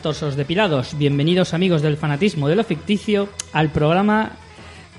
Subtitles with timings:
[0.00, 0.96] torsos depilados.
[0.96, 4.32] Bienvenidos amigos del fanatismo de lo ficticio al programa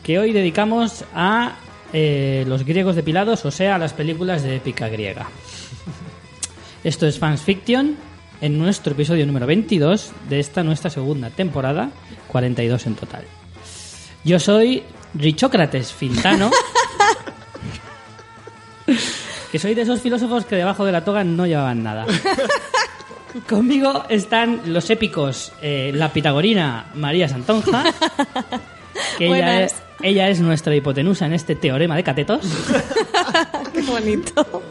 [0.04, 1.56] que hoy dedicamos a
[1.94, 5.28] eh, los griegos depilados, o sea, a las películas de épica griega.
[6.84, 7.98] Esto es Fans Fiction
[8.42, 11.92] en nuestro episodio número 22 de esta nuestra segunda temporada,
[12.28, 13.24] 42 en total.
[14.24, 14.84] Yo soy
[15.16, 16.52] Richócrates Fintano,
[19.52, 22.06] que soy de esos filósofos que debajo de la toga no llevaban nada.
[23.48, 27.84] Conmigo están los épicos eh, la pitagorina María Santonja,
[29.18, 32.42] que ella es, ella es nuestra hipotenusa en este teorema de catetos.
[33.74, 34.64] Qué bonito.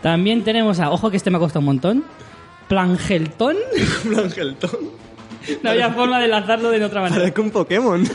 [0.00, 2.04] También tenemos a, ojo que este me ha costado un montón,
[2.68, 3.56] Plangeltón.
[4.04, 4.70] Blangeltón.
[5.60, 7.20] No había forma de lanzarlo de otra manera.
[7.22, 8.08] Parece un Pokémon.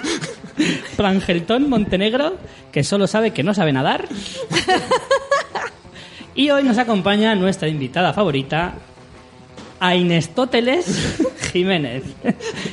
[0.95, 2.37] Plangeltón Montenegro,
[2.71, 4.07] que solo sabe que no sabe nadar.
[6.35, 8.75] Y hoy nos acompaña nuestra invitada favorita,
[9.79, 11.19] Ainestóteles
[11.51, 12.03] Jiménez,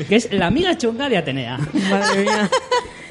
[0.08, 1.58] que es la amiga chunga de Atenea.
[1.91, 2.50] Madre mía.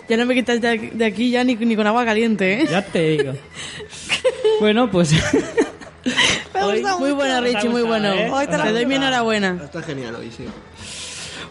[0.09, 2.67] Ya no me quitas de aquí, ya ni, ni con agua caliente, ¿eh?
[2.69, 3.33] Ya te digo.
[4.59, 5.11] Bueno, pues
[6.61, 8.11] Hoy- muy ha Richie, muy bueno.
[8.11, 8.29] ¿eh?
[8.31, 8.95] Hoy te, ha doy mi gustado.
[8.95, 9.59] enhorabuena.
[9.63, 10.45] Está genial hoy, sí.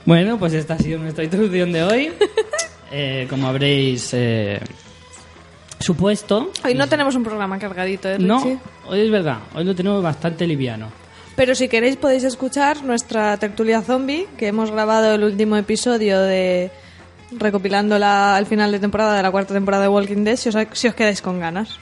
[0.05, 2.13] Bueno, pues esta ha sido nuestra introducción de hoy.
[2.95, 4.61] Eh, como habréis eh,
[5.79, 8.27] supuesto, Hoy no tenemos un programa cargadito, ¿eh, Richie?
[8.27, 10.93] no, hoy es verdad, hoy lo tenemos bastante liviano.
[11.37, 16.71] Pero si queréis podéis escuchar nuestra tertulia zombie, que hemos grabado el último episodio de
[17.33, 20.57] recopilando la, el final de temporada de la cuarta temporada de Walking Dead, si os,
[20.73, 21.79] si os quedáis con ganas.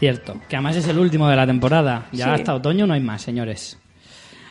[0.00, 2.06] Cierto, que además es el último de la temporada.
[2.12, 2.30] Ya Sí.
[2.32, 3.78] hasta otoño no hay más, señores.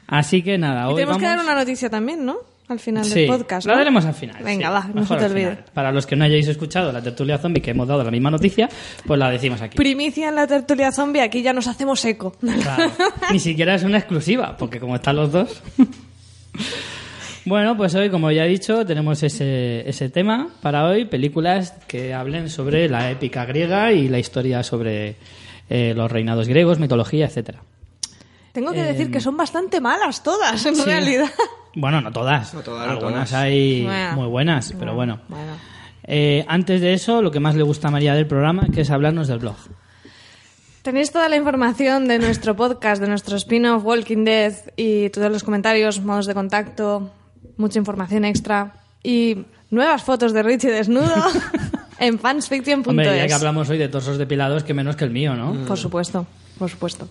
[0.07, 2.37] Así que nada, Y hoy tenemos que dar una noticia también, ¿no?
[2.67, 3.67] Al final Sí, del podcast.
[3.67, 3.77] Lo ¿no?
[3.79, 4.43] daremos al final.
[4.43, 5.57] Venga, sí, va, no se te olvide.
[5.73, 8.67] Para los que no hayáis escuchado la tertulia zombie que hemos dado la misma noticia,
[9.05, 9.77] pues la decimos aquí.
[9.77, 12.35] Primicia en la tertulia zombie, aquí ya nos hacemos eco.
[12.39, 12.91] Claro,
[13.31, 15.61] Ni siquiera es una exclusiva, porque como están los dos.
[17.47, 22.11] Bueno, pues hoy, como ya he dicho, tenemos ese, ese tema para hoy, películas que
[22.11, 25.15] hablen sobre la épica griega y la historia sobre
[25.69, 27.61] eh, los reinados griegos, mitología, etcétera.
[28.55, 30.81] Tengo que decir que son bastante malas todas, en Sí.
[30.83, 31.29] realidad.
[31.77, 32.53] Bueno, no todas.
[32.53, 33.33] No todas, Algunas todas.
[33.33, 34.13] hay Bueno.
[34.15, 35.19] muy buenas, pero bueno.
[35.27, 35.51] Bueno.
[36.05, 38.89] Eh, antes de eso, lo que más le gusta a María del programa, que es
[38.91, 39.57] hablarnos del blog.
[40.83, 45.43] Tenéis toda la información de nuestro podcast, de nuestro spin-off Walking Dead y todos los
[45.43, 47.11] comentarios, modos de contacto,
[47.57, 51.11] mucha información extra y nuevas fotos de Richie desnudo
[51.99, 52.87] en fansfiction.es.
[52.87, 55.65] Hombre, ya que hablamos hoy de torsos depilados, que menos que el mío, ¿no?
[55.65, 56.25] Por supuesto,
[56.57, 57.09] por supuesto.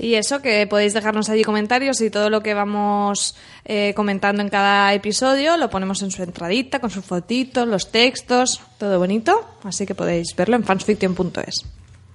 [0.00, 4.48] Y eso, que podéis dejarnos allí comentarios y todo lo que vamos eh, comentando en
[4.48, 9.46] cada episodio lo ponemos en su entradita, con sus fotitos, los textos, todo bonito.
[9.62, 11.66] Así que podéis verlo en fansfiction.es.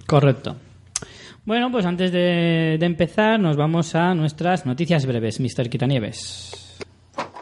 [0.07, 0.55] Correcto.
[1.45, 5.69] Bueno, pues antes de, de empezar, nos vamos a nuestras noticias breves, Mr.
[5.69, 6.79] Quitanieves.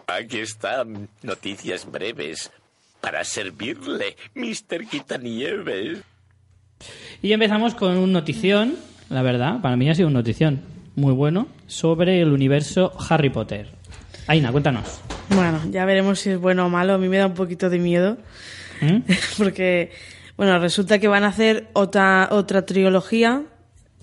[0.08, 2.52] Aquí están noticias breves
[3.00, 4.88] para servirle, Mr.
[4.90, 6.00] Quitanieves.
[7.22, 8.76] Y empezamos con un notición,
[9.14, 10.62] la verdad, para mí ha sido un notición
[10.96, 13.70] muy bueno, sobre el universo Harry Potter.
[14.28, 15.02] Aina, cuéntanos.
[15.30, 16.94] Bueno, ya veremos si es bueno o malo.
[16.94, 18.18] A mí me da un poquito de miedo.
[18.82, 19.00] ¿Mm?
[19.38, 19.92] Porque,
[20.38, 23.44] bueno, resulta que van a hacer otra, otra trilogía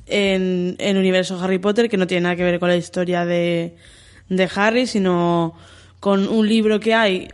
[0.07, 3.77] en, en universo Harry Potter que no tiene nada que ver con la historia de,
[4.29, 5.55] de Harry, sino
[5.99, 7.29] con un libro que hay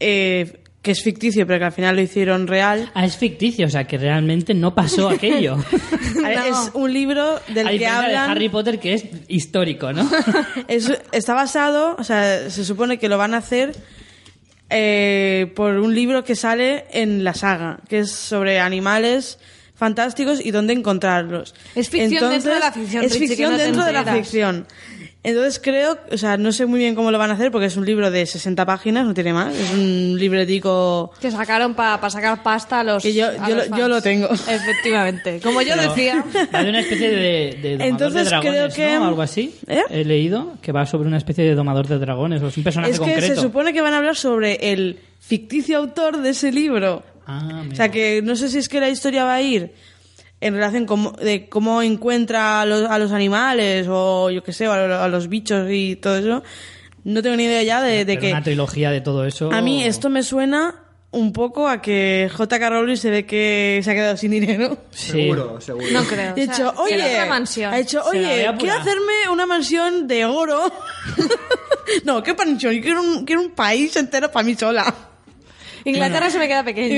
[0.00, 2.90] eh, que es ficticio, pero que al final lo hicieron real.
[2.94, 5.56] Ah, es ficticio, o sea, que realmente no pasó aquello.
[6.24, 8.30] Es un libro del A que diferencia de hablan.
[8.30, 10.08] Harry Potter, que es histórico, ¿no?
[10.68, 13.72] Es- está basado, o sea, se supone que lo van a hacer
[14.70, 19.38] eh, por un libro que sale en la saga, que es sobre animales
[19.76, 21.54] fantásticos y dónde encontrarlos.
[21.74, 24.66] Es ficción dentro de la ficción, Es Richie, ficción no dentro de la ficción.
[25.24, 27.76] Entonces creo, o sea, no sé muy bien cómo lo van a hacer porque es
[27.78, 32.42] un libro de 60 páginas, no tiene más, es un libretico Que sacaron para sacar
[32.42, 33.02] pasta a los.
[33.02, 33.80] Que yo- a yo los lo- fans.
[33.80, 34.28] yo lo tengo.
[34.48, 35.40] Efectivamente.
[35.42, 36.24] Como yo Pero decía.
[36.54, 39.06] Va de una especie de, de Entonces, de dragones, creo que- ¿no?
[39.06, 39.54] Algo así.
[39.66, 39.80] ¿Eh?
[39.90, 42.92] He leído que va sobre una especie de domador de dragones, o es un personaje
[42.92, 43.34] Es que concreto.
[43.34, 47.02] se supone que van a hablar sobre el ficticio autor de ese libro.
[47.26, 47.76] Ah, O mira.
[47.76, 49.72] sea que no sé si es que la historia va a ir
[50.46, 54.66] en relación con de cómo encuentra a los, a los animales o yo qué sé,
[54.66, 56.42] a, lo- a los bichos y todo eso.
[57.04, 58.30] No tengo ni idea ya de, de que...
[58.30, 59.50] una trilogía de todo eso.
[59.52, 60.74] A mí esto me suena
[61.10, 62.70] un poco a que J.K.
[62.70, 64.78] Rowling se ve que se ha quedado sin dinero.
[64.90, 65.12] Sí.
[65.12, 65.86] Seguro, seguro.
[65.92, 66.30] No creo.
[66.30, 67.36] Ha o sea, dicho, que oye, ha la
[68.10, 68.80] oye, quiero apurar".
[68.80, 70.72] hacerme una mansión de oro.
[72.04, 74.92] no, qué mansión, yo quiero un, quiero un país entero para mí sola.
[75.84, 76.88] Inglaterra se me queda pequeña.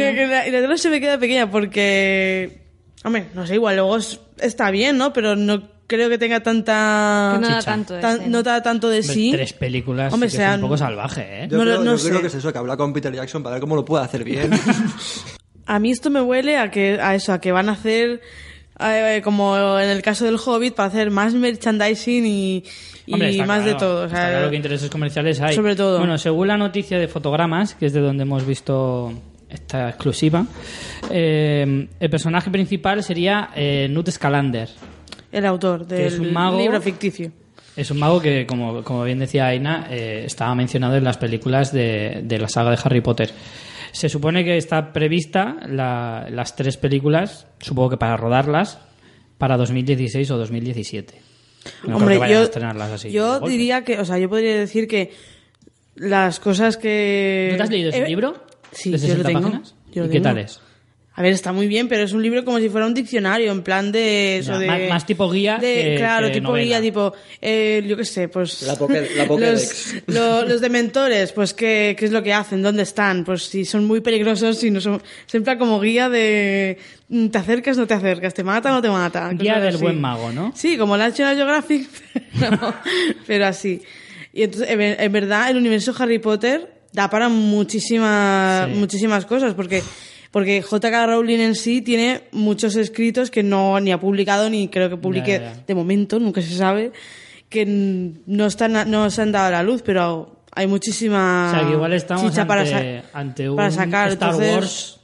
[0.44, 2.65] tele se me queda pequeña porque,
[3.06, 5.12] hombre, no sé, igual luego es- está bien, ¿no?
[5.12, 7.30] Pero no creo que tenga tanta...
[7.34, 7.70] Que no da Chicha.
[7.70, 8.28] tanto de tan- escena.
[8.28, 9.30] no da tanto de sí.
[9.32, 11.48] Tres películas Hombre, sí que es sean- un poco salvaje, ¿eh?
[11.50, 12.08] Yo, No lo- creo, no yo sé.
[12.08, 14.24] creo que es eso, que habla con Peter Jackson para ver cómo lo puede hacer
[14.24, 14.50] bien.
[15.68, 18.20] A mí esto me huele a que a eso, a que van a hacer
[18.78, 22.62] eh, como en el caso del Hobbit para hacer más merchandising y,
[23.04, 24.04] y Hombre, está más de claro, todo.
[24.04, 25.56] o sea, está claro que intereses comerciales hay.
[25.56, 25.98] sobre todo.
[25.98, 29.12] Bueno, según la noticia de Fotogramas, que es de donde hemos visto
[29.48, 30.44] esta exclusiva,
[31.10, 34.68] eh, el personaje principal sería eh, Newt Scamander.
[35.32, 36.58] el autor Que es del un mago.
[36.58, 37.30] libro ficticio.
[37.76, 41.72] Es un mago que, como, como bien decía Aina, eh, estaba mencionado en las películas
[41.72, 43.30] de, de la saga de Harry Potter.
[43.92, 48.78] Se supone que está prevista la- las tres películas, supongo que para rodarlas,
[49.38, 51.14] para 2016 o 2017.
[51.16, 53.10] No creo Hombre, que vayan yo, a estrenarlas así.
[53.10, 55.12] yo diría que, o sea, yo podría decir que
[55.96, 57.48] las cosas que...
[57.52, 58.45] ¿Tú te has leído ese Eh, libro?
[58.76, 59.40] Sí, ¿De yo lo 60 tengo.
[59.42, 59.74] páginas?
[59.92, 60.24] Yo lo ¿Y qué tengo.
[60.24, 60.60] tal es?
[61.18, 63.62] A ver, está muy bien, pero es un libro como si fuera un diccionario, en
[63.62, 64.66] plan de eso Ya, de...
[64.66, 66.62] más- más tipo guía de- que- claro, que tipo novela.
[66.66, 67.14] guía, tipo...
[67.40, 68.60] eh, yo qué sé, pues...
[68.64, 69.94] La poke- la Pokédex.
[70.08, 73.64] Los, lo- los dementores, pues ¿qué, qué es lo que hacen, dónde están, pues si
[73.64, 75.02] son muy peligrosos, si no son...
[75.24, 76.76] Siempre como guía de...
[77.08, 79.30] mm, Te acercas, no te acercas, te mata, no te mata.
[79.32, 79.84] Guía cosas del así.
[79.84, 80.52] buen mago, ¿no?
[80.54, 81.88] Sí, como la National Geographic,
[82.38, 82.74] pero,
[83.26, 83.80] pero así.
[84.34, 88.74] Y entonces, en ver- en verdad, el universo Harry Potter da para muchísimas, Sí.
[88.78, 89.82] muchísimas cosas, porque,
[90.30, 91.06] porque J.K.
[91.06, 95.32] Rowling en sí tiene muchos escritos que no ni ha publicado ni creo que publique
[95.38, 95.62] Ya, ya.
[95.66, 96.92] de momento, nunca se sabe,
[97.48, 97.64] que
[98.26, 101.72] no están, no se han dado a la luz, pero hay muchísima O sea, que
[101.74, 104.08] igual estamos chicha ante, para, sa- ante un para sacar.
[104.12, 105.00] Star entonces, Wars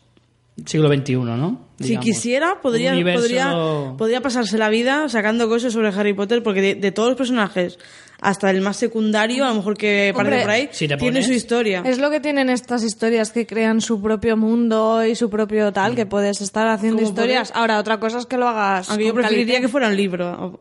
[0.67, 1.61] siglo XXI, ¿no?
[1.81, 3.53] Si quisiera, podría, universo- podría,
[3.99, 7.79] podría pasarse la vida sacando cosas sobre Harry Potter, porque de, de todos los personajes,
[8.25, 11.27] hasta el más secundario, a lo mejor que aparece por ahí, si te tiene pones-
[11.27, 11.83] su historia.
[11.85, 15.95] Es lo que tienen estas historias que crean su propio mundo y su propio tal,
[15.97, 17.51] que puedes estar haciendo historias.
[17.55, 18.89] Ahora, otra cosa es que lo hagas.
[18.91, 20.61] Aunque yo preferiría que fuera un libro.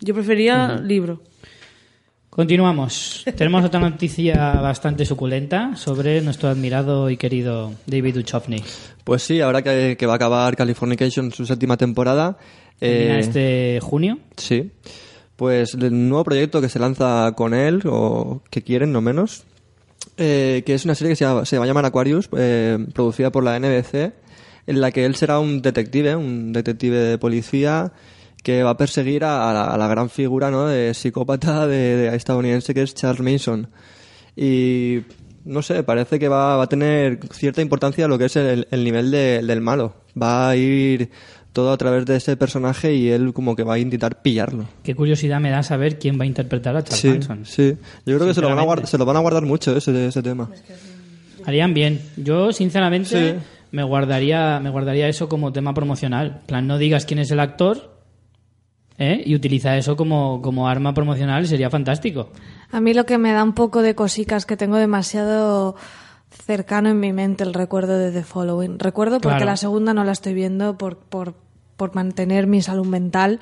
[0.00, 1.22] Yo prefería libro.
[2.28, 3.24] Continuamos.
[3.36, 8.62] Tenemos otra noticia bastante suculenta sobre nuestro admirado y querido David Duchovny.
[9.04, 12.36] pues sí, ahora que, que va a acabar Californication su séptima temporada.
[12.80, 14.18] Eh, este junio.
[14.36, 14.70] Sí.
[15.36, 19.44] Pues el nuevo proyecto que se lanza con él, o que quieren, no menos,
[20.16, 23.44] eh, que es una serie que se, se va a llamar Aquarius, eh, producida por
[23.44, 24.12] la NBC,
[24.66, 27.92] en la que él será un detective, un detective de policía
[28.42, 30.66] que va a perseguir a, la, gran figura ¿no?
[30.66, 33.68] de psicópata de, de estadounidense que es Charles Mason.
[34.36, 35.00] Y
[35.44, 38.84] no sé, parece que va, va a tener cierta importancia lo que es el, el
[38.84, 39.94] nivel de- del malo.
[40.20, 41.10] Va a ir
[41.56, 44.66] todo a través de ese personaje y él como que va a intentar pillarlo.
[44.82, 47.46] Qué curiosidad me da saber quién va a interpretar a Charles Sí, Manson.
[47.46, 47.76] sí.
[48.04, 50.06] Yo creo que se lo, van a guardar, se lo van a guardar mucho ese,
[50.08, 50.50] ese tema.
[51.46, 52.00] Harían bien.
[52.18, 53.38] Yo, sinceramente, Sí.
[53.70, 56.38] me guardaría me guardaría eso como tema promocional.
[56.42, 57.96] En plan, no digas quién es el actor
[58.98, 59.22] ¿eh?
[59.24, 62.30] y utiliza eso como, como arma promocional sería fantástico.
[62.70, 65.76] A mí lo que me da un poco de cosicas que tengo demasiado
[66.46, 68.78] cercano en mi mente el recuerdo de The Following.
[68.78, 69.52] Recuerdo porque Claro.
[69.52, 71.34] la segunda no la estoy viendo por, por,
[71.76, 73.40] por mantener mi salud mental.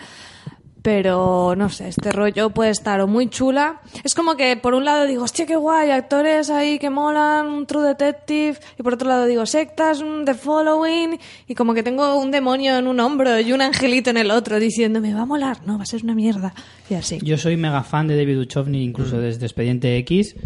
[0.82, 3.80] Pero no sé, este rollo puede estar o muy chula.
[4.04, 7.66] Es como que por un lado digo, hostia, qué guay, actores ahí que molan, un
[7.66, 8.58] True Detective.
[8.78, 11.18] Y por otro lado digo, sectas, un The Following.
[11.48, 14.60] Y como que tengo un demonio en un hombro y un angelito en el otro
[14.60, 16.52] diciéndome, va a molar, no, va a ser una mierda.
[16.90, 17.18] Y así.
[17.22, 18.82] Yo soy mega fan de David Duchovny, Mm.
[18.90, 20.36] incluso desde Expediente X,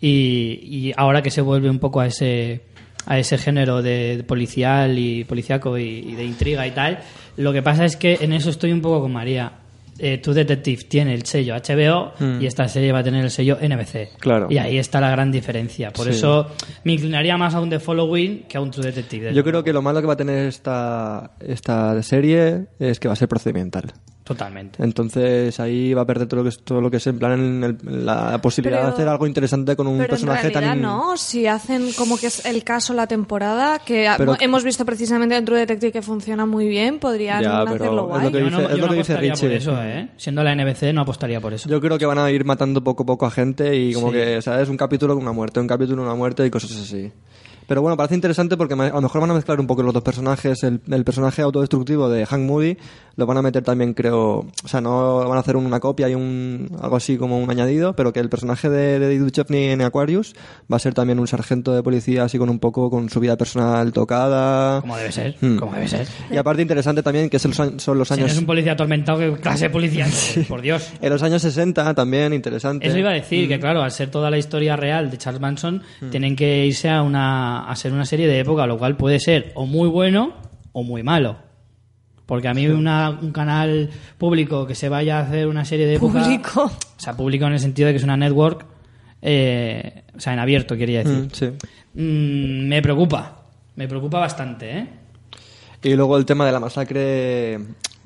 [0.00, 2.60] y, y ahora que se vuelve un poco a ese
[3.06, 6.98] a ese género de policial y policíaco y, y de intriga y tal,
[7.38, 9.52] lo que pasa es que en eso estoy un poco con María.
[10.00, 13.58] Eh, True Detective tiene el sello HBO y esta serie va a tener el sello
[13.60, 14.10] NBC.
[14.14, 14.18] Mm.
[14.20, 14.46] Claro.
[14.48, 15.90] Y ahí está la gran diferencia.
[15.92, 16.10] Por Sí.
[16.12, 16.46] eso
[16.84, 19.34] me inclinaría más a un The Following que a un True Detective.
[19.34, 23.14] Yo creo que lo malo que va a tener esta, esta serie es que va
[23.14, 23.92] a ser procedimental.
[24.28, 24.82] Totalmente.
[24.84, 27.32] Entonces ahí va a perder todo lo que es, todo lo que es en plan
[27.32, 30.70] en el- la posibilidad Pero- de hacer algo interesante con un Pero en personaje realidad
[30.72, 30.82] tan...
[30.82, 35.34] no, si hacen como que es el caso la temporada, que Pero- hemos visto precisamente
[35.34, 38.24] en True Detective que funciona muy bien, podrían Ya, hacerlo es guay.
[38.24, 39.56] lo que Yo no, es yo lo no que dice apostaría por Richie.
[39.56, 40.08] eso, ¿eh?
[40.18, 41.66] Siendo la NBC no apostaría por eso.
[41.70, 44.12] Yo creo que van a ir matando poco a poco a gente y como Sí.
[44.14, 44.68] que, ¿sabes?
[44.68, 47.10] Un capítulo con una muerte, un capítulo con una muerte y cosas así.
[47.68, 50.02] Pero bueno, parece interesante porque a lo mejor van a mezclar un poco los dos
[50.02, 50.64] personajes.
[50.64, 52.76] El, el personaje autodestructivo de Hank Moody
[53.14, 54.46] lo van a meter también, creo.
[54.64, 57.94] O sea, no van a hacer una copia y un algo así como un añadido,
[57.94, 60.34] pero que el personaje de, de Duchovny en Aquarius
[60.72, 63.36] va a ser también un sargento de policía así con un poco con su vida
[63.36, 64.80] personal tocada.
[64.80, 65.56] Como debe ser, Hmm.
[65.58, 66.06] como debe ser.
[66.30, 68.32] Y aparte interesante también que son los Si no años...
[68.32, 70.06] es un policía atormentado, ¿qué clase de policía?
[70.48, 70.90] Por Dios.
[71.02, 72.86] En los años 60 también interesante.
[72.88, 73.48] Eso iba a decir, Mm.
[73.48, 77.02] que claro, al ser toda la historia real de Charles Manson, tienen que irse a,
[77.02, 80.32] una, a ser una serie de época, lo cual puede ser o muy bueno
[80.72, 81.36] o muy malo.
[82.26, 83.88] Porque a mí una- un canal
[84.18, 86.22] público que se vaya a hacer una serie de época...
[86.22, 86.64] Público.
[86.64, 88.66] O sea, público en el sentido de que es una network,
[89.22, 91.24] eh, o sea, en abierto, quería decir.
[91.24, 91.46] Mm, sí.
[91.94, 93.44] Mm, me preocupa,
[93.76, 94.88] me preocupa bastante, ¿eh?
[95.82, 97.54] Y luego el tema de la masacre,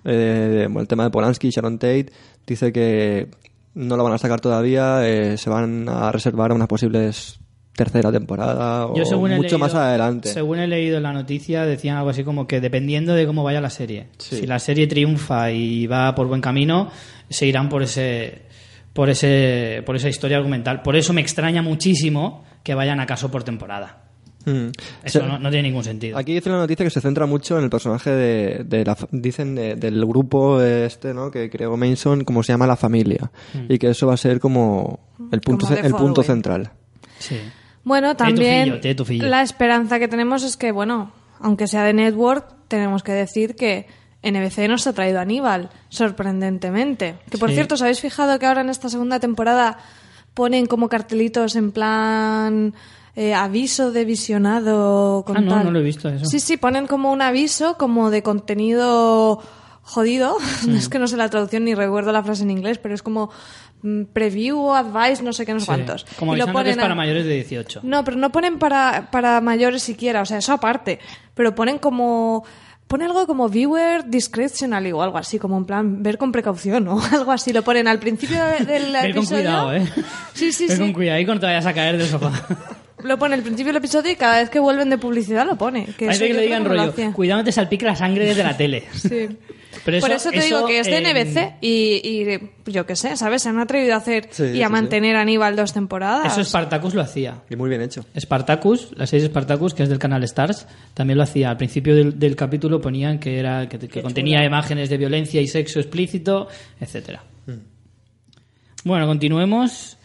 [0.04, 2.06] eh, bueno, el tema de Polanski y Sharon Tate,
[2.46, 3.28] dice que
[3.74, 7.40] no lo van a sacar todavía, eh, se van a reservar unas posibles
[7.74, 10.28] tercera temporada o Yo según he mucho leído- más adelante.
[10.28, 13.60] Según he leído en la noticia, decían algo así como que dependiendo de cómo vaya
[13.60, 14.08] la serie.
[14.18, 14.36] Sí.
[14.40, 16.90] Si la serie triunfa y va por buen camino,
[17.30, 18.42] se irán por ese
[18.92, 20.82] por ese por esa historia argumental.
[20.82, 23.98] Por eso me extraña muchísimo que vayan acaso por temporada.
[24.44, 24.70] Mm.
[25.04, 26.18] Eso no, no tiene ningún sentido.
[26.18, 29.06] Aquí dice la noticia que se centra mucho en el personaje de, de la, fa-
[29.12, 31.30] dicen de- del grupo este, ¿no?
[31.30, 33.72] Que creó Manson, como se llama la familia, Mm.
[33.72, 34.98] y que eso va a ser como
[35.30, 36.24] el punto, Como el punto Following.
[36.26, 36.70] central.
[37.18, 37.36] Sí.
[37.84, 43.12] Bueno, también la esperanza que tenemos es que, bueno, aunque sea de Network, tenemos que
[43.12, 43.86] decir que
[44.22, 47.16] NBC nos ha traído a Aníbal, sorprendentemente.
[47.30, 47.56] Que por Sí.
[47.56, 49.78] cierto, ¿os habéis fijado que ahora en esta segunda temporada
[50.34, 52.74] ponen como cartelitos en plan
[53.14, 55.64] eh, aviso de visionado con Ah, no, tal?
[55.64, 56.24] no lo he visto eso.
[56.24, 59.40] Sí, sí, ponen como un aviso como de contenido
[59.82, 60.36] jodido.
[60.70, 63.30] es que no sé la traducción ni recuerdo la frase en inglés, pero es como
[63.82, 65.70] mm, preview, advice, no sé qué, no sé Sí.
[65.70, 66.04] cuántos.
[66.18, 67.80] Como Y lo avisando que es ponen a- para mayores de 18.
[67.82, 70.98] no, pero no ponen para, para mayores siquiera, o sea, eso aparte.
[71.34, 72.44] Pero ponen como.
[72.88, 77.00] Pone algo como viewer discretionally o algo así, como en plan ver con precaución o
[77.12, 77.50] algo así.
[77.52, 79.42] Lo ponen al principio de- del Ver con episodio.
[79.44, 79.86] cuidado, ¿eh?
[80.34, 80.82] Sí, sí, Ver sí.
[80.82, 82.30] con cuidado y cuando te vayas a caer del sofá.
[83.02, 85.86] Lo pone al principio del episodio y cada vez que vuelven de publicidad lo pone.
[85.96, 88.84] Que Parece que le digan rollo, cuidado te salpique la sangre desde la tele.
[88.92, 89.28] Sí.
[89.84, 93.42] Pero Por eso te digo que es de NBC y, y yo qué sé, ¿sabes?
[93.42, 96.32] Se han atrevido a hacer Sí, y a sí, mantener a Aníbal dos temporadas.
[96.32, 97.42] Eso Spartacus lo hacía.
[97.50, 98.04] Y muy bien hecho.
[98.18, 101.50] Spartacus, la serie Spartacus, que es del canal Stars, también lo hacía.
[101.50, 105.46] Al principio del, del capítulo ponían que era que, que contenía imágenes de violencia y
[105.48, 106.48] sexo explícito,
[106.80, 107.24] etcétera.
[108.84, 109.96] Bueno, continuemos.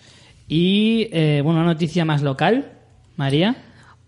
[0.47, 2.71] Y, eh, bueno, una noticia más local.
[3.15, 3.55] María.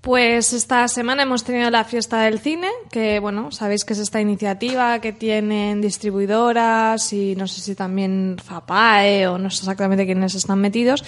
[0.01, 4.21] Pues esta semana hemos tenido la fiesta del cine, que bueno, sabéis que es esta
[4.21, 10.35] iniciativa que tienen distribuidoras y no sé si también Zapae o no sé exactamente quiénes
[10.35, 11.03] están metidos.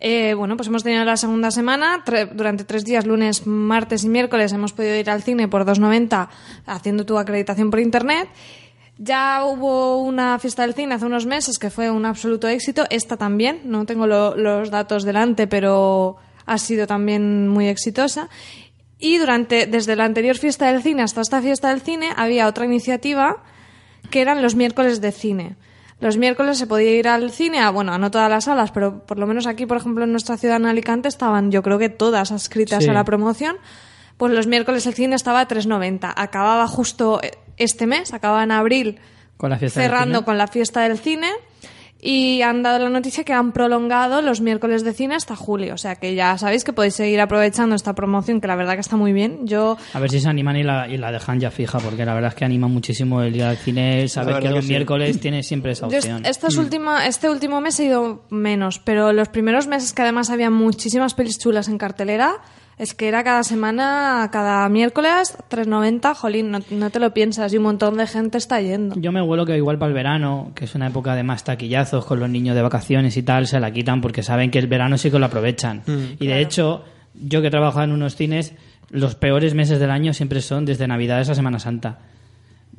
[0.00, 4.08] Eh, bueno, pues hemos tenido la segunda semana, tre- durante tres días, lunes, martes y
[4.08, 6.28] miércoles, hemos podido ir al cine por 2,90
[6.66, 8.28] haciendo tu acreditación por internet.
[8.98, 12.84] Ya hubo una fiesta del cine hace unos meses que fue un absoluto éxito.
[12.90, 16.16] Esta también, no tengo lo- los datos delante, pero
[16.46, 18.28] ha sido también muy exitosa.
[18.98, 22.64] Y durante, desde la anterior fiesta del cine hasta esta fiesta del cine, había otra
[22.64, 23.42] iniciativa
[24.10, 25.56] que eran los miércoles de cine.
[26.00, 29.04] Los miércoles se podía ir al cine, a, bueno, a no todas las salas, pero
[29.06, 31.88] por lo menos aquí, por ejemplo, en nuestra ciudad, en Alicante, estaban yo creo que
[31.88, 32.90] todas adscritas Sí.
[32.90, 33.56] a la promoción.
[34.16, 36.12] Pues los miércoles el cine estaba a 3,90.
[36.16, 38.98] Acababa justo eh, este mes, acababa en abril,
[39.36, 41.28] Con la cerrando con la fiesta del cine.
[42.00, 45.74] Y han dado la noticia que han prolongado los miércoles de cine hasta julio.
[45.74, 48.80] O sea que ya sabéis que podéis seguir aprovechando esta promoción, que la verdad que
[48.80, 49.46] está muy bien.
[49.46, 52.12] Yo A ver si se animan y la, y la dejan ya fija, porque la
[52.14, 54.70] verdad es que anima muchísimo el ir al cine, saber que los sí.
[54.70, 56.22] miércoles tiene siempre esa Yo opción.
[56.58, 61.14] última- este último mes he ido menos, pero los primeros meses que además había muchísimas
[61.14, 62.34] pelis chulas en cartelera,
[62.78, 67.56] es que era cada semana, cada miércoles, 3.90, jolín, no, no te lo piensas y
[67.56, 68.94] un montón de gente está yendo.
[68.98, 72.04] Yo me huelo que igual para el verano, que es una época de más taquillazos
[72.04, 74.98] con los niños de vacaciones y tal, se la quitan porque saben que el verano
[74.98, 75.82] sí que lo aprovechan.
[75.86, 78.54] y de hecho, yo que he trabajado en unos cines,
[78.90, 81.98] los peores meses del año siempre son desde Navidades a Semana Santa.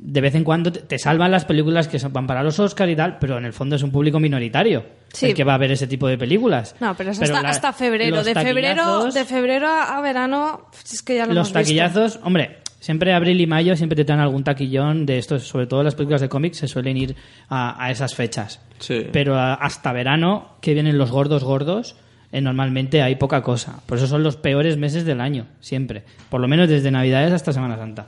[0.00, 3.18] De vez en cuando te- salvan las películas que van para los Oscar y tal,
[3.18, 5.26] pero en el fondo es un público minoritario Sí.
[5.26, 6.76] el que va a ver ese tipo de películas.
[6.80, 8.22] No, pero es hasta, la- hasta febrero.
[8.22, 11.58] De febrero, de febrero a, verano, es que ya lo los hemos visto.
[11.60, 15.82] taquillazos, hombre, siempre abril y mayo siempre te traen algún taquillón de estos, sobre todo
[15.82, 17.16] las películas de cómics se suelen ir
[17.48, 18.60] a, a esas fechas.
[18.78, 19.06] Sí.
[19.12, 21.96] Pero a- hasta verano, que vienen los gordos gordos,
[22.30, 23.80] eh, normalmente hay poca cosa.
[23.86, 26.04] Por eso son los peores meses del año, siempre.
[26.30, 28.06] Por lo menos desde Navidades hasta Semana Santa.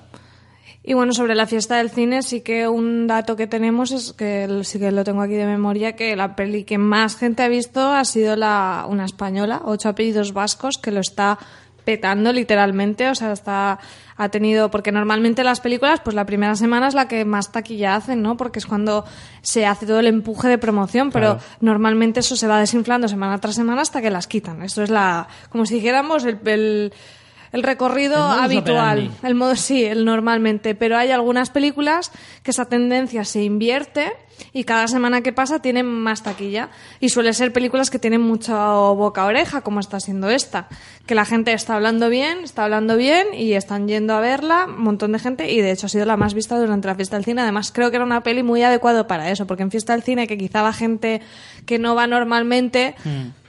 [0.91, 4.49] Y bueno, sobre la fiesta del cine, sí que un dato que tenemos es que
[4.65, 7.93] sí que lo tengo aquí de memoria, que la peli que más gente ha visto
[7.93, 11.39] ha sido la, una española, ocho apellidos vascos, que lo está
[11.85, 13.79] petando literalmente, o sea, está
[14.17, 17.95] ha tenido porque normalmente las películas pues la primera semana es la que más taquilla
[17.95, 18.37] hacen, ¿no?
[18.37, 19.05] Porque es cuando
[19.43, 21.57] se hace todo el empuje de promoción, pero Claro.
[21.61, 24.61] normalmente eso se va desinflando semana tras semana hasta que las quitan.
[24.63, 26.93] Esto es la como si dijéramos el, el
[27.53, 28.99] el recorrido El habitual.
[28.99, 29.11] operandi.
[29.23, 30.75] El modo sí, el normalmente.
[30.75, 34.13] Pero hay algunas películas que esa tendencia se invierte
[34.53, 36.71] y cada semana que pasa tienen más taquilla.
[37.01, 38.55] Y suele ser películas que tienen mucho
[38.95, 40.69] boca a oreja, como está siendo esta.
[41.07, 44.83] Que la gente está hablando bien, está hablando bien y están yendo a verla un
[44.83, 45.51] montón de gente.
[45.51, 47.43] Y de hecho ha sido la más vista durante la fiesta del cine.
[47.43, 50.27] Además, creo que era una peli muy adecuada para eso, porque en fiesta del cine,
[50.27, 51.21] que quizá va gente
[51.67, 52.95] que no va normalmente.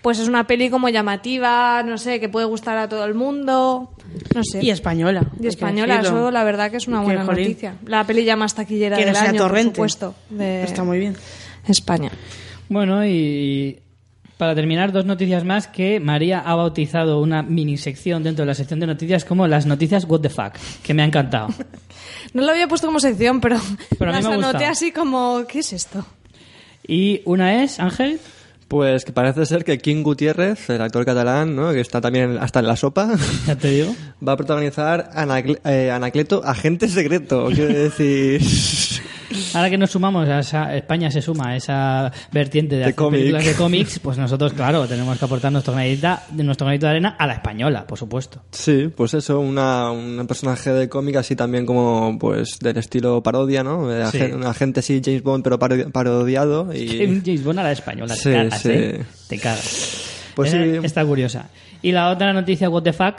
[0.01, 3.91] Pues es una peli como llamativa, no sé, que puede gustar a todo el mundo,
[4.33, 4.63] no sé.
[4.63, 5.27] Y española.
[5.39, 7.75] Y española, eso la verdad que es una buena jolín, noticia.
[7.85, 9.77] La peli ya más taquillera Que no del sea año, torrente.
[9.77, 11.15] por supuesto, de Está muy bien.
[11.67, 12.11] España.
[12.67, 13.79] Bueno, y
[14.37, 18.55] para terminar, dos noticias más que María ha bautizado una mini sección dentro de la
[18.55, 21.49] sección de noticias como las noticias What the Fuck, que me ha encantado.
[22.33, 23.59] No lo había puesto como sección, pero,
[23.99, 26.05] Pero a mí las anoté así como, ¿qué es esto?
[26.87, 28.19] Y una es, Ángel,
[28.71, 31.73] Pues que parece ser que King Gutiérrez, el actor catalán, ¿no?
[31.73, 33.93] que está también hasta en la sopa, ya te digo.
[34.25, 37.49] va a protagonizar Anacle- eh, Anacleto, Agente Secreto.
[37.53, 38.41] Quiero decir...
[39.53, 43.53] Ahora que nos sumamos a esa, España se suma a esa vertiente de, películas de
[43.53, 47.33] cómics, pues nosotros, claro, tenemos que aportar nuestro granito, nuestro granito de arena a la
[47.33, 48.41] española, por supuesto.
[48.51, 53.63] Sí, pues eso, una, un personaje de cómic así también como pues del estilo parodia,
[53.63, 53.87] ¿no?
[53.87, 54.17] De Sí.
[54.17, 57.21] agen- Un agente así James Bond pero paro- parodiado y...
[57.25, 58.69] James Bond a la española, Sí, te cagas, sí.
[58.71, 59.03] ¿eh?
[59.27, 60.31] Te cagas.
[60.35, 60.57] Pues sí.
[60.83, 61.49] Está curiosa.
[61.81, 63.15] Y la otra noticia, what the fuck,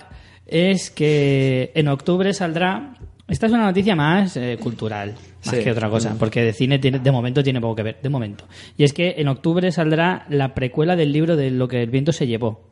[0.47, 2.95] es que en octubre saldrá...
[3.33, 5.15] Esta es una noticia más eh, cultural,
[5.47, 5.65] más Sí.
[5.65, 8.45] que otra cosa, porque de cine tiene, de momento tiene poco que ver, de momento.
[8.77, 12.12] Y es que en octubre saldrá la precuela del libro de Lo que el viento
[12.12, 12.69] se llevó.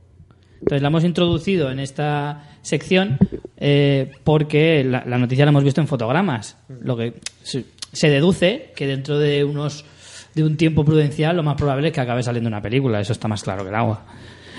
[0.60, 3.16] Entonces la hemos introducido en esta sección
[3.56, 6.58] eh, porque la, la noticia la hemos visto en fotogramas.
[6.82, 9.86] Lo que se, se deduce que dentro de unos
[10.34, 13.00] de un tiempo prudencial lo más probable es que acabe saliendo una película.
[13.00, 14.04] Eso está más claro que el agua.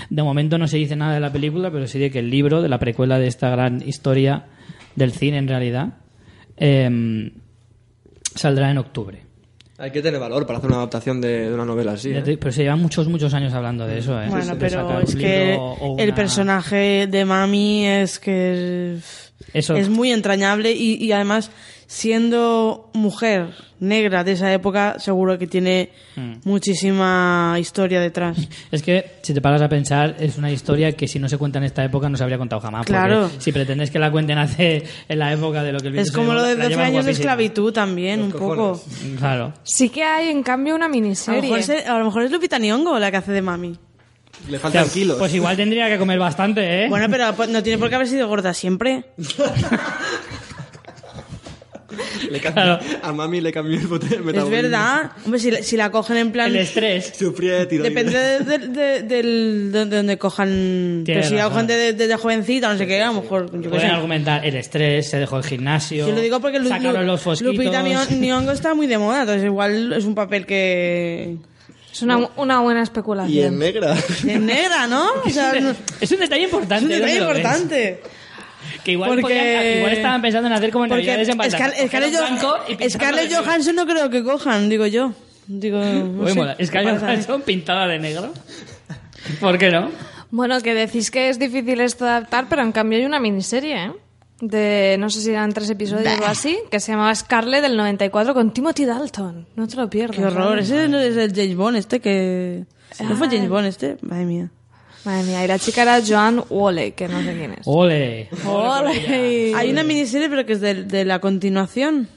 [0.09, 2.63] De momento no se dice nada de la película, pero sí de que el libro
[2.63, 4.47] de la precuela de esta gran historia
[4.95, 5.89] del cine en realidad
[6.57, 7.31] em,
[8.35, 9.21] saldrá en octubre.
[9.77, 12.11] Hay que tener valor para hacer una adaptación de, de una novela así.
[12.11, 12.37] Ya ¿eh?
[12.37, 14.21] Pero se llevan muchos, muchos años hablando de eso.
[14.21, 14.27] ¿eh?
[14.29, 15.57] Bueno, De pero es que
[15.97, 18.97] el personaje de Mami es que
[19.53, 21.49] Eso- es muy entrañable y, y además
[21.93, 23.49] siendo mujer
[23.81, 26.35] negra de esa época seguro que tiene Mm.
[26.45, 28.37] muchísima historia detrás.
[28.71, 31.57] Es que, si te paras a pensar, es una historia que si no se cuenta
[31.59, 32.85] en esta época no se habría contado jamás.
[32.85, 33.29] porque Claro.
[33.39, 36.33] Si pretendes que la cuenten hace en la época de lo que el Es como
[36.33, 38.81] lo de la 12 llevas años de esclavitud también, un poco.
[39.17, 39.51] Claro.
[39.63, 41.41] Sí que hay, en cambio, una A lo, miniserie.
[41.41, 43.77] mejor es, a lo mejor es Lupita Nyong'o la que hace de Mami.
[44.49, 45.17] Le O faltan sea, kilos.
[45.17, 46.89] Pues igual tendría que comer bastante, ¿eh?
[46.89, 49.03] Bueno, pero pues, no tiene por qué haber sido gorda siempre.
[52.29, 52.79] Le Claro.
[53.01, 54.49] A mami le cambió el de Es metabolismo.
[54.49, 55.11] verdad.
[55.25, 56.47] Hombre, si, la- si la cogen en plan...
[56.47, 57.13] el estrés.
[57.17, 57.93] Sufría de tiroides.
[57.93, 61.03] Depende de, de- de- del- de- de donde cojan.
[61.05, 63.51] Pero si la cogen desde de, de jovencita, no sé qué, a lo mejor.
[63.61, 66.07] Yo Pueden argumentar el estrés, se dejó el gimnasio.
[66.07, 67.55] Yo lo digo porque sacaron Lu- los fosquitos.
[67.55, 71.37] Lupita Nyong- Nyong'o está muy de moda, entonces igual es un papel que.
[71.93, 73.45] Es una, una buena Y especulación.
[73.53, 73.93] en negra.
[73.95, 75.07] Es negra, ¿no?
[75.25, 76.85] O sea, no- Es un detalle es importante.
[76.85, 77.97] un detalle ¿dónde lo ves?
[78.83, 81.35] Que igual, Porque- podían- igual estaban pensando en hacer como en Porque Navidades en.
[81.37, 83.33] Scar- Scarlett, Scarlett.
[83.33, 85.13] Johansson no creo que cojan, digo yo.
[85.47, 85.79] Digo.
[85.79, 86.33] no sé.
[86.35, 86.55] mola.
[86.63, 86.99] Scarlett.
[86.99, 88.31] Johansson pintada de negro.
[89.39, 89.89] ¿Por qué no?
[90.31, 93.85] Bueno, que decís que es difícil esto de adaptar, pero en cambio hay una miniserie,
[93.85, 93.91] ¿eh?
[94.39, 98.33] De, no sé si eran tres episodios o así, que se llamaba Scarlet del 94
[98.33, 99.45] con Timothy Dalton.
[99.55, 100.15] No te lo pierdas.
[100.17, 100.49] Qué horror.
[100.51, 100.61] ¿vale?
[100.63, 102.63] Ese no es el James Bond este que.
[103.03, 103.29] ¿No fue Ah.
[103.31, 103.97] James Bond este?
[104.01, 104.49] Madre mía.
[105.03, 107.59] Madre mía, y la chica era Joan Woolley, que no sé quién es.
[107.65, 108.29] Ole.
[108.45, 109.53] Ole.
[109.55, 112.07] Hay una miniserie, pero que es de, de la continuación.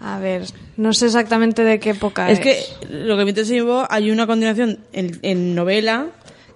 [0.00, 0.44] A ver,
[0.76, 2.38] no sé exactamente de qué época es.
[2.38, 6.06] Es que lo que me se llevó, hay una continuación en, en novela.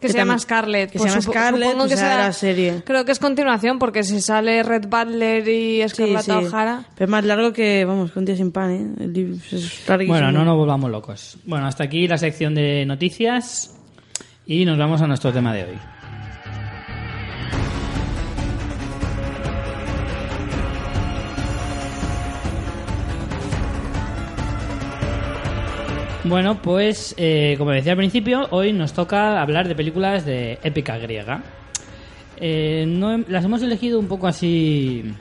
[0.00, 0.90] que se llama Scarlett.
[0.90, 2.82] Que Pues se llama Scarlett, supongo pues que será la serie.
[2.84, 6.46] Creo que es continuación, porque si sale Red Butler y Sí, Escarlata sí.
[6.46, 6.84] O'Hara...
[6.94, 9.04] Pero es más largo que, vamos, que un día sin pan, ¿eh?
[9.04, 10.14] El libro es larguísimo.
[10.18, 11.38] Bueno, no nos volvamos locos.
[11.44, 13.74] Bueno, hasta aquí la sección de noticias
[14.48, 15.78] y nos vamos a nuestro tema de hoy.
[26.24, 30.96] Bueno, pues eh, como decía al principio, hoy nos toca hablar de películas de épica
[30.96, 31.42] griega.
[32.38, 32.86] Eh,
[33.28, 35.12] las hemos elegido un poco así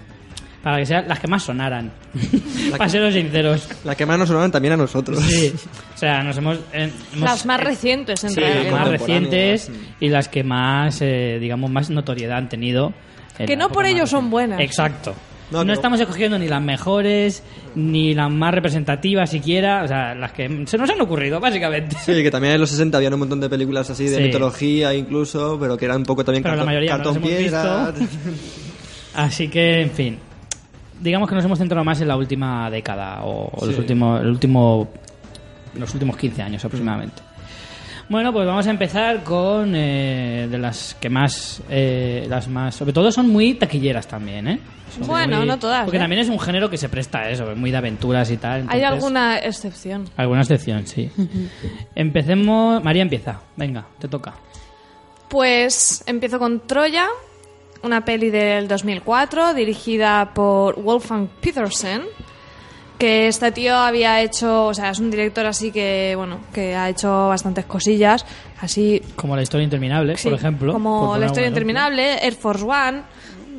[0.63, 1.91] para que sean las que más sonaran,
[2.72, 3.70] para ser sinceros.
[3.86, 5.20] La que más nos sonaban también a nosotros.
[5.22, 5.54] Sí,
[5.93, 6.58] o sea, nos hemos...
[6.74, 8.72] eh, hemos- Las más eh, recientes, en sí, las realidad.
[8.74, 10.04] más contemporáneas, recientes mm.
[10.04, 12.93] y las que más, eh, digamos, más notoriedad han tenido.
[13.39, 14.60] en Que la no por ello más son buenas.
[14.60, 15.13] Exacto.
[15.50, 17.41] No, No, estamos escogiendo ni las mejores,
[17.74, 21.96] ni las más representativas siquiera, o sea, las que se nos han ocurrido, básicamente.
[22.06, 24.24] Sí, que también en los 60 había un montón de películas así de Sí.
[24.24, 27.24] mitología incluso, pero que eran un poco también Pero la cartón, mayoría no cartón las
[27.24, 27.93] hemos piedra.
[29.15, 30.20] Así que, en fin.
[31.00, 34.28] Digamos que nos hemos centrado más en la última década o, o los últimos, el
[34.28, 34.88] último,
[35.76, 37.22] los últimos 15 años aproximadamente.
[38.10, 42.94] Bueno, pues vamos a empezar con eh, de las que más, eh, las más, sobre
[42.94, 44.60] todo son muy taquilleras también, ¿eh?
[44.98, 46.00] Son Bueno, no todas, Porque ¿eh?
[46.00, 48.66] también es un género que se presta a eso, muy de aventuras y tal.
[48.70, 50.06] Hay alguna excepción.
[50.16, 51.12] Alguna excepción, sí.
[51.96, 52.82] Empecemos.
[52.82, 53.42] María empieza.
[53.58, 54.36] Venga, te toca.
[55.28, 57.08] Pues empiezo con Troya,
[57.84, 62.04] una peli del 2004 dirigida por Wolfgang Petersen,
[62.98, 66.90] que este tío había hecho, o sea, es un director así que, bueno, que ha
[66.90, 68.26] hecho bastantes cosillas,
[68.60, 70.74] así Como la historia interminable, Sí, por ejemplo.
[70.74, 73.04] Como La historia interminable, Air Force One,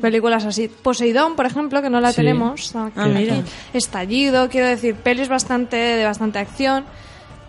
[0.01, 0.67] películas así.
[0.67, 2.17] Poseidón, por ejemplo, que no la Sí.
[2.17, 2.75] tenemos.
[2.75, 2.93] aquí.
[2.97, 3.35] Ah, mira.
[3.73, 6.83] Estallido, quiero decir, pelis bastante de bastante acción.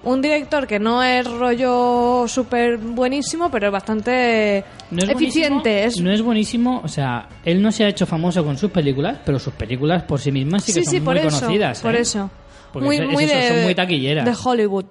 [0.02, 5.84] Un director que no es rollo súper buenísimo, pero es bastante No es eficiente.
[5.84, 9.18] Es, No es buenísimo, o sea, él no se ha hecho famoso con sus películas,
[9.26, 11.40] pero sus películas por sí mismas sí que sí, son sí, por muy eso.
[11.40, 11.80] conocidas.
[11.80, 12.00] Por ¿eh?
[12.00, 12.30] eso.
[12.72, 14.24] Porque muy, es- muy es eso, de, son muy taquilleras.
[14.24, 14.84] de Hollywood.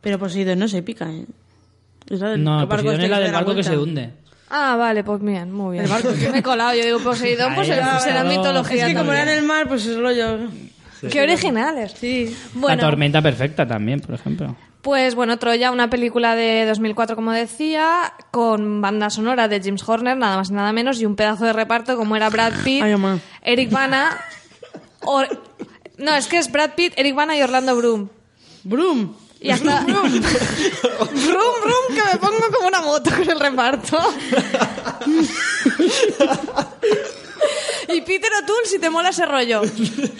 [0.00, 1.26] Pero Poseidón no es épica, ¿eh?
[2.10, 4.10] Es la del No, Poseidón es la se del barco que se hunde.
[4.50, 5.84] Ah, vale, pues bien, muy bien.
[5.84, 6.08] El barco.
[6.32, 8.86] Me he colado, yo digo Poseidón, pues Ahí, será, mitología.
[8.88, 10.38] Es que como era en el mar, pues es rollo...
[11.10, 11.94] Qué originales.
[11.98, 12.36] Sí.
[12.54, 14.54] Bueno, La tormenta perfecta también, por ejemplo.
[14.82, 20.16] Pues bueno, Troya, una película de 2004, como decía, con banda sonora de James Horner,
[20.16, 22.94] nada más y nada menos, y un pedazo de reparto como era Brad Pitt, Ay.
[23.42, 24.18] Eric Bana...
[25.06, 25.28] Or-
[25.96, 28.08] No, es que es Brad Pitt, Eric Bana y Orlando Bloom.
[28.64, 29.14] ¡Brum!
[29.40, 29.80] Y hasta...
[29.80, 30.22] ¡Brum, brum!
[31.94, 33.98] Que me pongo como una moto con el reparto.
[37.94, 39.62] y Peter O'Toole, si te mola ese rollo.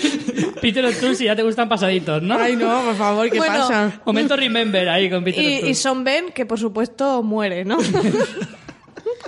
[0.60, 2.38] Peter O'Toole, si ya te gustan pasaditos, ¿no?
[2.38, 4.00] Ay, no, por favor, ¿qué Bueno, pasa?
[4.04, 5.70] Momento Remember ahí con Peter Y, O'Toole.
[5.70, 7.76] y Sean Ben, que por supuesto muere, ¿no?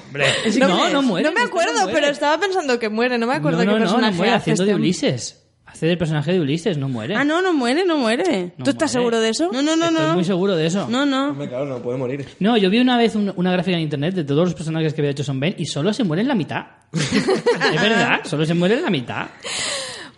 [0.07, 0.27] Hombre,
[0.59, 1.29] no, no muere.
[1.29, 1.93] No me acuerdo, muere.
[1.93, 4.33] pero estaba pensando que muere, no me acuerdo no, qué no, no, personaje no muere
[4.33, 4.81] hace haciendo este de.
[4.81, 5.46] Ulises.
[5.67, 7.17] Hace del personaje de Ulises, no muere.
[7.17, 8.55] Ah, no, no muere, no muere.
[8.57, 9.03] No ¿Tú estás muere.
[9.05, 9.51] seguro de eso?
[9.53, 10.15] No, no, no, Estoy no.
[10.15, 10.89] muy seguro de eso.
[10.89, 11.31] No, no.
[11.31, 12.25] Hombre, claro, no puede morir.
[12.41, 15.01] No, yo vi una vez un- una gráfica en internet de todos los personajes que
[15.03, 16.65] había hecho Son Ben y solo se muere en la mitad.
[16.93, 19.27] es verdad, solo se muere en la mitad.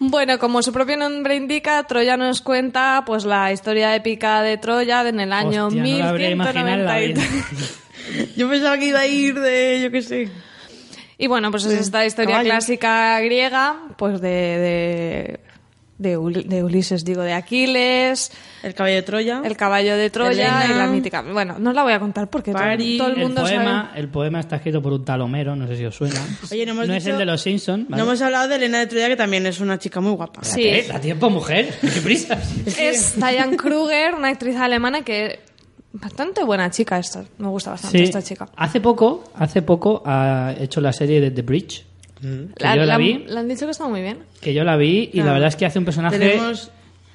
[0.01, 5.09] Bueno, como su propio nombre indica, Troya nos cuenta pues la historia épica de Troya
[5.09, 8.27] en el año Hostia, no lo habría imaginado en la 1190 y vida.
[8.37, 10.29] Yo pensaba que iba a ir de, yo qué sé.
[11.19, 15.41] Y bueno, pues es esta historia clásica griega, pues de, de,
[15.99, 18.31] de, Ul- de Ulises, digo, de Aquiles,
[18.63, 19.43] El caballo de Troya.
[19.45, 21.23] el caballo de Troya y la mítica.
[21.23, 22.99] Bueno, no os la voy a contar porque todo, Paris.
[22.99, 23.99] todo el El mundo poema, sabe.
[24.01, 26.21] el poema está escrito por un tal Homero, no sé si os suena.
[26.53, 27.91] Oye, no hemos es dicho- el de los Simpsons.
[27.91, 30.45] No hemos hablado de Elena de Troya, que también es una chica muy guapa.
[30.45, 30.63] Sí.
[30.63, 30.87] ¿Qué?
[30.89, 31.75] ¿Da tiempo, mujer?
[31.81, 32.49] ¿Qué prisas?
[32.79, 35.41] Es Diane Kruger, una actriz alemana que
[35.93, 37.25] bastante buena chica esta.
[37.39, 38.05] Me gusta bastante Sí.
[38.05, 38.49] esta chica.
[38.57, 41.85] Hace poco, hace poco ha hecho la serie de The Bridge.
[42.21, 44.19] Que yo la, vi, le han dicho que está muy bien.
[44.41, 45.33] que yo la vi y la Ah.
[45.35, 46.71] verdad es que hace un personaje Tenemos...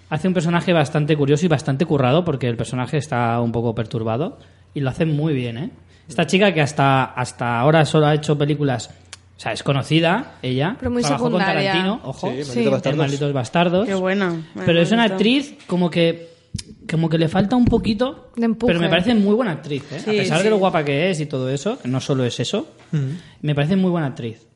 [0.09, 4.37] hace un personaje bastante curioso y bastante currado porque el personaje está un poco perturbado
[4.73, 5.69] y lo hace muy bien, ¿eh?
[6.07, 8.91] Esta chica que hasta hasta ahora solo ha hecho películas,
[9.37, 11.71] o sea, es conocida ella, Pero muy trabajó con secundaria.
[11.73, 12.59] Tarantino, ojo, Sí, Malditos Sí.
[12.63, 12.97] en Bastardos.
[12.97, 13.87] Malditos Bastardos.
[13.87, 14.41] Qué buena.
[14.65, 16.32] Pero es una actriz como que
[16.89, 18.71] como que le falta un poquito, De empuje.
[18.71, 19.99] pero me parece muy buena actriz, ¿eh?
[19.99, 20.43] Sí, a pesar sí.
[20.45, 22.67] de lo guapa que es y todo eso, que no solo es eso,
[23.41, 24.47] me parece muy buena actriz.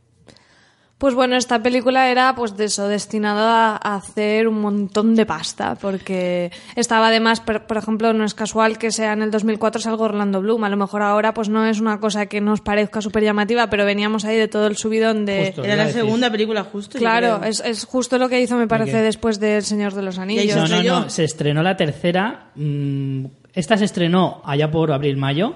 [0.98, 5.76] Pues bueno, esta película era pues de eso, destinada a hacer un montón de pasta,
[5.76, 10.42] porque estaba además, por, ejemplo, no es casual que sea en el 2004 salgo Orlando
[10.42, 13.70] Bloom, a lo mejor ahora pues no es una cosa que nos parezca súper llamativa,
[13.70, 15.48] pero veníamos ahí de todo el subidón de...
[15.48, 15.64] Justo.
[15.64, 16.98] Era la segunda película justo.
[16.98, 20.18] Claro, es, es justo lo que hizo, me parece, después de El Señor de los
[20.18, 20.52] Anillos.
[20.52, 22.50] se No, no, no, se estrenó la tercera.
[22.56, 25.54] mm, esta se estrenó allá por abril-mayo.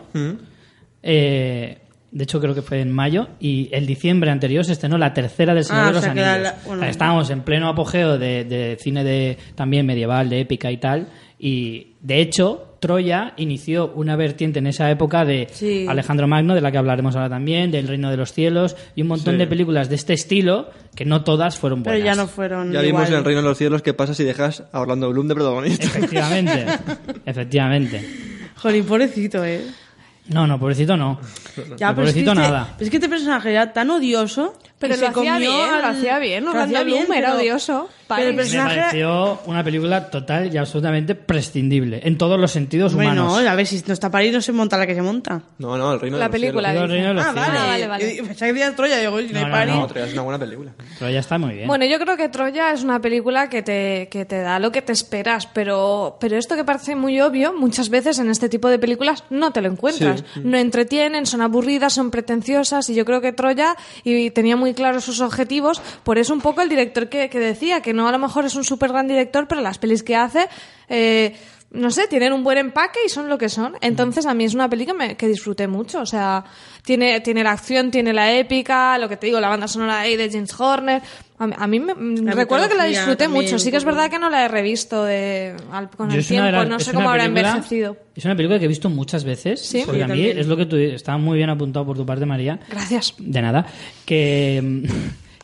[1.03, 1.80] Eh,
[2.11, 3.27] de hecho, creo que fue en mayo.
[3.39, 6.11] Y el diciembre anterior se estrenó la tercera del Señor Ah, de o los sea,
[6.11, 6.39] Anillos.
[6.43, 6.83] la- bueno.
[6.85, 11.07] Estábamos en pleno apogeo de, de cine de también medieval, de épica y tal.
[11.39, 15.85] Y de hecho, Troya inició una vertiente en esa época de Sí.
[15.87, 19.07] Alejandro Magno, de la que hablaremos ahora también, del Reino de los Cielos y un
[19.07, 19.39] montón Sí.
[19.39, 22.15] de películas de este estilo que no todas fueron Pero buenas.
[22.15, 22.71] ya no fueron.
[22.71, 23.13] Ya vimos igual.
[23.13, 25.85] en el Reino de los Cielos qué pasa si dejas a Orlando Bloom de protagonista.
[25.85, 26.65] Efectivamente,
[27.25, 28.05] efectivamente.
[28.57, 29.61] Jolín, pobrecito, eh.
[30.31, 31.19] No, no, pobrecito no.
[31.77, 32.73] Ya, pero es que pobrecito este- nada.
[32.77, 34.55] pero es que este personaje era tan odioso.
[34.79, 37.39] Pero que lo se hacía comió bien, lo hacía bien, lo hacía bien, era pero
[37.39, 37.89] odioso.
[38.15, 38.27] París.
[38.27, 43.25] el Me personaje- pareció una película total y absolutamente prescindible, en todos los sentidos Bueno,
[43.27, 43.47] humanos.
[43.47, 45.41] a ver, si no está París, no se monta la que se monta.
[45.57, 46.89] No, no, el reino La de los película, cielos.
[46.89, 47.47] Reino de los Ah, Cielos.
[47.49, 47.67] vale.
[47.71, 48.15] Vale, vale.
[48.15, 49.75] Yo Pensaba que decías Troya, digo, no, hay No, no, París.
[49.75, 50.71] No, Troya es una buena película.
[50.99, 51.67] Pero ya está muy bien.
[51.67, 54.81] Bueno, yo creo que Troya es una película que te, que te da lo que
[54.81, 58.79] te esperas, pero, pero esto que parece muy obvio, muchas veces en este tipo de
[58.79, 60.23] películas no te lo encuentras.
[60.43, 65.03] No entretienen, son aburridas, son pretenciosas, y yo creo que Troya y tenía muy claros
[65.05, 65.81] sus objetivos.
[66.03, 68.55] Por eso un poco el director que, que decía, que no a lo mejor es
[68.55, 70.47] un súper gran director, pero las pelis que hace...
[70.89, 71.35] eh,
[71.73, 73.75] no sé, tienen un buen empaque y son lo que son.
[73.79, 76.01] Entonces, a mí es una peli que, me- que disfruté mucho.
[76.01, 76.43] O sea,
[76.83, 80.17] tiene, tiene la acción, tiene la épica, lo que te digo, la banda sonora ahí
[80.17, 81.01] de James Horner.
[81.39, 83.57] A mí, a mí me, La recuerdo que la disfruté también, mucho.
[83.57, 86.49] Sí que es verdad que no la he revisto de, al- con Yo el una
[86.51, 86.65] tiempo.
[86.69, 87.95] no sé cómo habrá envejecido.
[88.17, 89.61] Es una película que he visto muchas veces.
[89.61, 89.83] Sí.
[89.85, 90.39] Porque a mí también.
[90.39, 92.59] es lo que tú está muy bien apuntado por tu parte, María.
[92.69, 93.13] Gracias.
[93.17, 93.65] De nada.
[94.05, 94.83] Que,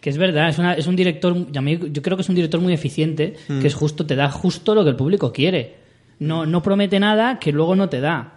[0.02, 2.30] que es verdad, es, una- es un director, y a mí yo creo que es
[2.30, 5.76] un director muy eficiente, que es justo, te da justo lo que el público quiere.
[6.20, 8.34] No, no promete nada que luego no te da.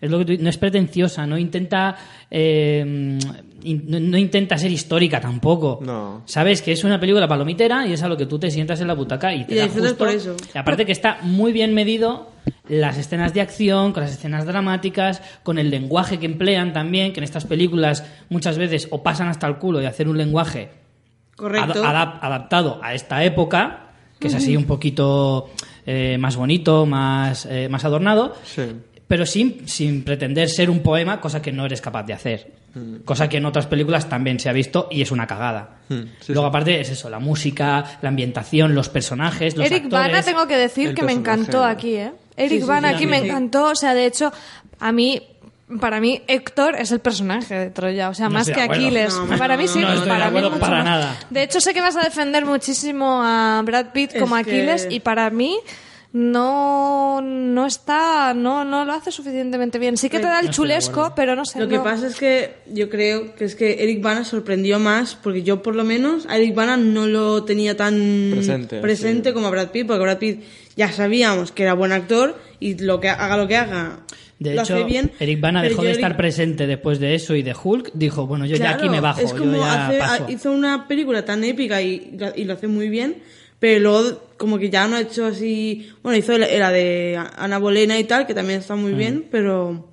[0.00, 1.96] Es lo que tú- no es pretenciosa, no intenta
[2.30, 3.18] eh,
[3.62, 5.80] in- no, no intenta ser histórica tampoco.
[5.82, 6.22] No.
[6.26, 8.88] Sabes que es una película palomitera y es a lo que tú te sientas en
[8.88, 9.96] la butaca y te Y da justo.
[9.96, 10.36] por eso.
[10.54, 12.30] Y aparte que está muy bien medido
[12.68, 17.20] las escenas de acción, con las escenas dramáticas, con el lenguaje que emplean también, que
[17.20, 20.68] en estas películas muchas veces o pasan hasta el culo de hacer un lenguaje
[21.36, 21.84] Correcto.
[21.84, 25.50] ad- adap- adaptado a esta época, que es así un poquito
[25.86, 28.62] eh, más bonito, más, eh, más adornado, Sí.
[29.06, 32.52] pero sin, sin pretender ser un poema, cosa que no eres capaz de hacer.
[33.04, 35.76] Cosa que en otras películas también se ha visto y es una cagada.
[35.90, 36.48] Mm, sí, Luego, sí.
[36.48, 40.10] aparte, es eso, la música, la ambientación, los personajes, los Eric actores.
[40.10, 42.12] Bana, tengo que decir el que me encantó aquí, ¿eh?
[42.36, 43.66] Eric Sí, sí, Bana sí, aquí sí, me encantó.
[43.66, 44.32] O sea, de hecho,
[44.80, 45.22] a mí,
[45.80, 48.10] para mí, Héctor es el personaje de Troya.
[48.10, 48.74] O sea, No más que acuerdo.
[48.86, 49.14] Aquiles.
[49.14, 50.84] No, para mí sí, no estoy de para mí mucho para más.
[50.84, 51.18] nada.
[51.30, 54.86] De hecho, sé que vas a defender muchísimo a Brad Pitt Es como que- Aquiles
[54.90, 55.58] y para mí
[56.12, 61.12] no no está no no lo hace suficientemente bien sí que te da el chulesco
[61.16, 64.24] pero no sé Lo que pasa es que yo creo que es que Eric Bana
[64.24, 68.80] sorprendió más, porque yo por lo menos a Eric Bana no lo tenía tan Presente,
[68.80, 69.34] presente sí.
[69.34, 70.44] como a Brad Pitt, porque Brad Pitt
[70.76, 73.98] ya sabíamos que era buen actor y lo que haga lo que haga
[74.38, 75.12] De lo hecho, hace bien.
[75.20, 77.92] Eric Bana dejó yo de Eric- estar presente después de eso y de Hulk.
[77.94, 80.26] Dijo, bueno, yo ya Claro, aquí me bajo, Es yo como ya hace- paso.
[80.28, 83.18] hizo una película tan épica y, y lo hace muy bien,
[83.60, 85.88] pero luego como que ya no ha hecho así...
[86.02, 88.80] Bueno, hizo la, la de Ana Bolena y tal, que también está Mm.
[88.82, 89.88] muy bien, pero...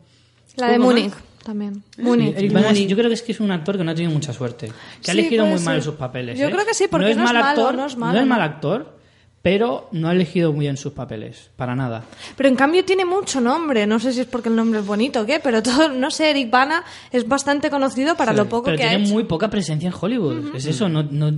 [0.58, 0.80] la de.
[0.80, 2.86] Múnich también Múnich Eric Bana, Bonnie.
[2.88, 4.72] yo creo que es que es un actor que no ha tenido mucha suerte.
[5.04, 5.84] Que ha elegido muy mal ser.
[5.84, 6.38] sus papeles.
[6.38, 6.52] Yo ¿eh?
[6.52, 8.46] creo que sí, porque no es mal malo, actor, no es malo, mal ¿no?
[8.46, 8.98] actor,
[9.42, 11.50] pero no ha elegido muy bien sus papeles.
[11.56, 12.04] Para nada.
[12.38, 13.88] Pero en cambio tiene mucho nombre.
[13.88, 16.30] No sé si es porque el nombre es bonito o qué, pero todo, no sé,
[16.30, 19.14] Eric Bana es bastante conocido para lo poco pero que ha tiene hecho.
[19.14, 20.56] muy poca presencia en Hollywood.
[20.56, 21.32] Es eso, no, no-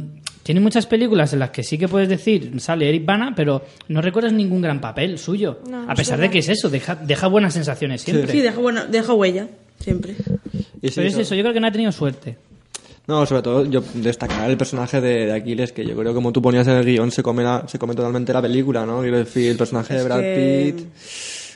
[0.44, 4.02] tiene muchas películas en las que sí que puedes decir sale Eric Bana, pero no
[4.02, 5.60] recuerdas ningún gran papel suyo.
[5.70, 8.30] No, a es pesar de que es eso, deja, deja buenas sensaciones siempre.
[8.30, 9.48] Sí, deja, buena, deja huella,
[9.80, 10.16] siempre.
[10.82, 12.36] Y sí, pero es eso, yo creo que no ha tenido suerte.
[13.08, 16.32] No, sobre todo yo destacar el personaje de, de Aquiles, que yo creo que como
[16.32, 19.02] tú ponías en el guion se come, la- se come totalmente la película, ¿no?
[19.02, 20.88] Quiero decir, el personaje de Brad que- Pitt...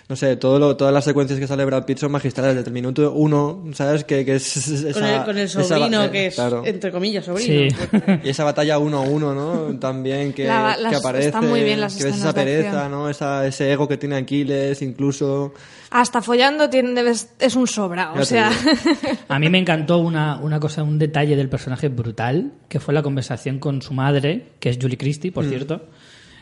[0.09, 2.73] No sé, todo lo- todas las secuencias que sale Brad Pitt son magistrales desde el
[2.73, 4.05] minuto uno, ¿sabes?
[4.05, 6.61] Que, que es esa- Con el, con el esa- sobrino, eh, que es, claro.
[6.65, 7.69] entre comillas, sobrino.
[7.69, 7.75] Sí.
[8.23, 9.77] Y esa batalla uno a uno, ¿no?
[9.79, 12.87] También que, La- que las- aparece, están muy bien las que ves esa pereza.
[12.87, 13.09] ¿no?
[13.09, 15.53] Esa, ese ego que tiene Aquiles, incluso...
[15.89, 17.01] Hasta follando tiene,
[17.39, 18.13] es un sobra.
[18.13, 18.49] O sea,
[19.27, 23.01] A mí me encantó una, una cosa, un detalle del personaje brutal, que fue la
[23.03, 25.81] conversación con su madre, que es Julie Christie, por cierto.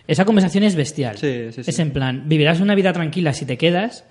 [0.08, 1.18] Esa conversación es bestial.
[1.18, 1.70] Sí, sí, sí.
[1.70, 4.06] Es en plan, vivirás una vida tranquila si te quedas,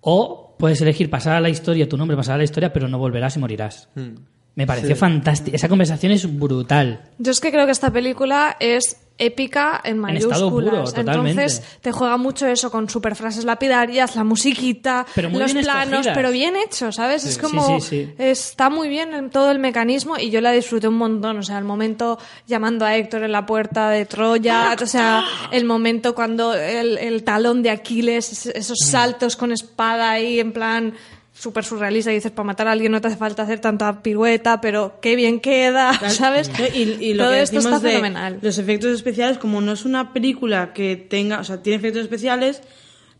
[0.00, 2.98] o puedes elegir pasar a la historia, tu nombre pasar a la historia, pero no
[2.98, 3.88] volverás y morirás.
[3.94, 4.14] Mm.
[4.54, 5.56] Me pareció fantástico.
[5.56, 7.00] Esa conversación es brutal.
[7.18, 10.40] yo es que creo que esta película es épica en mayúsculas.
[10.42, 10.84] puro.
[10.96, 16.08] Entonces te juega mucho eso con super frases lapidarias, la musiquita, los planos, escogidas.
[16.16, 17.24] pero bien hecho, ¿sabes?
[17.24, 18.14] Es como Sí, sí, sí.
[18.18, 21.58] está muy bien en todo el mecanismo y yo la disfruté un montón, o sea,
[21.58, 26.54] el momento llamando a Héctor en la puerta de Troya, o sea, el momento cuando
[26.54, 28.90] el, el talón de Aquiles, es- esos Mm.
[28.90, 30.94] saltos con espada ahí en plan
[31.34, 34.60] súper surrealista y dices, para matar a alguien no te hace falta hacer tanta pirueta,
[34.60, 36.50] pero qué bien queda, ¿sabes?
[36.74, 38.38] Y, y lo Todo que esto está de fenomenal.
[38.42, 42.60] Los efectos especiales, como no es una película que tenga, o sea, tiene efectos especiales,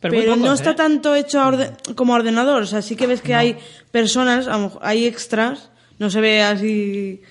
[0.01, 0.75] Pero pero, muy pocos, no está ¿eh?
[0.75, 2.63] tanto hecho a orde- como a ordenador.
[2.63, 3.57] O sea, sí que ves que hay
[3.91, 4.47] personas,
[4.83, 7.23] hay extras, no se ve así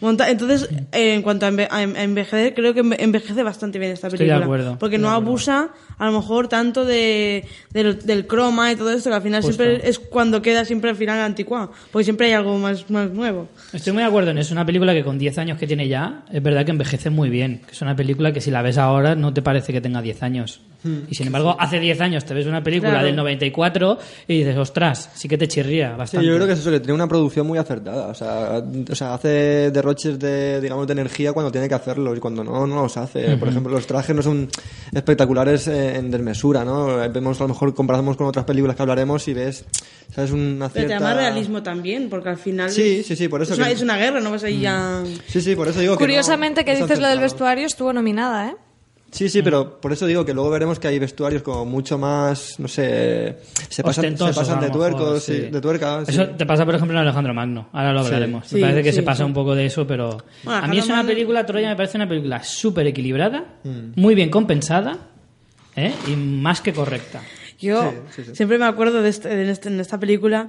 [0.00, 3.42] Monta- Entonces, eh, en cuanto a, enve- a en- a envejecer, creo que enve- envejece
[3.42, 4.44] bastante bien esta Estoy de película.
[4.44, 5.28] acuerdo, Porque no acuerdo.
[5.28, 9.42] abusa, a lo mejor, tanto de, del, del croma y todo esto, que al final
[9.42, 9.62] Justo.
[9.62, 11.72] siempre es cuando queda siempre al final anticuado.
[11.92, 13.48] Porque siempre hay algo más, más nuevo.
[13.72, 14.48] Estoy muy de acuerdo en eso.
[14.48, 17.28] Es una película que con 10 años que tiene ya, es verdad que envejece muy
[17.28, 17.60] bien.
[17.66, 20.22] Que es una película que si la ves ahora no te parece que tenga 10
[20.22, 20.60] años.
[21.08, 23.06] Y sin embargo, hace 10 años te ves una película Claro.
[23.06, 26.26] del 94 y dices, ostras, sí que te chirría Sí, bastante.
[26.26, 28.06] yo creo que es eso, que tiene una producción muy acertada.
[28.06, 32.20] O sea, o sea, hace derroches de, digamos, de energía cuando tiene que hacerlo y
[32.20, 33.36] cuando no, no los hace.
[33.36, 34.48] Por ejemplo, los trajes no son
[34.92, 37.02] espectaculares eh, en desmesura, ¿no?
[37.02, 39.64] Eh, Vemos, a lo mejor, comparamos con otras películas que hablaremos y ves,
[40.14, 40.30] ¿sabes?
[40.30, 40.98] Una Pero cierta...
[40.98, 42.70] te más realismo también, porque al final.
[42.70, 44.64] Sí, es- sí, sí, por eso Es una, que- es una guerra, no vas ahí
[44.66, 45.02] a.
[45.26, 47.66] Sí, sí, por eso digo que no- Curiosamente que no es dices lo del vestuario
[47.66, 48.56] estuvo nominada, ¿eh?
[49.12, 52.58] Sí, sí, pero por eso digo que luego veremos que hay vestuarios como mucho más,
[52.60, 55.32] no sé, se pasan, se de tuercos, sí.
[55.50, 56.04] de tuerca.
[56.06, 56.12] sí.
[56.12, 57.68] Eso te pasa, por ejemplo, en Alejandro Magno.
[57.72, 58.46] Ahora lo hablaremos.
[58.46, 59.24] Sí, me parece que sí, se pasa sí.
[59.24, 60.18] un poco de eso, pero...
[60.44, 64.00] Bueno, a mí es una película, Troya me parece una película súper equilibrada, Mm.
[64.00, 64.96] muy bien compensada
[65.76, 65.92] ¿eh?
[66.06, 67.20] y más que correcta.
[67.58, 68.34] Yo Sí, sí, sí.
[68.36, 70.48] siempre me acuerdo de, este, de este- en esta película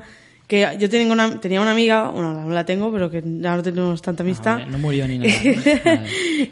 [0.51, 3.63] que yo tenía una, tenía una amiga, bueno, no la tengo, pero que ya no
[3.63, 5.31] tenemos tanta amistad, Vale, no murió ni nada.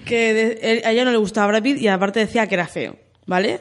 [0.05, 2.95] que de- a ella no le gustaba Brad Pitt y aparte decía que era feo,
[3.25, 3.59] ¿vale?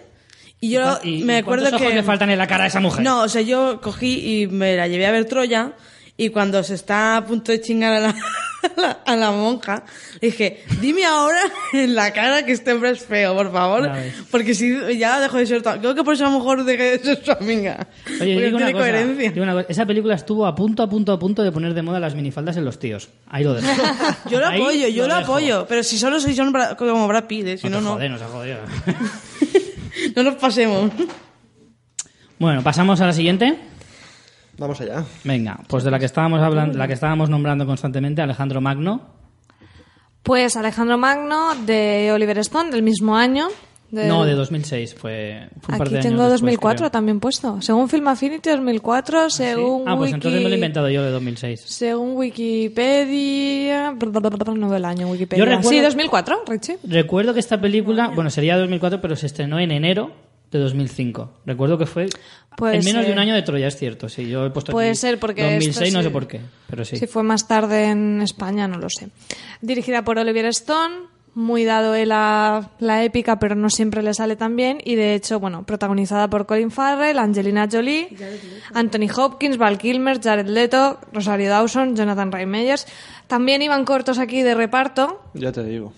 [0.60, 1.96] Y yo ¿Y- y me acuerdo cuántos ojos que...
[1.96, 3.04] le faltan en la cara a esa mujer?
[3.04, 5.72] No, o sea, yo cogí y me la llevé a ver Troya
[6.20, 8.08] y cuando se está a punto de chingar a la,
[8.76, 9.84] a la, a la monja,
[10.20, 11.40] le dije, dime ahora
[11.72, 13.88] en la cara que este hombre es feo, por favor.
[14.32, 15.70] Porque si ya dejo de ser tu...
[15.78, 17.86] Creo que por eso a lo mejor dejé de ser su amiga.
[18.20, 21.12] Oye, Porque digo una, cosa, digo una cosa, Esa película estuvo a punto, a punto,
[21.12, 23.08] a punto de poner de moda las minifaldas en los tíos.
[23.28, 23.68] Ahí lo dejo.
[24.28, 25.32] Yo lo Ahí apoyo, yo lo, dejo.
[25.34, 25.66] apoyo.
[25.68, 27.58] Pero si solo un Bra- como Brad Pitt, ¿eh?
[27.58, 28.08] si no, no, te no.
[28.08, 28.58] jode, no se ha jodido.
[30.16, 30.90] No nos pasemos.
[32.38, 33.56] bueno, pasamos a la siguiente.
[34.58, 35.04] Vamos allá.
[35.24, 39.00] Venga, pues de la que estábamos hablando, la que estábamos nombrando constantemente, Alejandro Magno.
[40.22, 43.48] Pues Alejandro Magno de Oliver Stone del mismo año.
[43.90, 46.90] No, de 2006, fue, fue un par Aquí de tengo años después, 2004 creo.
[46.90, 47.62] también puesto.
[47.62, 49.36] Según Film Affinity 2004, ¿Sí?
[49.38, 50.14] según Ah, pues Wiki...
[50.16, 51.62] entonces me lo he inventado yo de 2006.
[51.64, 53.92] Según Wikipedia...
[53.92, 55.42] No veo el año Wikipedia.
[55.42, 56.78] Yo recuerdo- Sí, 2004, Richie.
[56.84, 60.12] Recuerdo que esta película, bueno, sería 2004, pero se estrenó en enero
[60.50, 61.30] de 2005.
[61.46, 62.08] Recuerdo que fue
[62.56, 64.08] Puede en menos de un año de Troya, es cierto.
[64.08, 66.40] Sí, yo he puesto Puede aquí ser porque 2006, esto no sí- sé por qué,
[66.68, 66.96] pero sí.
[66.96, 69.08] Si fue más tarde en España, no lo sé.
[69.60, 70.94] Dirigida por Oliver Stone,
[71.34, 74.78] muy dado él a la épica, pero no siempre le sale tan bien.
[74.84, 78.08] Y de hecho, bueno, protagonizada por Colin Farrell, Angelina Jolie,
[78.74, 82.86] Anthony Hopkins, Val Kilmer, Jared Leto, Rosario Dawson, Jonathan Rhys Meyers.
[83.28, 85.22] También iban cortos aquí de reparto.
[85.34, 85.92] Ya te digo.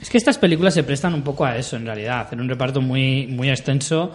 [0.00, 2.80] Es que estas películas se prestan un poco a eso, en realidad, hacer un reparto
[2.80, 4.12] muy, muy extenso.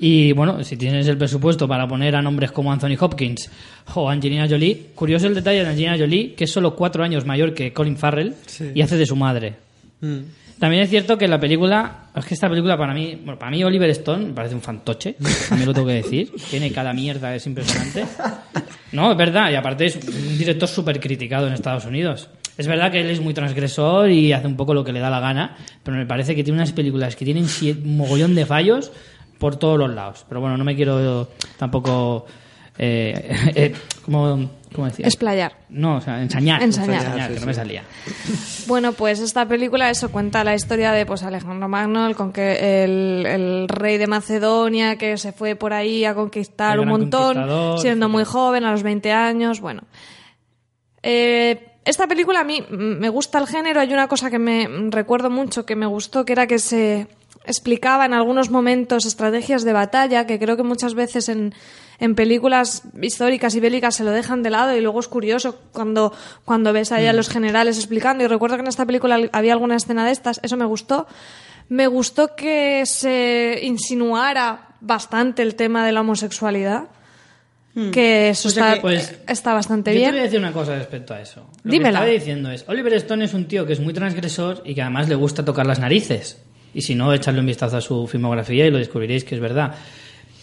[0.00, 3.50] Y bueno, si tienes el presupuesto para poner a nombres como Anthony Hopkins
[3.94, 7.52] o Angelina Jolie, curioso el detalle de Angelina Jolie, que es solo cuatro años mayor
[7.52, 8.70] que Colin Farrell Sí.
[8.74, 9.54] y hace de su madre.
[10.00, 10.18] Mm.
[10.60, 13.62] También es cierto que la película, es que esta película para mí, bueno, para mí
[13.62, 15.14] Oliver Stone me parece un fantoche,
[15.48, 18.04] también lo tengo que decir, tiene cada mierda, es impresionante.
[18.92, 22.28] No, es verdad, y aparte es un director súper criticado en Estados Unidos.
[22.58, 25.08] Es verdad que él es muy transgresor y hace un poco lo que le da
[25.08, 28.44] la gana, pero me parece que tiene unas películas que tienen sie- un mogollón de
[28.44, 28.92] fallos
[29.38, 30.26] por todos los lados.
[30.28, 32.26] Pero bueno, no me quiero tampoco...
[32.80, 35.06] Eh, eh, ¿cómo, cómo decía?
[35.06, 35.52] Explayar.
[35.68, 36.62] No, o sea, ensañar.
[36.62, 37.02] Ensañar.
[37.04, 37.82] Ensañar, que Sí, no me salía.
[38.66, 43.24] Bueno, pues esta película eso cuenta la historia de pues Alejandro Magno, el, conque- el,
[43.26, 48.24] el rey de Macedonia que se fue por ahí a conquistar un montón, siendo muy
[48.24, 49.82] joven, a los 20 años, bueno.
[51.02, 54.68] Eh, esta película a mí mm, me gusta el género, hay una cosa que me
[54.68, 57.08] mm, recuerdo mucho que me gustó, que era que se
[57.44, 61.54] explicaba en algunos momentos estrategias de batalla, que creo que muchas veces en,
[61.98, 66.12] en películas históricas y bélicas se lo dejan de lado y luego es curioso cuando,
[66.44, 68.22] cuando ves ahí a los generales explicando.
[68.22, 71.06] Y recuerdo que en esta película había alguna escena de estas, eso me gustó.
[71.70, 76.88] Me gustó que se insinuara bastante el tema de la homosexualidad.
[77.92, 80.10] Que eso O sea está, que, pues, está bastante Yo bien.
[80.10, 81.46] te voy a decir una cosa respecto a eso.
[81.62, 82.00] Lo Dímela.
[82.00, 84.82] que estaba diciendo es, Oliver Stone es un tío que es muy transgresor y que
[84.82, 86.42] además le gusta tocar las narices.
[86.74, 89.74] Y si no, echarle un vistazo a su filmografía y lo descubriréis que es verdad.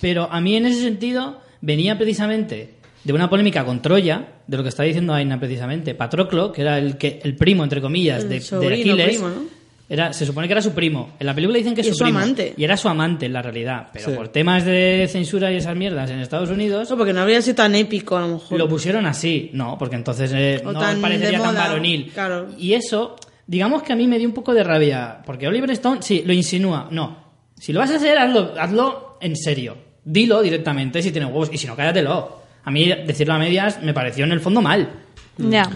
[0.01, 2.71] Pero a mí en ese sentido venía precisamente
[3.03, 6.77] de una polémica con Troya, de lo que está diciendo Aina precisamente, Patroclo, que era
[6.79, 9.07] el que el primo entre comillas El de, Aquiles.
[9.07, 9.43] primo, ¿no?
[9.87, 11.11] Era, se supone que era su primo.
[11.19, 12.17] En la película dicen que es su, su primo.
[12.19, 12.53] amante.
[12.57, 13.89] Y era su amante en la realidad.
[13.93, 14.11] Pero Sí.
[14.15, 17.55] por temas de censura y esas mierdas en Estados Unidos, No, porque no habría sido
[17.55, 18.57] tan épico a lo mejor.
[18.57, 22.11] lo pusieron así, no, porque entonces eh, no tan parecería tan varonil.
[22.13, 22.47] claro.
[22.57, 26.01] Y eso, digamos que a mí me dio un poco de rabia, porque Oliver Stone
[26.01, 26.87] sí lo insinúa.
[26.89, 27.17] No,
[27.59, 29.77] si lo vas a hacer, hazlo, hazlo en serio.
[30.03, 32.41] Dilo directamente si tienes huevos, y si no, cállatelo.
[32.63, 34.89] A mí decirlo a medias me pareció en el fondo mal.
[35.37, 35.69] Ya.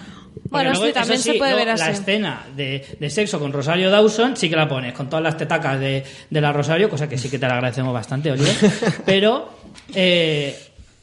[0.45, 1.91] Bueno, luego, sí, también se puede ver La así.
[1.91, 5.79] escena de, de sexo con Rosario Dawson sí que la pones con todas las tetacas
[5.79, 8.55] de, de la Rosario, cosa que sí que te la agradecemos bastante, Oliver.
[9.05, 9.49] Pero
[9.93, 10.57] eh,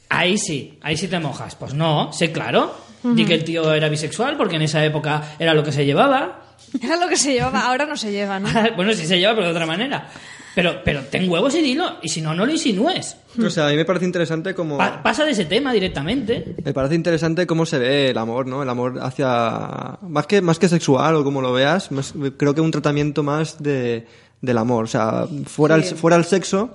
[0.08, 1.54] ahí sí, ahí sí te mojas.
[1.54, 2.86] Pues no, sé claro.
[3.02, 6.42] Di que el tío era bisexual porque en esa época era lo que se llevaba.
[6.82, 8.48] Era lo que se llevaba, ahora no se lleva, ¿no?
[8.76, 10.08] bueno, sí se lleva, pero de otra manera.
[10.56, 11.98] Pero, pero ten huevos y dilo.
[12.00, 13.18] Y si no, no lo insinúes.
[13.44, 14.78] O sea, a mí me parece interesante como...
[14.78, 16.54] Pa- pasa de ese tema directamente.
[16.64, 18.62] Me parece interesante cómo se ve el amor, ¿no?
[18.62, 19.98] El amor hacia...
[20.00, 23.62] Más que, más que sexual o como lo veas, más- creo que un tratamiento más
[23.62, 24.06] de,
[24.40, 24.84] del amor.
[24.84, 26.70] O sea, fuera, el, fuera el sexo,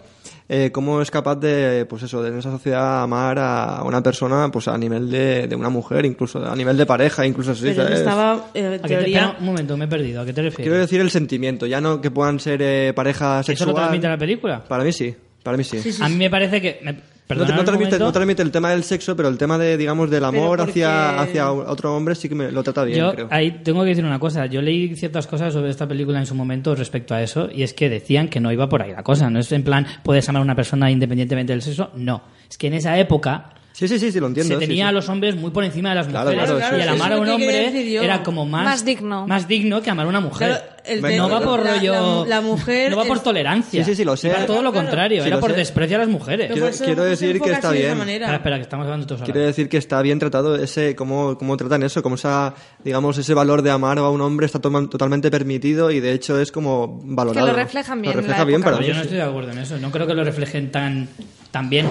[0.54, 4.50] eh, cómo es capaz de, pues eso, de en esa sociedad amar a una persona
[4.52, 7.84] pues a nivel de, de una mujer, incluso a nivel de pareja, incluso así, Pero
[7.84, 8.00] ¿sabes?
[8.00, 9.20] estaba, eh, en ¿A qué te- teoría...
[9.22, 10.22] espera un momento, me he perdido.
[10.22, 10.66] ¿A qué te refieres?
[10.66, 13.70] Quiero decir el sentimiento, ya no que puedan ser eh, pareja ¿Eso sexual.
[13.70, 14.62] lo transmite la película?
[14.68, 15.78] Para mí sí, para mí sí.
[16.02, 16.80] A mí me parece que...
[16.84, 18.00] me- No, te- no transmite, momento.
[18.06, 21.22] no transmite el tema del sexo, pero el tema de, digamos, del amor porque- hacia,
[21.22, 23.28] hacia otro hombre sí que me lo trata bien, Yo creo.
[23.32, 24.48] ahí tengo que decir una cosa.
[24.48, 27.74] Yo leí ciertas cosas sobre esta película en su momento respecto a eso y es
[27.74, 29.30] que decían que no iba por ahí la cosa.
[29.30, 31.92] No es en plan, puedes amar a una persona independientemente del sexo.
[31.96, 32.22] No.
[32.50, 34.54] Es que en esa época Sí, sí, sí, sí, lo entiendo.
[34.56, 34.90] se sí, tenía sí.
[34.90, 37.12] a los hombres muy por encima de las Claro, mujeres claro, y el eso- amar
[37.12, 39.26] a es un hombre era como más, Más digno.
[39.28, 40.50] más digno que amar a una mujer.
[40.50, 42.24] Claro, el no va por la- rollo.
[42.24, 43.84] la- la mujer no va por es- tolerancia.
[43.86, 44.28] Sí, sí, sí, lo sé.
[44.28, 45.22] Iba todo lo Claro, contrario.
[45.24, 45.58] sí, era lo por sé.
[45.58, 46.48] desprecio a las mujeres.
[46.52, 47.98] Quiero- por eso- quiero decir que está bien.
[47.98, 49.48] Espera, espera, que estamos hablando todos Quiero vez.
[49.48, 52.54] decir que está bien tratado ese, cómo, cómo tratan eso, cómo esa,
[52.84, 56.52] digamos, ese valor de amar a un hombre está totalmente permitido y de hecho es
[56.52, 57.46] como valorado.
[57.48, 59.02] Que lo reflejan bien Lo refleja bien para yo no sí.
[59.02, 59.78] estoy de acuerdo en eso.
[59.78, 61.08] No creo que lo reflejen tan,
[61.52, 61.88] tan bien.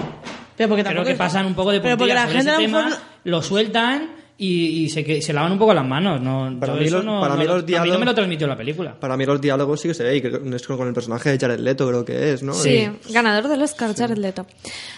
[0.67, 2.85] Pero porque Creo que es- pasan un poco de Pero porque la gente lo tema,
[2.85, 2.99] mejor...
[3.25, 6.19] lo sueltan y, y se, que- se lavan un poco las manos.
[6.19, 7.99] No, Para mí eso los- no- para no mí lo- los a mí no diálogos-
[7.99, 8.99] me lo transmitió la película.
[8.99, 11.59] Para mí los diálogos sí que se ve y es con el personaje de Jared
[11.59, 12.53] Leto creo que es, ¿no?
[12.55, 14.47] Sí, ganador del Oscar, Jared Leto.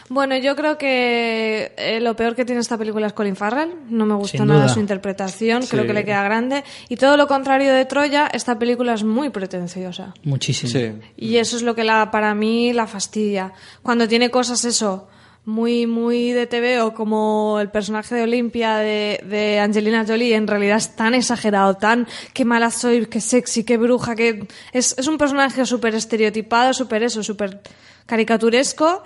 [0.08, 3.70] Bueno, yo creo que eh, lo peor que tiene esta película es Colin Farrell.
[3.90, 5.88] No me gusta nada su interpretación, creo Sí.
[5.88, 6.64] que le queda grande.
[6.88, 10.14] Y todo lo contrario de Troya, esta película es muy pretenciosa.
[10.24, 10.72] Muchísimo.
[10.72, 10.92] Sí.
[11.18, 13.52] Y eso es lo que la, para mí la fastidia.
[13.82, 15.10] Cuando tiene cosas eso,
[15.46, 20.48] muy, muy de TV o como el personaje de Olimpia de, de Angelina Jolie, en
[20.48, 25.08] realidad es tan exagerado, tan qué mala soy, qué sexy, qué bruja, que es, es
[25.08, 27.62] un personaje súper estereotipado, súper eso, súper
[28.06, 29.04] caricaturesco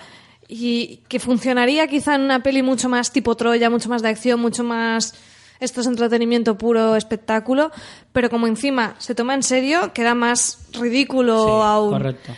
[0.47, 4.39] y que funcionaría quizá en una peli mucho más tipo Troya, mucho más de acción,
[4.39, 5.15] mucho más
[5.59, 7.71] esto es entretenimiento puro, espectáculo,
[8.13, 11.89] pero como encima se toma en serio, queda más ridículo Sí, aún.
[11.89, 12.31] correcto.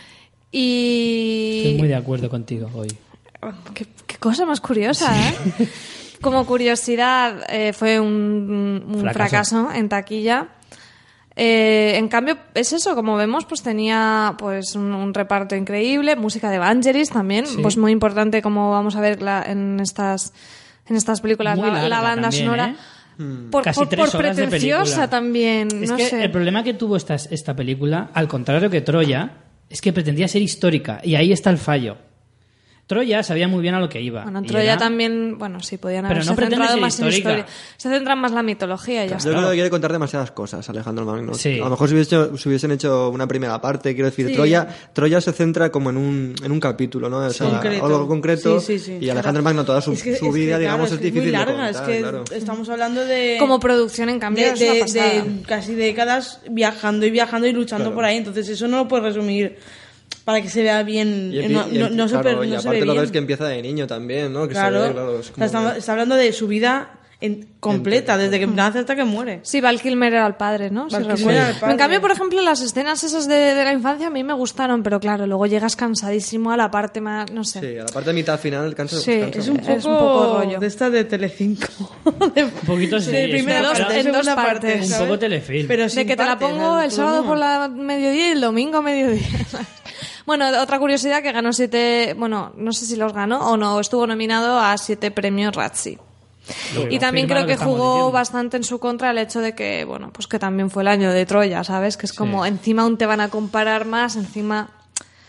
[0.50, 2.88] Y Estoy muy de acuerdo contigo hoy.
[3.74, 5.68] Qué, qué cosa más curiosa, ¿eh?
[6.20, 9.14] Como curiosidad, eh, fue un, un Fracaso.
[9.14, 9.70] fracaso.
[9.72, 10.48] en taquilla.
[11.36, 16.50] Eh, en cambio, es eso, como vemos, pues tenía pues un, un reparto increíble, música
[16.50, 20.34] de Vangelis también, pues muy importante como vamos a ver la- en estas
[20.86, 22.74] en estas películas la, banda también, sonora.
[23.18, 23.24] ¿eh?
[23.50, 26.24] Por, Casi por- tres por horas pretenciosa también, Es no que sé.
[26.24, 29.30] el problema que tuvo esta, esta película, al contrario que Troya,
[29.70, 31.00] es que pretendía ser histórica.
[31.04, 31.96] Y ahí está el fallo.
[32.90, 34.24] Troya sabía muy bien a lo que iba.
[34.24, 37.46] Bueno, en Troya era- también, bueno, sí, podían Pero haberse no centrado más en historia.
[37.76, 39.30] Se centran más en la mitología y ya Yo está.
[39.30, 41.32] creo que quiere contar demasiadas cosas, Alejandro Magno.
[41.34, 41.60] Sí.
[41.60, 44.34] A lo mejor si, hubiese- si hubiesen hecho una primera parte, quiero decir, Sí.
[44.34, 47.18] Troya, Troya se centra como en un, en un capítulo, ¿no?
[47.18, 47.86] O sea, Concreto.
[47.86, 48.58] algo concreto.
[48.58, 48.98] Sí, sí, sí.
[49.00, 50.98] Y Alejandro Magno, toda su, Es que- su es que, vida, claro, digamos, es es,
[50.98, 52.24] que difícil muy larga, de contar, es que claro.
[52.34, 53.36] estamos hablando de...
[53.38, 54.96] Como producción, en cambio, de, es
[55.46, 57.94] casi décadas viajando y viajando y luchando Claro.
[57.94, 58.16] por ahí.
[58.16, 59.56] Entonces eso no lo puedes resumir
[60.30, 61.30] para que se vea bien.
[61.32, 62.92] Y, eh, no, y no, empie- no se claro, per- y se aparte ve lo
[62.92, 63.02] bien.
[63.02, 64.48] ves que empieza de niño también, ¿no?
[64.48, 66.92] Que se Claro, ve, claro, es O sea, como- está, está hablando de su vida
[67.22, 69.40] en- completa, desde que nace hasta que muere.
[69.42, 70.88] Sí, Val Kilmer era el padre, ¿no?
[70.88, 71.30] Val recuerdo.
[71.32, 71.72] era el padre.
[71.72, 74.82] En cambio, por ejemplo, las escenas esas de, de la infancia a mí me gustaron,
[74.82, 77.60] pero claro, luego llegas cansadísimo a la parte más, no sé.
[77.60, 79.98] Sí, a la parte de mitad final cansa, Sí, cansa Es un poco, Es un
[79.98, 80.58] poco rollo.
[80.60, 81.66] de esta de Telecinco.
[82.34, 83.10] de, Un poquito sí.
[83.10, 84.68] de primera parte, en dos segunda parte.
[84.72, 84.90] partes.
[84.92, 85.68] Un poco telefilm.
[85.68, 88.78] Pero de que te la partes, pongo el sábado por la mediodía y el domingo
[88.78, 89.20] a mediodía.
[90.26, 94.06] bueno, otra curiosidad que ganó siete, bueno, no sé si los ganó o no, estuvo
[94.06, 95.98] nominado a siete premios Razzie.
[96.88, 98.12] Y también creo que jugó diciendo.
[98.12, 101.12] bastante en su contra el hecho de que, bueno, pues que también fue el año
[101.12, 101.96] de Troya, ¿sabes?
[101.96, 104.70] Que es como encima aún te van a comparar más, encima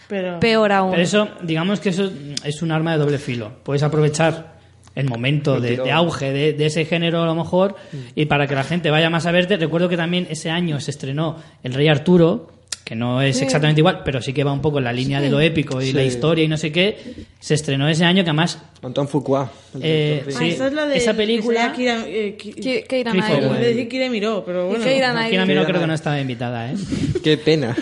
[0.07, 0.91] Pero, peor aún.
[0.91, 2.09] Pero eso, digamos que eso
[2.43, 3.51] es un arma de doble filo.
[3.63, 4.59] Puedes aprovechar
[4.95, 7.97] el momento de, auge de, de ese género a lo mejor Mm.
[8.15, 9.57] y para que la gente vaya más a verte.
[9.57, 12.49] Recuerdo que también ese año se estrenó El Rey Arturo,
[12.83, 15.29] que no es exactamente igual, pero sí que va un poco en la línea de
[15.29, 16.97] lo épico y la historia y no sé qué.
[17.39, 19.49] Se estrenó ese año que además Antoine Fuqua.
[19.81, 23.39] Eh, Ah, esa es la de Esa película- eh, Ki- Que, que irán Clifford ahí.
[23.45, 23.51] Owen.
[23.51, 24.83] Iba a decir Kira Miró, pero bueno.
[24.83, 26.75] Gina Miró creo que no estaba invitada, ¿eh?
[27.23, 27.75] Qué pena.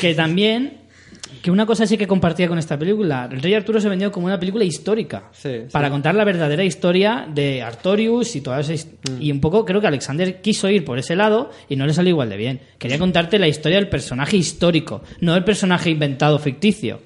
[0.00, 0.78] que también
[1.42, 3.28] Que una cosa sí que compartía con esta película.
[3.30, 5.30] El Rey Arturo se vendió como una película histórica.
[5.32, 5.72] Sí, sí.
[5.72, 9.22] Para contar la verdadera historia de Artorius y toda esa Mm.
[9.22, 12.10] Y un poco creo que Alexander quiso ir por ese lado y no le salió
[12.10, 12.60] igual de bien.
[12.78, 17.00] Quería contarte la historia del personaje histórico, no el personaje inventado ficticio.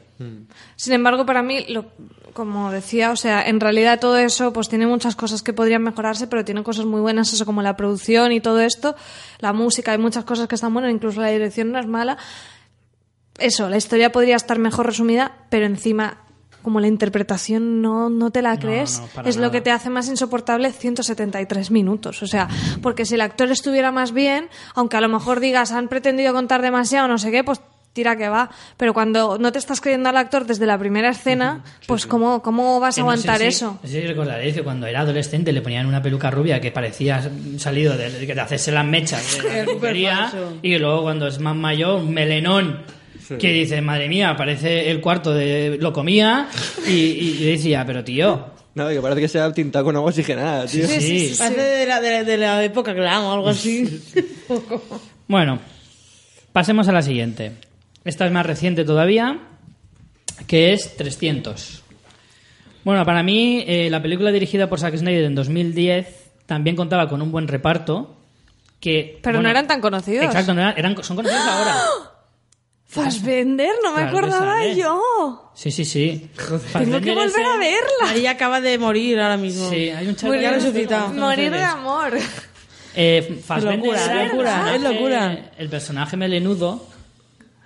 [0.76, 1.87] Sin embargo, para mí, lo,
[2.35, 6.26] como decía, o sea, en realidad todo eso pues tiene muchas cosas que podrían mejorarse,
[6.26, 8.95] pero tiene cosas muy buenas, eso como la producción y todo esto,
[9.39, 12.18] la música, hay muchas cosas que están buenas, incluso la dirección no es mala.
[13.39, 16.18] Eso, la historia podría estar mejor resumida, pero encima,
[16.62, 20.09] como la interpretación no, no te la crees, no, es lo que te hace más
[20.09, 22.22] insoportable 173 minutos.
[22.22, 22.49] O sea,
[22.83, 26.61] porque si el actor estuviera más bien, aunque a lo mejor digas han pretendido contar
[26.61, 27.61] demasiado, no sé qué, pues
[27.93, 28.51] tira que va.
[28.76, 32.78] Pero cuando no te estás creyendo al actor desde la primera escena, pues ¿cómo, ¿cómo
[32.81, 33.78] vas a Que no sé aguantar eso?
[33.83, 37.31] No sé si recordaréis que cuando era adolescente le ponían una peluca rubia que parecía
[37.59, 42.01] salido de, de hacerse las mechas de la peluquería y luego cuando es más mayor,
[42.01, 42.99] un melenón
[43.39, 46.49] que dice, madre mía, parece el cuarto de lo comía
[46.87, 50.66] y, y- decía, pero tío, No, que parece que se ha tintado con agua oxigenada,
[50.66, 50.87] tío.
[50.87, 51.35] Sí, sí, sí.
[51.39, 54.01] Parece de la, de, la- de la época glam o algo así.
[55.28, 55.61] Bueno,
[56.53, 57.53] pasemos a la siguiente.
[58.05, 59.39] Esta es más reciente todavía,
[60.49, 61.83] que es 300.
[62.83, 67.22] Bueno, para mí, eh, la película dirigida por Zack Snyder en 2010 también contaba con
[67.22, 68.16] un buen reparto.
[68.81, 70.24] Que, Pero no eran tan conocidos.
[70.24, 71.76] Exacto, no eran, eran- son conocidos ahora.
[72.91, 74.74] Fassbender, no me Claro que acordaba sale.
[74.76, 75.53] yo.
[75.55, 76.28] Sí, sí, sí.
[76.72, 78.07] Tengo que es volver a verla.
[78.07, 79.70] María acaba de morir ahora mismo.
[79.70, 81.09] Sí, hay un chaval Morir, ya resucitado.
[81.12, 82.18] morir de amor.
[82.97, 85.51] Eh, Fassbender locura, el locura, es locura.
[85.57, 86.84] El personaje melenudo.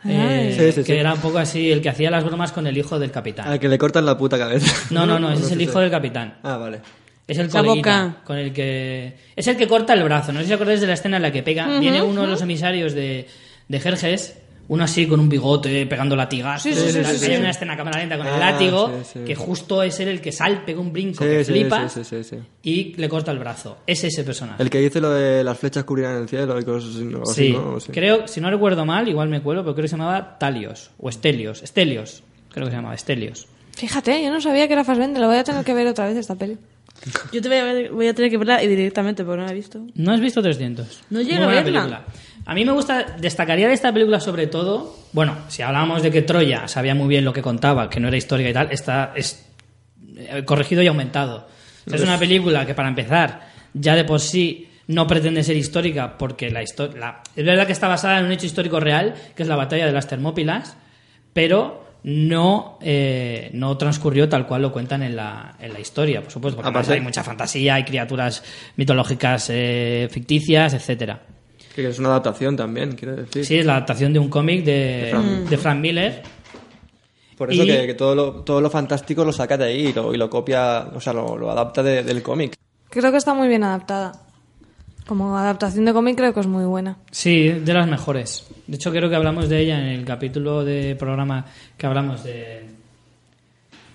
[0.07, 0.85] eh, Sí, sí, sí.
[0.85, 3.49] que era un poco así el que hacía las bromas con el hijo del capitán.
[3.49, 4.71] Al que le cortan la puta cabeza.
[4.91, 6.37] No, no, no, ese es el hijo del capitán.
[6.43, 6.81] Ah, vale.
[7.27, 8.17] Es el boca.
[8.25, 10.31] con el que es el que corta el brazo.
[10.35, 11.79] No sé si acordáis de la escena en la que pega.
[11.79, 13.27] Viene uno de los emisarios de,
[13.69, 14.37] de Jerjes,
[14.69, 16.63] uno así con un bigote pegando latigazos.
[16.63, 19.25] Sí, sí, sí, Hay una escena a cámara lenta con el Ah, látigo sí, sí.
[19.27, 22.05] que justo es él el que sal, pega un brinco Sí, que sí, flipas sí,
[22.05, 22.43] sí, sí, sí.
[22.63, 23.79] y le corta el brazo.
[23.87, 24.63] Es ese personaje.
[24.63, 27.35] El que dice lo de las flechas cubrirán el cielo y cosas así, algo así,
[27.49, 27.81] Sí, ¿no?
[27.81, 27.93] Sí.
[27.93, 31.09] creo, si no recuerdo mal, igual me cuelo, pero creo que se llamaba Talios o
[31.09, 31.63] Estelios.
[31.63, 33.47] Estelios, creo que se llamaba Estelios.
[33.77, 35.21] Fíjate, yo no sabía que era Fassbender.
[35.21, 36.57] Lo voy a tener que ver otra vez esta peli.
[37.33, 39.51] Yo te voy a, ver- voy a tener que verla y directamente porque no la
[39.51, 39.85] he visto.
[39.97, 41.01] ¿No has visto 300?
[41.11, 41.65] No llego Muy a verla.
[41.65, 42.05] película.
[42.47, 46.23] A mí me gusta, destacaría de esta película sobre todo, bueno, si hablábamos de que
[46.23, 49.47] Troya sabía muy bien lo que contaba, que no era histórica y tal, esta es
[50.17, 51.47] eh, corregido y aumentado.
[51.87, 55.57] O sea, es una película que para empezar, ya de por sí no pretende ser
[55.57, 57.17] histórica porque la historia...
[57.35, 59.93] Es verdad que está basada en un hecho histórico real, que es la batalla de
[59.93, 60.77] las Termópilas,
[61.33, 66.31] pero no, eh, no transcurrió tal cual lo cuentan en la, en la historia, por
[66.31, 68.43] supuesto, porque Aparte- hay mucha fantasía, hay criaturas
[68.77, 71.23] mitológicas eh, ficticias, etcétera.
[71.75, 73.45] Que es una adaptación también, quiero decir.
[73.45, 75.27] Sí, es la adaptación de un cómic de, Frank.
[75.49, 76.23] de Frank Miller.
[77.37, 79.93] Por eso Y- que, que todo, lo, todo lo fantástico lo saca de ahí y
[79.93, 82.55] lo, y lo copia, o sea, lo, lo adapta de- del cómic.
[82.91, 84.13] Creo que está muy bien adaptada.
[85.07, 86.97] Como adaptación de cómic creo que es muy buena.
[87.11, 88.47] Sí, de las mejores.
[88.69, 91.45] De hecho, creo que hablamos de ella en el capítulo de programa
[91.77, 92.67] que hablamos de,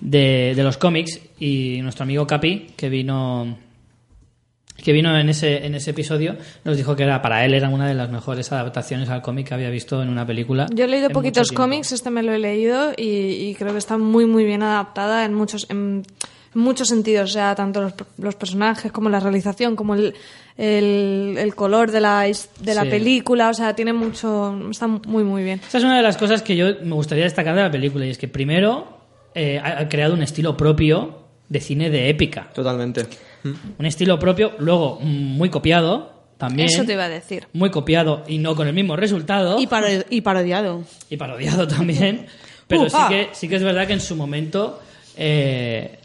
[0.01, 3.57] de, de los cómics y nuestro amigo Capi, que vino
[4.83, 7.87] que vino en ese, en ese episodio, nos dijo que era para él era una
[7.87, 10.67] de las mejores adaptaciones al cómic que había visto en una película.
[10.73, 13.03] Yo he leído poquitos cómics, este me lo he leído y,
[13.49, 16.03] y creo que está muy muy bien adaptada en muchos en,
[16.55, 20.15] en muchos sentidos, o sea, tanto los, los personajes como la realización, como el,
[20.57, 22.89] el, el color de la, de la Sí.
[22.89, 25.61] película, o sea, tiene mucho, está muy muy bien.
[25.67, 28.09] Esa es una de las cosas que yo me gustaría destacar de la película y
[28.09, 28.97] es que primero
[29.35, 31.19] eh, ha creado un estilo propio
[31.49, 32.49] de cine de épica.
[32.53, 33.05] Totalmente.
[33.43, 35.05] Un estilo propio, luego mm,
[35.37, 36.67] muy copiado también.
[36.69, 37.47] Eso te iba a decir.
[37.53, 39.59] Muy copiado y no con el mismo resultado.
[39.59, 40.83] Y, paro- y parodiado.
[41.09, 42.25] y parodiado también.
[42.67, 44.79] Pero sí que, sí que es verdad que en su momento
[45.17, 45.98] eh,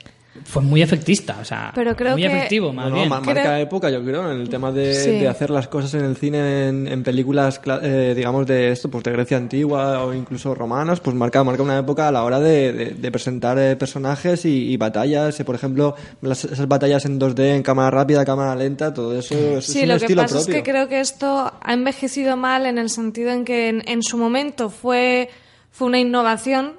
[0.45, 1.37] fue muy efectista.
[1.41, 3.09] O sea, Pero creo muy que- efectivo, más No, no, bien.
[3.09, 5.11] Creo- marca época, yo creo, en el tema de, Sí.
[5.11, 8.91] de hacer las cosas en el cine, en, en películas, cla- eh, digamos, de esto,
[8.91, 12.41] pues de Grecia antigua o incluso romanas, pues marca, marca una época a la hora
[12.41, 17.19] de, de- de presentar eh, personajes y, y batallas, por ejemplo, las- esas batallas en
[17.21, 20.37] 2D, en cámara rápida, cámara lenta, todo eso es, Sí, es un lo que pasa
[20.37, 20.39] propio.
[20.39, 24.03] es que creo que esto ha envejecido mal en el sentido en que en, en
[24.03, 25.29] su momento fue,
[25.71, 26.73] fue una innovación,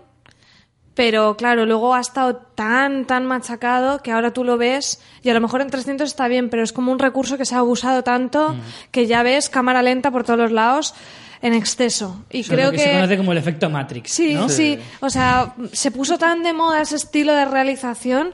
[0.95, 5.33] pero claro, luego ha estado tan, tan machacado que ahora tú lo ves y a
[5.33, 8.03] lo mejor en 300 está bien, pero es como un recurso que se ha abusado
[8.03, 8.61] tanto Mm.
[8.91, 10.93] que ya ves cámara lenta por todos los lados
[11.41, 12.23] en exceso.
[12.31, 12.93] Y Eso es creo lo que, se que...
[12.95, 14.11] conoce como el efecto Matrix.
[14.11, 14.47] Sí, ¿no?
[14.49, 14.79] sí.
[15.01, 18.33] O sea, se puso tan de moda ese estilo de realización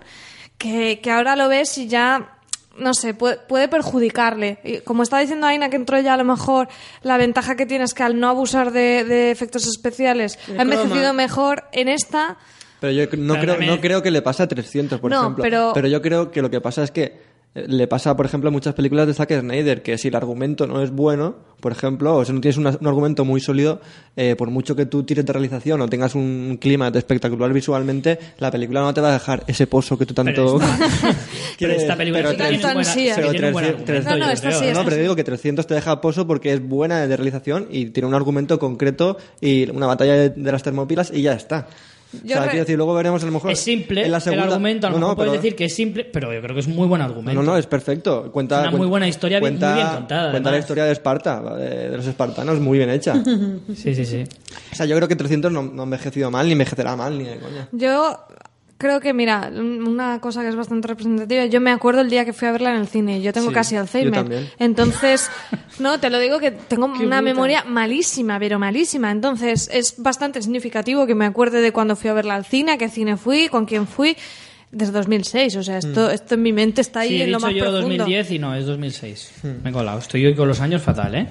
[0.57, 2.37] que, que ahora lo ves y ya
[2.81, 4.59] no sé, puede, puede perjudicarle.
[4.63, 6.67] Y como está diciendo Aina que entró ya a lo mejor,
[7.03, 10.95] la ventaja que tiene es que al no abusar de, de efectos especiales ha envejecido
[10.95, 11.13] croma.
[11.13, 12.37] mejor en esta.
[12.79, 15.21] Pero yo no, Pero creo, también- no creo que le pase a 300, por No,
[15.21, 15.43] ejemplo.
[15.73, 18.73] pero- yo creo que lo que pasa es que le pasa, por ejemplo, a muchas
[18.73, 22.31] películas de Zack Snyder, que si el argumento no es bueno, por ejemplo, o si
[22.31, 23.81] no tienes una- un argumento muy sólido,
[24.15, 28.49] eh, por mucho que tú tires de realización o tengas un clima espectacular visualmente, la
[28.51, 30.59] película no te va a dejar ese pozo que tú tanto...
[31.59, 33.15] Pero esta, pero esta película Pero sí que tiene tanto un buen- ansía.
[33.15, 35.01] sí que Pero tiene un buen 300, argumento, No, no, esta pero sí.
[35.01, 38.57] digo que 300 te deja pozo porque es buena de realización y tiene un argumento
[38.59, 41.67] concreto y una batalla de, de las termópilas y ya está.
[42.13, 43.51] Yo o sea, re- quiero decir, luego veremos a lo mejor...
[43.51, 44.45] Es simple, en la segunda...
[44.45, 46.41] el argumento, a lo No, mejor no, puedes pero- decir que es simple, pero yo
[46.41, 47.41] creo que es muy buen argumento.
[47.41, 48.31] no, no, es perfecto.
[48.31, 50.91] Cuenta, Es una muy buena historia, bien- cuenta, muy bien contada, Cuenta la historia de
[50.91, 53.13] Esparta, de, de los espartanos, muy bien hecha.
[53.15, 54.23] o Sí, sí, sí.
[54.73, 57.37] sea, yo creo que 300 no, no ha envejecido mal, ni envejecerá mal, ni de
[57.39, 57.69] coña.
[57.71, 58.17] Yo
[58.81, 62.33] creo que, mira, una cosa que es bastante representativa, yo me acuerdo el día que
[62.33, 64.13] fui a verla en el cine, yo tengo Sí, casi yo Alzheimer.
[64.13, 64.49] también.
[64.57, 65.29] Entonces,
[65.79, 67.21] no, te lo digo que tengo una bruta.
[67.21, 69.11] memoria malísima, pero malísima.
[69.11, 72.77] Entonces, es bastante significativo que me acuerde de cuando fui a verla al cine, a
[72.77, 74.17] qué cine fui, con quién fui,
[74.71, 75.55] desde 2006.
[75.57, 77.55] O sea, esto, esto en mi mente está ahí Sí, he en lo dicho más
[77.55, 77.97] yo profundo.
[77.97, 79.31] 2010 y no, es 2006.
[79.63, 79.99] Me he colado.
[79.99, 81.27] Estoy hoy con los años fatal, ¿eh?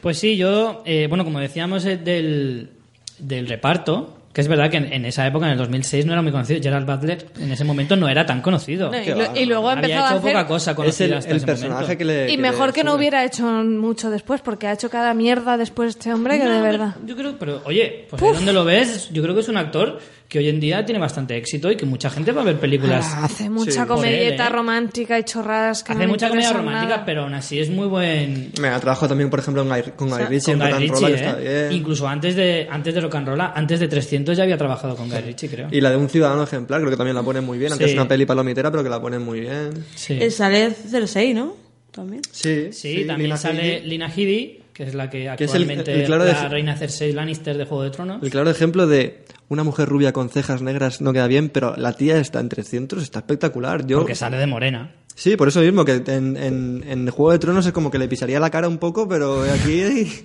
[0.00, 2.70] Pues sí, yo, eh, bueno, como decíamos eh, del,
[3.18, 6.22] del reparto, que es verdad que en, en esa época, en el 2006, no era
[6.22, 6.60] muy conocido.
[6.62, 8.90] Gerald Butler en ese momento no era tan conocido.
[8.90, 9.16] No, y, lo-
[9.46, 10.32] luego ha Había empezado a hecho hacer...
[10.32, 11.98] poca cosa Es conocida el, hasta el ese personaje momento.
[11.98, 12.28] que le...
[12.32, 15.56] Y que mejor le que no hubiera hecho mucho después, porque ha hecho cada mierda
[15.58, 16.96] después este hombre que No, de verdad.
[17.04, 19.98] Yo creo, pero oye, pues ahí donde lo ves, yo creo que es un actor
[20.32, 23.06] que hoy en día tiene bastante éxito y que mucha gente va a ver películas.
[23.18, 23.86] Hace mucha Sí.
[23.86, 24.56] comedieta él, ¿eh?
[24.56, 27.04] romántica y chorradas que Hace no mucha comedia romántica, nada.
[27.04, 28.50] pero aún así es muy buen.
[28.58, 31.00] Mira, trabajo también, por ejemplo, en con Guy Ritchie, Con en Guy Rock and Roll,
[31.02, 31.68] Ritchie, que está ¿eh?
[31.68, 31.72] bien.
[31.80, 35.10] Incluso antes de, antes de Rock and Roll, antes de 300 ya había trabajado con
[35.10, 35.68] Guy Ritchie, creo.
[35.70, 37.90] Y la de un ciudadano ejemplar, creo que también la ponen muy bien, aunque Sí.
[37.90, 39.84] es una peli palomitera, pero que la ponen muy bien.
[39.94, 41.56] Sí, Eh, Sale Cersei, ¿no?
[41.90, 42.22] También.
[42.30, 43.86] Sí, Sí, también Lina sale Headey.
[43.86, 46.76] Lina Headey, que es la que Que es el- actualmente el claro la de- reina
[46.76, 48.22] Cersei Lannister de Juego de Tronos.
[48.22, 51.92] El claro ejemplo de una mujer rubia con cejas negras no queda bien, pero la
[51.92, 53.86] tía está en 300, está espectacular.
[53.86, 54.92] Yo, Porque sale de morena.
[55.14, 58.08] Sí, por eso mismo, que en, en, en Juego de Tronos es como que le
[58.08, 60.10] pisaría la cara un poco, pero aquí...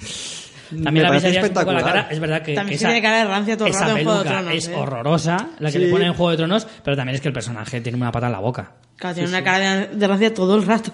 [0.69, 1.83] También me la parece poco la espectacular.
[1.83, 2.07] cara.
[2.11, 4.19] Es verdad que, También que tiene cara de rancia todo el esa rato en Juego
[4.23, 4.75] de Tronos, es ¿eh?
[4.75, 5.85] horrorosa, la que Sí.
[5.85, 8.25] le ponen en Juego de Tronos, pero también es que el personaje tiene una pata
[8.25, 8.73] en la boca.
[8.97, 10.91] Claro, tiene una cara de, de rancia todo el rato.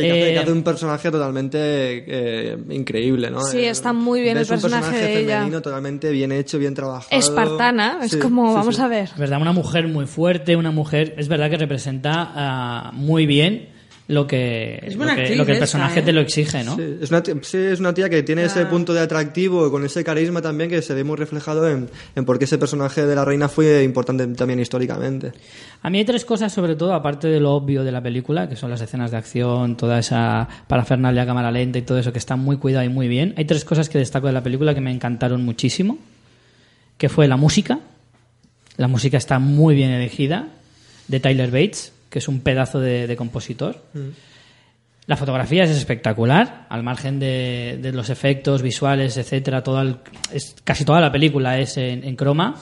[0.00, 1.58] Sí, que, hace, Eh, que hace un personaje totalmente
[2.06, 3.40] eh, increíble, ¿no?
[3.42, 5.34] Sí, Eh, está muy bien el ves un personaje de ella.
[5.38, 7.08] femenino totalmente bien hecho, bien trabajado.
[7.18, 8.82] Espartana, es Sí, como, sí, vamos sí.
[8.82, 9.04] a ver.
[9.12, 13.70] Es verdad, una mujer muy fuerte, una mujer, es verdad que representa ah, muy bien
[14.08, 16.02] lo que, Es lo que, actriz lo que el esta, personaje ¿eh?
[16.02, 16.76] te lo exige, ¿no?
[16.76, 20.04] Sí, es una, sí, es una tía que tiene ese punto de atractivo, con ese
[20.04, 23.24] carisma también que se ve muy reflejado en, en por qué ese personaje de la
[23.24, 25.32] reina fue importante también históricamente.
[25.82, 28.54] A mí hay tres cosas, sobre todo, aparte de lo obvio de la película, que
[28.54, 32.20] son las escenas de acción, toda esa parafernalia a cámara lenta y todo eso que
[32.20, 33.34] está muy cuidado y muy bien.
[33.36, 35.98] Hay tres cosas que destaco de la película que me encantaron muchísimo,
[36.96, 37.80] que fue la música.
[38.76, 40.48] La música está muy bien elegida,
[41.08, 43.76] de Tyler Bates, que es un pedazo de, de compositor.
[45.06, 49.62] La fotografía es espectacular, al margen de, de los efectos visuales, etcétera.
[49.62, 49.98] Todo el-
[50.32, 52.58] es, casi toda la película es en, en croma,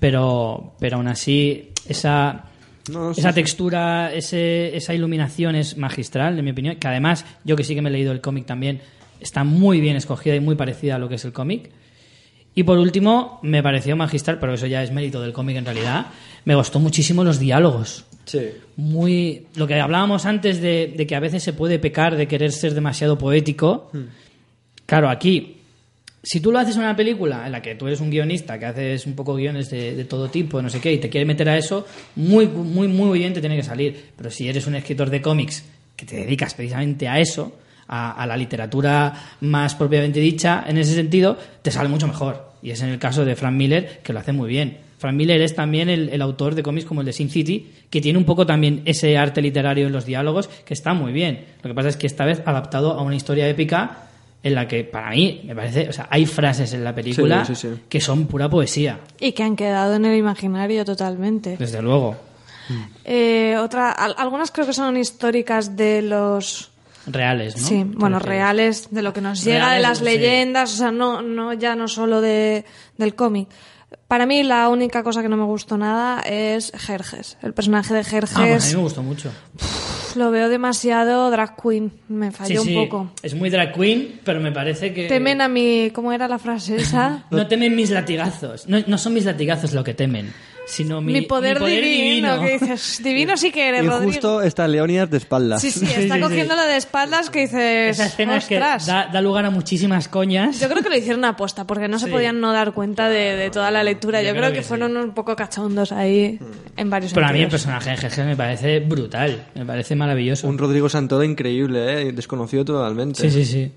[0.00, 2.46] pero, pero aún así esa,
[2.90, 6.74] No, esa textura, ese, esa iluminación es magistral, en mi opinión.
[6.76, 8.80] Que además, yo que sí que me he leído el cómic también,
[9.20, 11.70] está muy bien escogida y muy parecida a lo que es el cómic.
[12.54, 16.06] Y por último, me pareció magistral, pero eso ya es mérito del cómic en realidad.
[16.44, 18.50] Me gustó muchísimo los diálogos Sí.
[18.76, 22.52] muy lo que hablábamos antes de, de que a veces se puede pecar de querer
[22.52, 23.90] ser demasiado poético
[24.86, 25.56] claro aquí
[26.22, 28.66] si tú lo haces en una película en la que tú eres un guionista que
[28.66, 31.48] haces un poco guiones de, de todo tipo no sé qué y te quieres meter
[31.48, 35.10] a eso muy muy muy bien te tiene que salir pero si eres un escritor
[35.10, 35.64] de cómics
[35.96, 37.52] que te dedicas precisamente a eso
[37.90, 42.70] a, a la literatura más propiamente dicha en ese sentido te sale mucho mejor y
[42.70, 45.54] es en el caso de Frank Miller que lo hace muy bien Frank Miller es
[45.54, 48.44] también el, el autor de cómics como el de Sin City, que tiene un poco
[48.44, 51.46] también ese arte literario en los diálogos, que está muy bien.
[51.62, 54.08] Lo que pasa es que esta vez adaptado a una historia épica
[54.42, 57.54] en la que, para mí, me parece, o sea, hay frases en la película Sí,
[57.54, 57.80] sí, sí.
[57.88, 61.56] que son pura poesía, Y que han quedado en el imaginario totalmente.
[61.58, 62.16] desde luego.
[63.06, 66.69] Eh, otra, al- algunas creo que son históricas de los...
[67.06, 67.66] Reales, ¿no?
[67.66, 70.04] Sí, bueno, Porque- reales, de lo que nos llega, de Reales, las sí.
[70.04, 72.64] leyendas, o sea, no, no ya no solo de,
[72.98, 73.48] del cómic.
[74.06, 77.38] Para mí la única cosa que no me gustó nada es Jerjes.
[77.42, 79.30] El personaje de Ah, pues a Jerjes mí me gustó mucho.
[80.16, 83.10] lo veo demasiado drag queen, me Sí, falló sí, un poco.
[83.22, 85.08] es muy drag queen, pero me parece que...
[85.08, 85.90] Temen a mi...
[85.92, 87.24] ¿Cómo era la frase esa?
[87.30, 88.68] No temen mis latigazos.
[88.68, 90.32] No, no son mis latigazos lo que temen,
[90.70, 94.12] sino mi, Mi poder, divino, que dices, divino sí que eres, Y Rodrigo.
[94.12, 95.60] justo está Leonidas de espaldas.
[95.60, 98.86] Sí, sí, está sí, cogiéndolo de espaldas que dices, Esa escena es que ostras.
[98.86, 100.60] da, da lugar a muchísimas coñas.
[100.60, 103.36] Yo creo que lo hicieron a aposta, porque no se podían no dar cuenta de,
[103.36, 104.22] de toda la lectura.
[104.22, 104.68] Yo, Yo creo, creo que, que sí.
[104.68, 106.38] fueron un poco cachondos ahí
[106.76, 110.46] en varios Pero a mí el personaje de Jerjes me parece brutal, me parece maravilloso.
[110.48, 112.12] Un Rodrigo Santoro increíble, ¿eh?
[112.12, 113.20] desconocido totalmente.
[113.22, 113.72] Sí, sí, sí.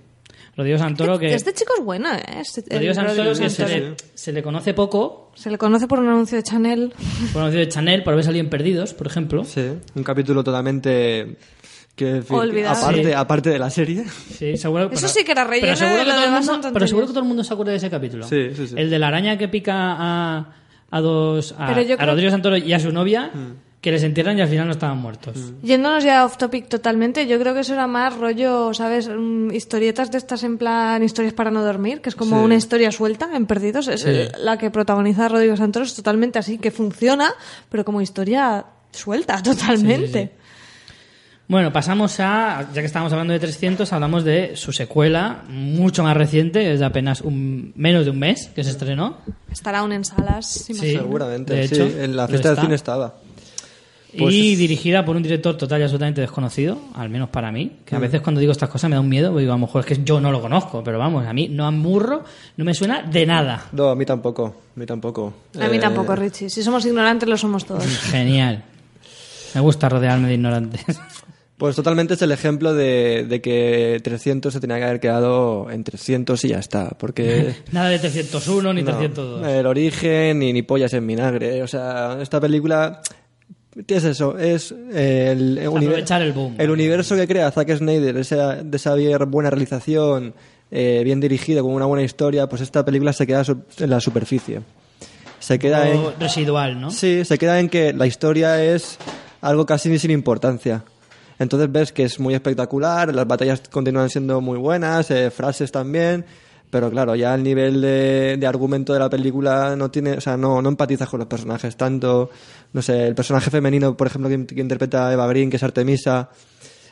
[0.56, 1.34] Rodrigo Santoro que...
[1.34, 2.22] Este chico es bueno, ¿eh?
[2.42, 6.00] Este- Rodrigo Santoro Rodrigo que se le, se le conoce poco, Se le conoce por
[6.00, 6.94] un anuncio de Chanel.
[7.34, 9.44] por anuncio de Chanel, por haber salido en Perdidos, por ejemplo.
[9.46, 11.38] Sí, un capítulo totalmente
[11.96, 12.80] que en fin, Olvidable.
[12.80, 13.12] aparte, Sí.
[13.14, 14.04] aparte de la serie.
[14.06, 16.56] Sí, seguro, Eso sí que era relleno pero seguro de que todo el mundo, son
[16.56, 16.90] Pero tonterías.
[16.90, 18.28] seguro que todo el mundo se acuerda de ese capítulo.
[18.28, 18.76] Sí, sí, sí.
[18.78, 20.54] El de la araña que pica a,
[20.92, 21.54] a dos...
[21.58, 23.54] A, Pero yo a Rodrigo Santoro y a su novia, Mm.
[23.84, 25.36] Que les entierran y al final no estaban muertos.
[25.62, 29.10] Yéndonos ya off topic totalmente, yo creo que eso era más rollo, ¿sabes?
[29.10, 32.44] Mm, Historietas de estas en plan historias para no dormir, que es como Sí.
[32.46, 33.90] una historia suelta en Perdidos.
[33.90, 37.34] Es eh, la que protagoniza Rodrigo Santoro, es totalmente así, que funciona,
[37.70, 40.32] pero como historia suelta totalmente.
[41.50, 46.16] Bueno, pasamos a, ya que estábamos hablando de 300, hablamos de su secuela, mucho más
[46.16, 49.18] reciente, es de apenas un, menos de un mes que se estrenó.
[49.52, 50.48] Estará aún en salas.
[50.48, 50.74] Sí.
[50.74, 51.76] Seguramente, de sí.
[51.76, 52.62] hecho, en la fiesta del está.
[52.64, 53.16] cine estaba.
[54.18, 57.84] Pues y dirigida por un director total y absolutamente desconocido, al menos para mí, Mm.
[57.86, 59.66] que a veces cuando digo estas cosas me da un miedo, porque digo, a lo
[59.66, 62.24] mejor es que yo no lo conozco, pero vamos, a mí no amurro,
[62.58, 63.66] no me suena de nada.
[63.72, 64.56] No, a mí tampoco.
[64.76, 65.34] A mí tampoco.
[65.60, 66.50] A mí Eh, tampoco, Richie.
[66.50, 67.84] Si somos ignorantes, lo somos todos.
[68.12, 68.64] Genial.
[69.56, 70.84] Me gusta rodearme de ignorantes.
[71.56, 75.84] Pues totalmente es el ejemplo de, de que 300 se tenía que haber quedado en
[75.84, 76.90] 300 y ya está.
[76.90, 77.56] Porque.
[77.72, 79.48] Nada de 301 ni no, 302.
[79.48, 81.62] el origen ni, ni pollas en vinagre.
[81.64, 83.02] O sea, esta película.
[83.88, 84.38] ¿Qué es eso?
[84.38, 86.56] Es eh, el, Aprovechar el boom.
[86.58, 88.96] El universo que crea Zack Snyder, esa, de esa
[89.26, 90.34] buena realización,
[90.70, 93.44] eh, bien dirigida, con una buena historia, pues esta película se queda
[93.80, 94.62] en la superficie.
[95.40, 96.20] Se queda en.
[96.20, 96.92] Residual, ¿no?
[96.92, 98.98] Sí, se queda en que la historia es
[99.42, 100.84] algo casi sin importancia.
[101.40, 106.26] Entonces ves que es muy espectacular, las batallas continúan siendo muy buenas, eh, frases también,
[106.74, 110.36] pero claro, ya el nivel de, de argumento de la película no tiene, o sea,
[110.38, 112.32] no, no empatizas con los personajes tanto,
[112.74, 115.64] no sé, el personaje femenino, por ejemplo, que, que interpreta a Eva Green, que es
[115.64, 116.32] Artemisa,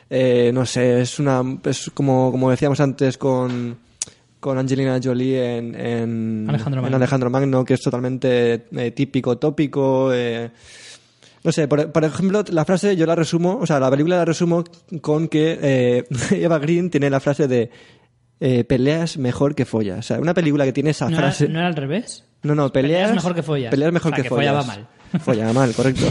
[0.08, 3.76] eh, no sé, es una, es como, como decíamos antes con,
[4.38, 6.96] con Angelina Jolie en, en Alejandro en Magno.
[6.98, 10.48] Alejandro Magno, que es totalmente eh, típico, tópico, eh,
[11.42, 14.24] no sé, por, por ejemplo, la frase yo la resumo, o sea, la película la
[14.24, 14.62] resumo
[15.00, 16.04] con que eh,
[16.40, 17.68] Eva Green tiene la frase de
[18.44, 19.98] eh, peleas mejor que follas.
[20.00, 21.48] O sea, una película que tiene esa ¿No era, frase...
[21.48, 22.24] no era al revés?
[22.42, 23.70] No, no, peleas, Peleas mejor que follas.
[23.70, 24.78] Peleas mejor O sea, que, que follaba follas.
[24.78, 24.88] mal.
[25.20, 26.06] Follaba mal, correcto.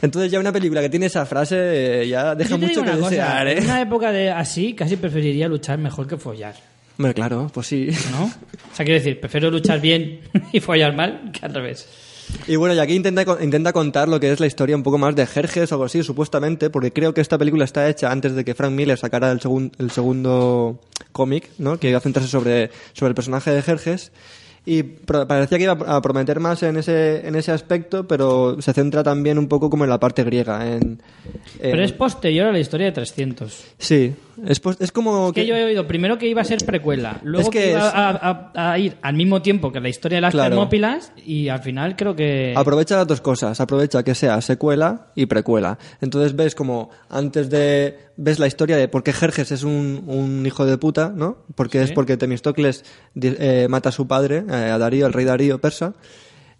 [0.00, 3.48] Entonces ya una película que tiene esa frase eh, ya deja mucho que cosa, desear,
[3.48, 3.58] ¿eh?
[3.58, 6.54] En una época de así, casi preferiría luchar mejor que follar,
[6.96, 7.88] Hombre, claro, pues sí.
[8.12, 8.24] ¿no?
[8.26, 10.20] O sea, quiero decir, prefiero luchar bien
[10.52, 11.88] y follar mal que al revés.
[12.46, 15.14] Y bueno, y aquí intenta, intenta contar lo que es la historia un poco más
[15.16, 18.44] de Jerjes o algo así, supuestamente, porque creo que esta película está hecha antes de
[18.44, 20.78] que Frank Miller sacara el, segun- el segundo
[21.12, 21.78] cómic, ¿no?
[21.78, 24.12] Que iba a centrarse sobre, sobre el personaje de Jerjes.
[24.66, 29.02] Y parecía que iba a prometer más en ese, en ese aspecto, pero se centra
[29.02, 30.66] también un poco como en la parte griega.
[30.74, 31.02] En,
[31.60, 33.64] Pero es posterior a la historia de 300.
[33.76, 34.14] Sí,
[34.46, 34.60] es,
[34.90, 37.60] como Es que yo he oído primero que iba a ser precuela, luego Es que,
[37.62, 40.48] que iba a, a- a ir al mismo tiempo que la historia de las Claro.
[40.56, 42.54] Termópilas y al final creo que...
[42.56, 45.78] Aprovecha las dos cosas, aprovecha que sea secuela y precuela.
[46.00, 50.46] Entonces ves como antes de ves la historia de por qué Jerjes es un, un
[50.46, 51.38] hijo de puta, ¿no?
[51.56, 52.84] Porque es porque Temistocles
[53.20, 55.92] eh, mata a su padre, eh, a Darío, el rey Darío persa.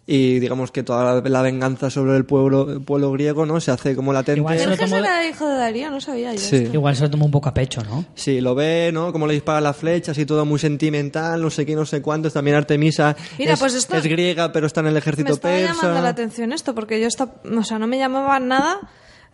[0.07, 3.59] Y digamos que toda la, la venganza sobre el pueblo, el pueblo griego, ¿no?
[3.59, 4.37] Se hace como latente.
[4.39, 6.39] Igual se lo tomó era hijo de Darío, no sabía yo.
[6.39, 6.57] Sí.
[6.71, 8.05] Igual se lo tomó un poco a pecho, ¿no?
[8.13, 9.11] Sí, lo ve, ¿no?
[9.11, 12.33] Como le dispara las flechas y todo muy sentimental, no sé qué, no sé cuántos.
[12.33, 15.55] También Artemisa Mira, es, pues esto- es griega, pero está en el Me ejército estaba
[15.55, 15.73] persa.
[15.73, 17.23] llamando la atención esto, porque yo esta,
[17.57, 18.81] o sea, no me llamaba nada.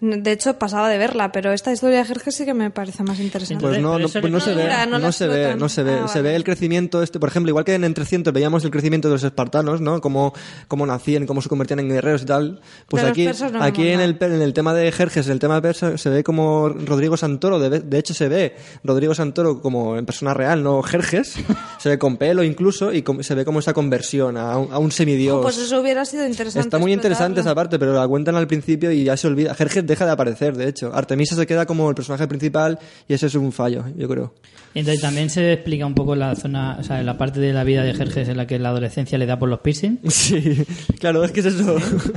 [0.01, 3.19] De hecho, pasaba de verla, pero esta historia de Jerjes sí que me parece más
[3.19, 3.63] interesante.
[3.63, 4.67] Pues no, no, eso pues no se ve,
[4.99, 5.99] no se ve, no se ve.
[6.03, 6.29] Ah, Se vale.
[6.31, 9.13] ve el crecimiento este, por ejemplo, igual que en, en 300 veíamos el crecimiento de
[9.13, 10.01] los espartanos, ¿no?
[10.01, 10.33] Cómo,
[10.67, 12.61] cómo nacían, cómo se convertían en guerreros y tal.
[12.89, 15.53] Pues De aquí, no aquí en el, en el tema de Jerjes, en el tema
[15.55, 19.97] de persa, se ve como Rodrigo Santoro, de, de hecho se ve Rodrigo Santoro como
[19.97, 21.35] en persona real, no Jerjes,
[21.79, 24.79] se ve con pelo incluso y com- se ve como esa conversión a un, a
[24.79, 25.43] un semidios.
[25.43, 26.65] Pues eso hubiera sido interesante.
[26.67, 29.53] Está muy interesante esa parte, pero la cuentan al principio y ya se olvida.
[29.53, 30.91] Jerjes deja de aparecer, de hecho.
[30.93, 34.33] Artemisa se queda como el personaje principal y ese es un fallo, yo creo.
[34.73, 37.63] Y entonces también se explica un poco la zona, o sea, la parte de la
[37.65, 39.99] vida de Jerjes en la que la adolescencia le da por los piercing.
[40.09, 40.63] Sí,
[40.99, 41.75] claro, es que es eso.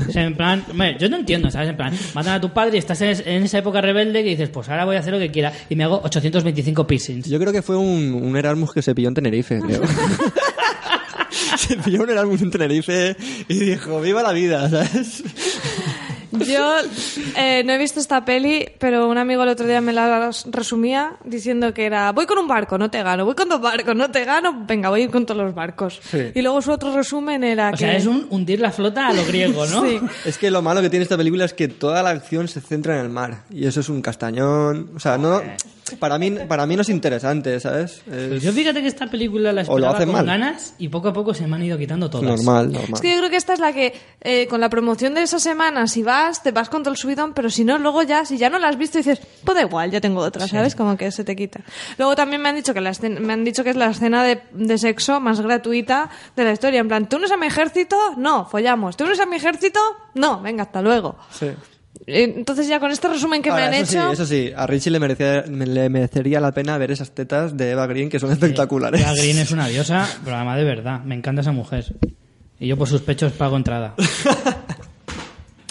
[0.09, 1.71] O sea, en plan, hombre, yo no entiendo, ¿sabes?
[1.71, 4.31] En plan, matan a tu padre y estás en, es- en esa época rebelde que
[4.31, 7.29] dices, pues ahora voy a hacer lo que quiera y me hago 825 piercings.
[7.29, 9.83] Yo creo que fue un, un Erasmus que se pilló en Tenerife, creo.
[11.57, 13.17] se pilló un Erasmus en Tenerife
[13.49, 15.23] y dijo, viva la vida, ¿sabes?
[16.41, 16.75] Yo
[17.37, 21.13] eh, no he visto esta peli, pero un amigo el otro día me la resumía
[21.25, 24.11] diciendo que era voy con un barco, no te gano, voy con dos barcos, no
[24.11, 26.01] te gano, venga, voy con todos los barcos.
[26.11, 26.31] Sí.
[26.35, 27.79] Y luego su otro resumen era O que...
[27.79, 29.85] sea, es un hundir la flota a lo griego, ¿no?
[29.85, 30.01] Sí.
[30.25, 32.99] Es que lo malo que tiene esta película es que toda la acción se centra
[32.99, 33.43] en el mar.
[33.51, 34.91] Y eso es un castañón.
[34.97, 35.43] O sea, no.
[35.99, 38.01] Para mí, para mí no es interesante, ¿sabes?
[38.07, 40.27] Pues Es yo fíjate que esta película la O lo esperaba hacen con mal.
[40.27, 42.25] ganas y poco a poco se me han ido quitando todas.
[42.27, 42.91] normal, normal.
[42.95, 45.39] Es que yo creo que esta es la que, eh, con la promoción de esa
[45.39, 48.39] semana, si vas, te vas con todo el subidón, pero si no, luego ya, si
[48.39, 50.75] ya no la has visto, dices, pues da igual, ya tengo otra, ¿sabes?
[50.75, 51.61] Como que se te quita.
[51.99, 54.25] Luego también me han dicho que la escena- me han dicho que es la escena
[54.25, 56.81] de, de sexo más gratuita de la historia.
[56.81, 57.97] En plan, ¿tú unes a mi ejército?
[58.17, 58.97] No, follamos.
[58.97, 59.81] ¿Tú unes a mi ejército?
[60.15, 61.17] No, venga, hasta luego.
[61.31, 61.49] Sí.
[62.07, 64.07] Entonces ya con este resumen que Ahora, me han eso hecho...
[64.09, 67.71] Sí, eso sí, a Richie le, merecía- le merecería la pena ver esas tetas de
[67.71, 69.01] Eva Green que son espectaculares.
[69.01, 71.01] La Green es una diosa, pero además de verdad.
[71.05, 71.95] Me encanta esa mujer.
[72.59, 73.95] Y yo por sus pechos pago entrada.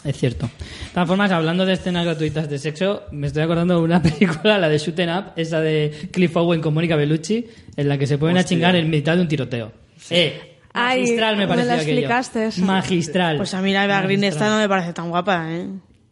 [0.04, 0.48] Es cierto.
[0.48, 4.58] De todas formas, hablando de escenas gratuitas de sexo, me estoy acordando de una película,
[4.58, 7.48] la de Shooting Up, esa de Cliff Owen con Mónica Bellucci,
[7.78, 9.72] en la que se pueden a chingar en mitad de un tiroteo.
[10.10, 11.92] Eh, Ay, magistral me me pareció la aquello.
[11.92, 12.62] explicaste eso.
[12.66, 13.38] Magistral.
[13.38, 14.44] Pues a mí la Eva Green Magistral.
[14.48, 15.68] esta no me parece tan guapa, ¿eh?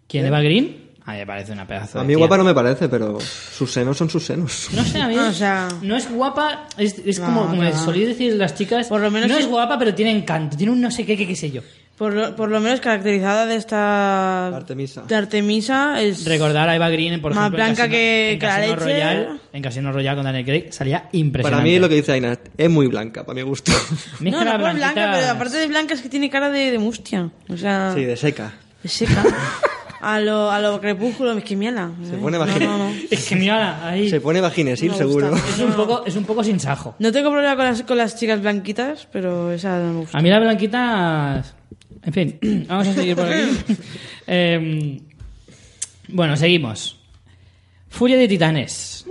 [0.08, 0.90] ¿Quién, Eva Green?
[1.04, 2.18] A mí me parece una pedazo A mí tía.
[2.20, 4.70] guapa no me parece, pero sus senos son sus senos.
[4.72, 7.76] No sé, a mí O sea- no es guapa, es, es como, No, como no.
[7.86, 10.72] solíais decir las chicas, Por lo menos no que- es guapa, pero tiene encanto, tiene
[10.72, 11.62] un no sé qué, qué, qué sé yo.
[12.02, 14.48] Por lo, por lo menos caracterizada de esta...
[14.48, 15.04] Artemisa.
[15.08, 16.26] De Artemisa es...
[16.26, 18.84] Recordar a Eva Green, por Más ejemplo, en blanca Casino, que- en Casino leche.
[18.84, 21.62] Royale, en Casino Royale con Daniel Craig, salía impresionante.
[21.62, 23.72] Para mí lo que dice Aina es muy blanca, para mi gusto.
[24.16, 26.72] Es No, no las por blanca, pero aparte de blanca es que tiene cara de,
[26.72, 27.30] de mustia.
[27.48, 28.52] O sea, Sí, de seca.
[28.82, 29.24] de seca.
[30.04, 31.92] A lo, a lo crepúsculo, es que miela.
[32.04, 32.18] Se ¿eh?
[32.20, 32.92] pone no, vagina- no, no.
[33.12, 35.36] Es que ahí Se pone vaginesil, seguro.
[35.36, 36.96] es un poco, es un poco sin sajo.
[36.98, 40.18] No tengo problema con las, con las chicas blanquitas, pero esa no me gusta.
[40.18, 41.54] A mí las blanquitas,
[42.04, 43.42] en fin, vamos a seguir por aquí.
[44.28, 45.00] Em,
[46.08, 47.00] bueno, seguimos.
[47.90, 49.06] Furia de Titanes.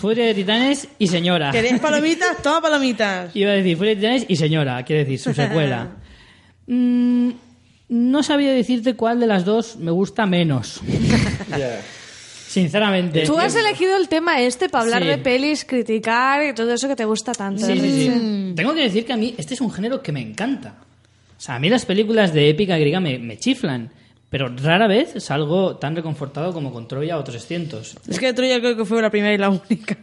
[0.00, 1.50] Furia de Titanes y señora.
[1.50, 2.42] ¿Queréis palomitas?
[2.42, 3.34] Toma palomitas.
[3.34, 5.88] Iba a decir Furia de Titanes y Señora, quiere decir su secuela.
[6.70, 7.30] Mm,
[7.88, 10.82] no sabía decirte cuál de las dos me gusta menos.
[12.46, 13.22] Sinceramente.
[13.24, 15.08] Tú has elegido el tema este para hablar Sí.
[15.08, 17.64] de pelis, criticar y todo eso que te gusta tanto.
[17.64, 18.10] Sí, sí, sí.
[18.10, 18.54] Mm.
[18.54, 20.74] Tengo que decir que a mí este es un género que me encanta.
[21.38, 23.90] O sea, a mí las películas de épica griega me, me chiflan.
[24.28, 27.96] Pero rara vez salgo tan reconfortado como con Troya o 300.
[28.08, 29.96] Es que Troya creo que fue la primera y la única.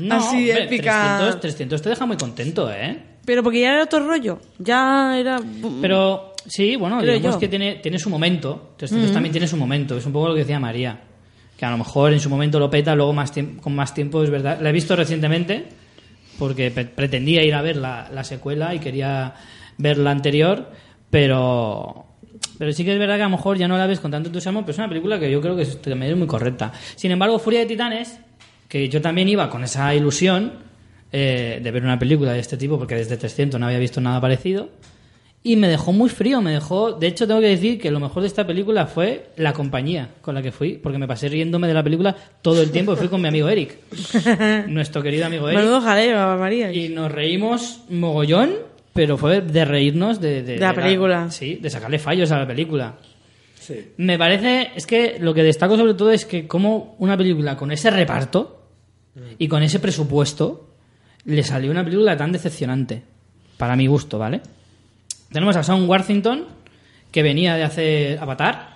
[0.00, 1.16] No, Así hombre, épica.
[1.18, 2.98] 300, 300 te deja muy contento, ¿eh?
[3.24, 4.38] Pero porque ya era otro rollo.
[4.58, 5.40] Ya era.
[5.80, 7.40] Pero sí, bueno, Creo digamos yo.
[7.40, 8.74] que tiene, tiene su momento.
[8.76, 9.96] 300 también tiene su momento.
[9.96, 11.00] Es un poco lo que decía María.
[11.56, 14.28] Que a lo mejor en su momento lo peta, luego más con más tiempo es
[14.30, 14.58] verdad.
[14.60, 15.66] La he visto recientemente
[16.38, 19.34] porque pe- pretendía ir a ver la, la secuela y quería
[19.78, 20.70] ver la anterior,
[21.10, 22.06] pero...
[22.56, 24.28] Pero sí que es verdad que a lo mejor ya no la ves con tanto
[24.28, 26.72] entusiasmo, pero es una película que yo creo que es, también es muy correcta.
[26.94, 28.20] Sin embargo, Furia de Titanes,
[28.68, 30.52] que yo también iba con esa ilusión
[31.10, 34.20] eh, de ver una película de este tipo, porque desde 300 no había visto nada
[34.20, 34.68] parecido,
[35.46, 36.92] y me dejó muy frío, me dejó...
[36.92, 40.34] De hecho, tengo que decir que lo mejor de esta película fue la compañía con
[40.34, 42.96] la que fui, porque me pasé riéndome de la película todo el tiempo.
[42.96, 43.76] Fui con mi amigo Eric,
[44.68, 46.72] nuestro querido amigo Eric, Menudo jaleo, María.
[46.72, 48.54] y nos reímos mogollón,
[48.94, 50.42] pero fue de reírnos de...
[50.42, 51.30] De la película.
[51.30, 52.94] sí, de sacarle fallos a la película.
[53.96, 57.72] Me parece, es que lo que destaco sobre todo es que como una película con
[57.72, 58.68] ese reparto
[59.38, 60.70] y con ese presupuesto
[61.24, 63.02] le salió una película tan decepcionante,
[63.56, 64.42] para mi gusto, ¿vale?
[65.32, 66.44] Tenemos a Sam Worthington,
[67.10, 68.73] que venía de hacer Avatar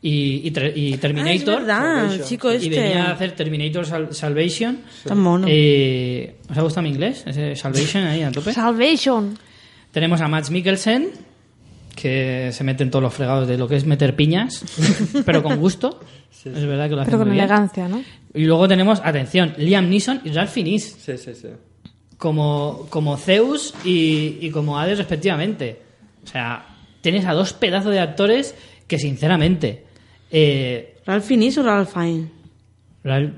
[0.00, 1.60] y, Ah, es Terminator.
[1.60, 2.68] verdad, el chico y este.
[2.70, 4.78] venía a hacer Terminator Sal- Salvation.
[5.04, 5.46] Tan mono.
[5.50, 7.24] Eh, ¿Os ha gustado mi inglés?
[7.26, 8.52] Ese Salvation ahí a tope.
[8.52, 9.36] Salvation.
[9.90, 11.10] Tenemos a Max Mikkelsen,
[11.96, 14.64] que se mete en todos los fregados de lo que es meter piñas,
[15.26, 15.98] pero con gusto.
[16.44, 17.44] Es verdad que lo hace Pero con muy bien.
[17.44, 18.02] elegancia, ¿no?
[18.34, 21.48] Y luego tenemos, atención, Liam Neeson y Ralph Fiennes Sí, sí, sí.
[22.16, 25.80] como, como Zeus y, y como Hades respectivamente.
[26.22, 26.66] O sea,
[27.00, 28.54] tienes a dos pedazos de actores
[28.86, 29.87] que sinceramente...
[30.30, 32.28] Eh, ¿Ralph Fiennes o Ralph Fiennes?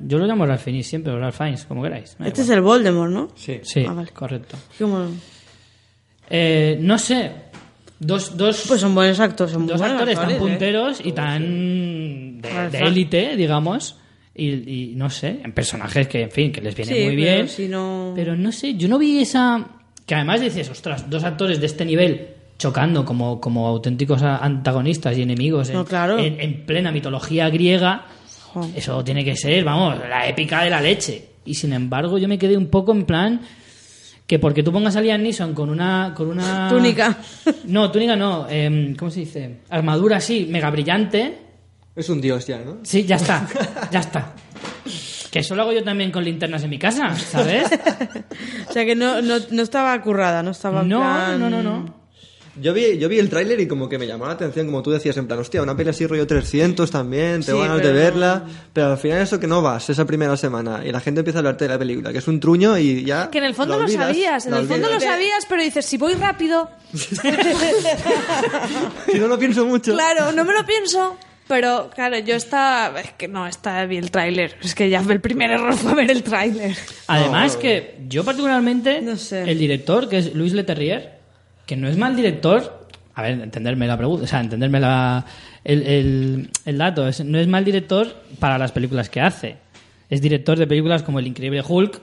[0.07, 2.17] Yo lo llamo Ralph Fiennes siempre, o Ralph Fiennes, como queráis.
[2.25, 3.29] Este es el Voldemort, ¿no?
[3.37, 3.61] Sí.
[3.63, 4.11] Sí, Ah, vale.
[4.11, 4.57] correcto.
[6.29, 7.31] Eh, no sé,
[7.99, 9.53] dos, dos, Pues son buenos actores.
[9.53, 10.51] Son dos buenos actores tan actores, ¿eh?
[10.51, 13.97] punteros y tan de élite, digamos,
[14.35, 17.35] y, y no sé, en personajes que, en fin, que les viene Sí, muy pero
[17.37, 17.49] bien.
[17.49, 19.67] si no- Pero no sé, yo no vi esa...
[20.07, 22.29] Que además dices, ostras, dos actores de este nivel
[22.61, 26.19] chocando como, como auténticos antagonistas y enemigos en, No, claro.
[26.19, 28.05] en, en plena mitología griega,
[28.77, 31.27] eso tiene que ser, vamos, la épica de la leche.
[31.47, 33.41] Y sin embargo yo me quedé un poco en plan...
[34.27, 36.13] que porque tú pongas a Liam Neeson con una...
[36.15, 36.69] Con una...
[36.71, 37.17] Túnica.
[37.65, 38.47] No, túnica no.
[38.49, 39.61] em, ¿Cómo se dice?
[39.71, 41.39] Armadura así, mega brillante.
[41.97, 42.77] Es un dios ya, ¿no?
[42.83, 43.49] Sí, ya está.
[43.91, 44.35] Ya está.
[45.33, 47.71] Que eso lo hago yo también con linternas en mi casa, ¿sabes?
[48.69, 52.00] O sea que no, no, no estaba currada, no estaba No, plan- no, no, no.
[52.61, 54.91] Yo vi, yo vi el tráiler y como que me llamó la atención, como tú
[54.91, 57.95] decías, en plan, hostia, una peli así rollo 300 también, te Sí, ganas de pero
[57.95, 61.21] no- verla, pero al final eso que no vas esa primera semana y la gente
[61.21, 63.31] empieza a hablarte de la película, que es un truño y ya...
[63.31, 65.13] Que en el fondo lo olvidas, sabías, en la el fondo lo olvidas.
[65.15, 66.69] sabías, pero dices, si voy rápido,
[69.11, 69.93] Si no lo pienso mucho.
[69.95, 71.17] claro, no me lo pienso.
[71.49, 73.01] Pero claro, yo estaba...
[73.01, 74.57] Es que no, está bien el tráiler.
[74.63, 76.77] Es que ya el primer error fue ver el tráiler.
[77.09, 79.43] Además que yo particularmente, No sé.
[79.51, 81.19] el director, que es Luis Leterrier,
[81.71, 85.25] que no es mal director, a ver, entenderme la pregunta, o sea, entenderme la,
[85.63, 88.09] el, el- el dato, es- no es mal director
[88.41, 89.57] para las películas que hace.
[90.09, 92.01] Es director de películas como El Increíble Hulk,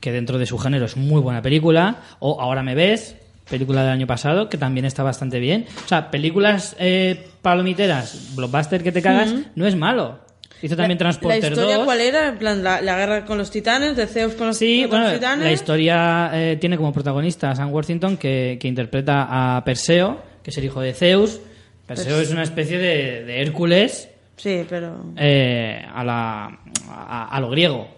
[0.00, 3.16] que dentro de su género es muy buena película, o Ahora me ves,
[3.50, 5.66] película del año pasado, que también está bastante bien.
[5.84, 10.20] O sea, películas eh, palomiteras, blockbuster que te cagas, no es malo.
[10.62, 11.84] Hizo también ¿La Transporter historia 2.
[11.84, 12.28] cuál era?
[12.28, 15.04] En plan, la, la guerra con los titanes, de Zeus con los, Sí, con bueno,
[15.06, 15.44] los titanes.
[15.44, 20.50] la historia eh, tiene como protagonista a Sam Worthington que, que interpreta a Perseo, que
[20.50, 21.40] es el hijo de Zeus.
[21.86, 25.04] Perseo es una especie de, de Hércules Sí, pero...
[25.16, 27.88] eh, a, la, a, a lo griego.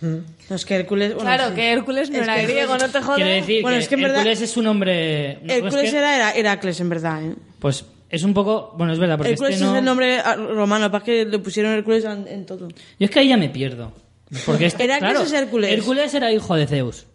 [0.00, 0.22] No,
[0.54, 1.14] es que Hércules...
[1.14, 1.54] bueno, Claro, sí.
[1.56, 3.26] que Hércules no Es era que- griego, no te Quiere jodes.
[3.46, 5.30] decir Bueno, que, es que en verdad- Hércules es un hombre...
[5.48, 7.22] Hércules es que- era Hera- Heracles, en verdad.
[7.24, 7.34] ¿eh?
[7.58, 8.74] Pues es un poco...
[8.76, 9.72] Bueno, es verdad, porque Hércules este no...
[9.72, 12.68] es el nombre ah, romano, para que le pusieron Hércules en, en todo.
[12.68, 13.92] Yo es que ahí ya me pierdo.
[14.46, 15.70] Porque este, Heracles claro, es Hércules.
[15.72, 17.06] Hércules era hijo de Zeus.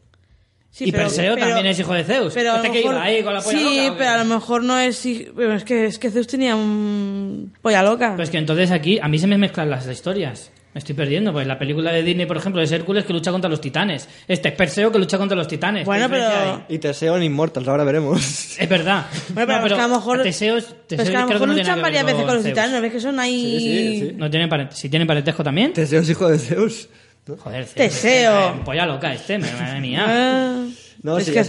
[0.72, 2.34] Sí, y pero- Perseo pero- también es hijo de Zeus.
[2.34, 4.26] Pero a ¿Este que mejor- iba ahí con la polla Sí, loca, pero a lo
[4.26, 5.08] mejor no es...
[5.36, 7.54] Pero es que, es que Zeus tenía un...
[7.62, 8.16] Polla loca.
[8.16, 10.52] Pues que entonces aquí a mí se me mezclan las historias.
[10.74, 13.48] Me estoy perdiendo, pues la película de Disney, por ejemplo, es Hércules que lucha contra
[13.50, 14.10] los titanes.
[14.28, 15.82] Este es Perseo que lucha contra los titanes.
[15.84, 16.64] ¿Qué Bueno, pero-?
[16.68, 18.58] Y Teseo en Immortals, ahora veremos.
[18.60, 19.06] Es verdad.
[19.36, 20.24] Bueno, pero, No, es que a lo mejor...
[20.24, 22.34] Teseo es- pero Teseo es que a lo mejor no tiene luchan varias veces con
[22.34, 22.54] los Zeus.
[22.56, 23.60] titanes, ¿no ves que son ahí...
[23.60, 24.16] Sí, sí, sí.
[24.18, 25.74] No tienen parent- si tienen parentesco también.
[25.74, 26.90] Teseo es hijo de Zeus.
[27.28, 28.50] Joder, Zeus, Teseo.
[28.50, 30.06] eh, Polla loca este, madre mía.
[30.10, 30.66] Ah,
[31.04, 31.40] No, es sí, que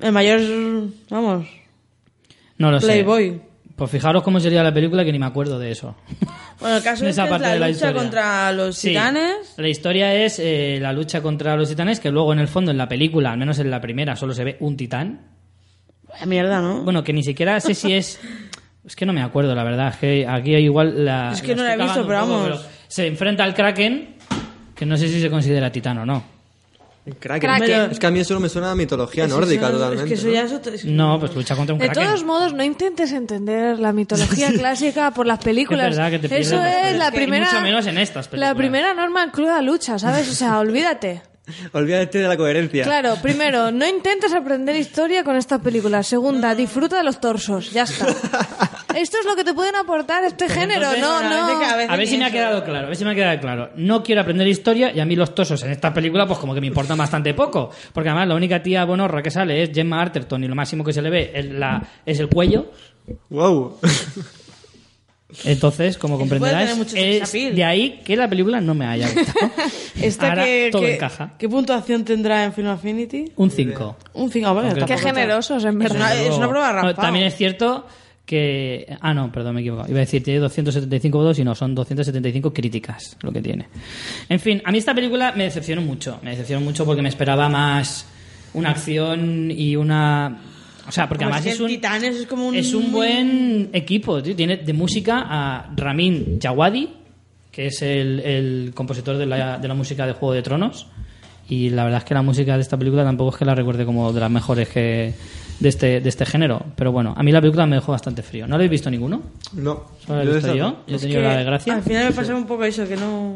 [0.00, 0.40] el mayor,
[1.10, 1.46] vamos,
[2.58, 2.86] No lo sé.
[2.86, 3.40] Playboy.
[3.76, 5.96] Pues fijaros cómo sería la película que ni me acuerdo de eso.
[6.60, 7.92] Bueno, el caso es que la de la lucha historia.
[8.02, 8.88] contra los Sí.
[8.90, 9.54] titanes.
[9.56, 12.78] La historia es eh, la lucha contra los titanes, que luego en el fondo en
[12.78, 15.22] la película, al menos en la primera, solo se ve un titán.
[16.26, 16.82] Mierda, ¿no?
[16.82, 18.20] Bueno, que ni siquiera sé si es.
[18.86, 19.88] Es que no me acuerdo, la verdad.
[19.88, 21.32] Es que aquí hay igual la.
[21.32, 22.66] Es que no la he visto, pero poco, vamos.
[22.86, 24.16] se enfrenta al Kraken,
[24.76, 26.22] que no sé si se considera titán o no.
[27.20, 27.50] Kraken.
[27.56, 27.90] Kraken.
[27.90, 30.04] Es que a mí eso me suena a mitología nórdica eso- totalmente.
[30.04, 30.32] Es que eso ¿no?
[30.34, 32.04] ya es otro- es- No, pues lucha contra un De Kraken.
[32.04, 35.90] todos modos, no intentes entender la mitología clásica por las películas.
[35.90, 37.46] Es verdad que te pierdes Eso es la primera.
[37.46, 38.50] mucho menos en estas películas.
[38.50, 40.28] La primera norma en cruda lucha, ¿sabes?
[40.30, 41.20] O sea, olvídate.
[41.72, 42.84] Olvídate de la coherencia.
[42.84, 46.06] Claro, primero, no intentes aprender historia con estas películas.
[46.06, 47.70] Segunda, disfruta de los torsos.
[47.70, 48.06] Ya está.
[48.96, 50.92] Esto es lo que te pueden aportar este género.
[50.92, 51.92] entonces, No, no.
[51.92, 53.70] A ver si me ha quedado claro, a ver si me ha quedado claro.
[53.76, 56.60] No quiero aprender historia y a mí los tosos en esta película pues como que
[56.60, 57.70] me importan bastante poco.
[57.92, 60.92] Porque además la única tía bonorra que sale es Gemma Arterton y lo máximo que
[60.92, 62.70] se le ve es, la, es el cuello.
[63.30, 63.78] Wow.
[65.44, 69.50] Entonces, como comprenderás, es de ahí que la película no me haya gustado.
[70.00, 71.32] Esta Ahora que, todo que- encaja.
[71.38, 73.32] ¿Qué puntuación tendrá en Film Affinity?
[73.36, 73.96] Un 5.
[74.14, 74.84] Un 5, vale.
[74.86, 75.96] Qué generosos, en Es verdad.
[75.96, 76.94] una, es una prueba No, raspado.
[77.06, 77.86] También es cierto
[78.24, 78.96] que...
[79.00, 79.88] Ah, no, perdón, me he equivocado.
[79.88, 83.66] Iba a decir, tiene 275 votos y no, son 275 críticas lo que tiene.
[84.28, 86.20] En fin, a mí esta película me decepcionó mucho.
[86.22, 88.06] Me decepcionó mucho porque me esperaba más
[88.54, 90.38] una acción y una...
[90.86, 91.68] O sea, porque además es es que un...
[91.68, 92.54] Titanes es como un...
[92.54, 94.36] Es un buen equipo, tío.
[94.36, 96.90] Tiene de música a Ramin Djawadi,
[97.50, 100.86] que es el, el compositor de la, de la música de Juego de Tronos.
[101.48, 103.84] Y la verdad es que la música de esta película tampoco es que la recuerde
[103.84, 105.12] como de las mejores que
[105.60, 106.64] de este, de este género.
[106.76, 108.46] Pero bueno, a mí la película me dejó bastante frío.
[108.46, 109.22] ¿No lo habéis visto ninguno?
[109.52, 109.84] No.
[110.04, 110.70] ¿Solo la he visto yo?
[110.70, 110.76] no.
[110.86, 111.74] Yo he tenido la desgracia.
[111.74, 113.34] Al final me pasó un poco eso, que no...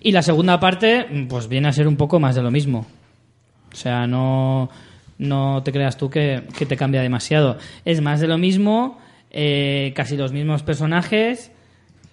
[0.00, 2.86] Y la segunda parte, pues viene a ser un poco más de lo mismo.
[3.72, 4.68] O sea, no,
[5.18, 7.56] no te creas tú que, que te cambia demasiado.
[7.84, 8.98] Es más de lo mismo,
[9.30, 11.52] eh, casi los mismos personajes,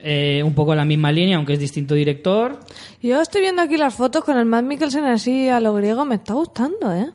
[0.02, 2.60] eh, un poco la misma línea, aunque es distinto director.
[3.02, 6.06] Yo estoy viendo aquí las fotos con el Matt Mikkelsen así a lo griego.
[6.06, 7.10] Me está gustando, ¿eh?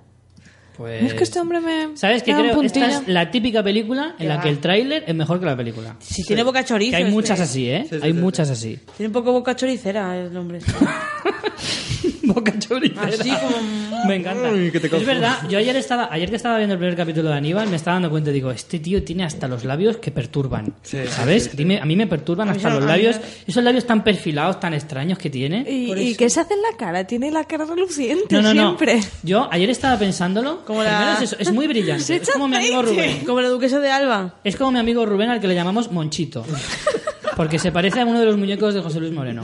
[0.76, 1.96] Pues, Es que este hombre me.
[1.96, 2.60] ¿Sabes qué creo?
[2.62, 5.96] Esta es la típica película en la que el tráiler es mejor que la película.
[6.00, 6.90] Si tiene boca chorizo.
[6.90, 7.14] Que hay este.
[7.14, 7.86] muchas así, ¿eh?
[7.88, 8.78] Sí, sí, hay sí, muchas así.
[8.96, 10.58] Tiene un poco boca choricera el hombre.
[12.32, 13.06] boca choricera.
[13.06, 14.48] Así como- Me encanta.
[14.48, 17.30] Ay, que te es verdad, yo ayer estaba, ayer que estaba viendo el primer capítulo
[17.30, 20.10] de Aníbal, me estaba dando cuenta y digo, este tío tiene hasta los labios que
[20.10, 20.74] perturban.
[20.82, 21.56] Sí, ¿Sabes?
[21.56, 23.16] Dime, a mí me perturban hasta los labios,
[23.46, 25.64] esos labios tan perfilados, tan extraños que tiene.
[25.68, 27.04] ¿Y, y qué se hace en la cara?
[27.06, 28.96] Tiene la cara reluciente No, no, siempre.
[28.96, 29.02] no.
[29.22, 30.64] Yo ayer estaba pensándolo.
[30.64, 32.02] Como la- es, eso, es muy brillante.
[32.04, 32.82] Se es echa como mi amigo.
[32.82, 33.24] Rubén.
[33.24, 34.34] Como la duquesa de Alba.
[34.44, 36.44] Es como mi amigo Rubén al que le llamamos Monchito.
[37.36, 39.42] Porque se parece a uno de los muñecos de José Luis Moreno.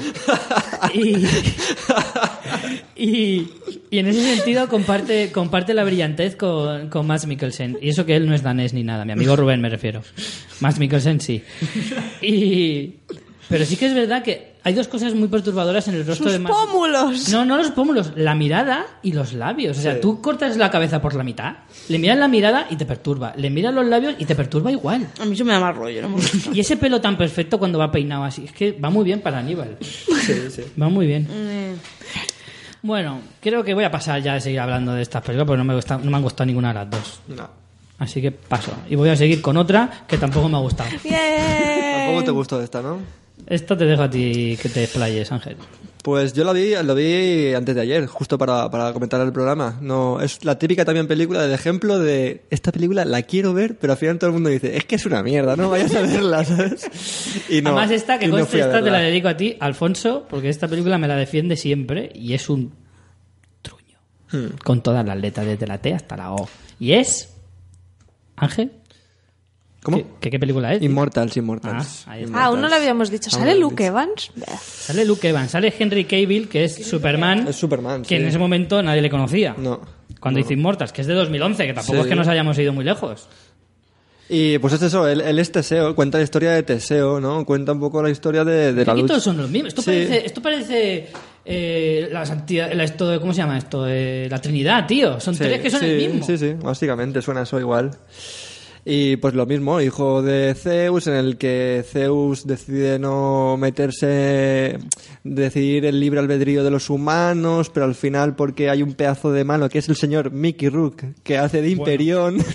[3.03, 3.49] Y,
[3.91, 7.78] en ese sentido comparte, comparte la brillantez con, con Mads Mikkelsen.
[7.80, 9.07] Y eso que él no es danés ni nada.
[9.07, 10.03] Mi amigo Rubén me refiero.
[10.61, 11.43] Mads Mikkelsen sí.
[12.20, 12.97] Y,
[13.51, 16.32] pero sí que es verdad que hay dos cosas muy perturbadoras en el rostro Sus
[16.34, 16.55] de Mads.
[16.57, 17.28] pómulos.
[17.30, 19.76] No, no los pómulos, la mirada y los labios.
[19.76, 20.01] O sea, Sí.
[20.01, 21.55] tú cortas la cabeza por la mitad,
[21.88, 23.34] le miras la mirada y te perturba.
[23.36, 25.07] Le miras los labios y te perturba igual.
[25.20, 26.09] A mí eso me da más rollo, ¿no?
[26.11, 26.51] me gusta.
[26.55, 29.38] Y ese pelo tan perfecto cuando va peinado así, es que va muy bien para
[29.38, 29.76] Aníbal.
[29.80, 30.62] Sí, sí.
[30.80, 31.26] Va muy bien.
[31.30, 31.74] Eh,
[32.82, 35.64] Bueno, creo que voy a pasar ya de seguir hablando de estas películas porque no
[35.64, 37.20] me, gusta- no me han gustado ninguna de las dos.
[37.28, 37.48] No.
[37.98, 38.72] Así que paso.
[38.88, 40.88] Y voy a seguir con otra que tampoco me ha gustado.
[41.05, 42.07] Bien.
[42.07, 42.98] Tampoco te gustó esta, ¿no?
[43.47, 45.57] Esto te dejo a ti que te explayes, Ángel.
[46.03, 49.78] Pues yo lo vi, lo vi antes de ayer, justo para, para comentar el programa.
[49.82, 53.93] No, es la típica también película del ejemplo de esta película la quiero ver, pero
[53.93, 56.45] al final todo el mundo dice, es que es una mierda, no vayas a verla,
[56.47, 57.45] ¿sabes?
[57.51, 60.49] Y no, Además esta, que no conste, esta te la dedico a ti, Alfonso, porque
[60.49, 62.72] esta película me la defiende siempre y es un
[63.61, 63.99] truño.
[64.32, 64.57] Hmm.
[64.64, 66.49] Con todas las letras, desde la T hasta la O.
[66.78, 67.34] Y es...
[68.36, 68.72] Ángel,
[69.83, 69.97] ¿Cómo?
[69.99, 70.83] ¿qué, qué, qué película es?
[70.83, 72.05] Immortals, Immortals.
[72.07, 72.39] Ah, está.
[72.39, 73.31] Ah, aún no lo habíamos dicho.
[73.31, 73.89] ¿Sale Luke dicho.
[73.93, 74.31] Evans?
[74.62, 78.14] Sale Luke Evans, sale Henry Cavill, que es Superman, Es Superman, que sí.
[78.16, 79.55] en ese momento nadie le conocía.
[79.57, 79.81] No.
[80.20, 80.45] Cuando No.
[80.45, 82.01] hizo Immortals, que es de 2011, que tampoco Sí.
[82.03, 83.26] es que nos hayamos ido muy lejos.
[84.28, 87.45] Y pues es eso, él, él es Teseo, cuenta la historia de Teseo, ¿no?
[87.45, 89.07] Cuenta un poco la historia de, de la lucha.
[89.09, 89.68] todos son los mismos.
[89.68, 89.91] Esto Sí.
[89.91, 91.09] parece, esto parece
[91.45, 93.87] eh, la santidad, la- esto, de- ¿cómo se llama esto?
[93.89, 95.18] Eh, la Trinidad, tío.
[95.18, 96.24] Son Sí, tres que son sí, el mismo.
[96.26, 97.91] Sí, sí, básicamente suena eso igual.
[98.85, 104.78] Y pues lo mismo, hijo de Zeus, en el que Zeus decide no meterse,
[105.22, 109.45] decidir el libre albedrío de los humanos, pero al final porque hay un pedazo de
[109.45, 112.39] mano que es el señor Mickey Rook, que hace de Imperión.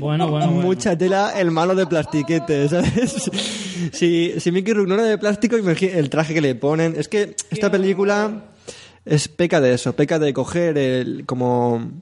[0.00, 0.66] Bueno, bueno, bueno.
[0.66, 3.30] Mucha tela el malo de plastiquete, ¿sabes?
[3.92, 6.94] Si, si Mickey Rook no era de plástico, el traje que le ponen.
[6.96, 8.44] Es que esta película
[9.04, 11.92] es peca de eso, peca de coger el, como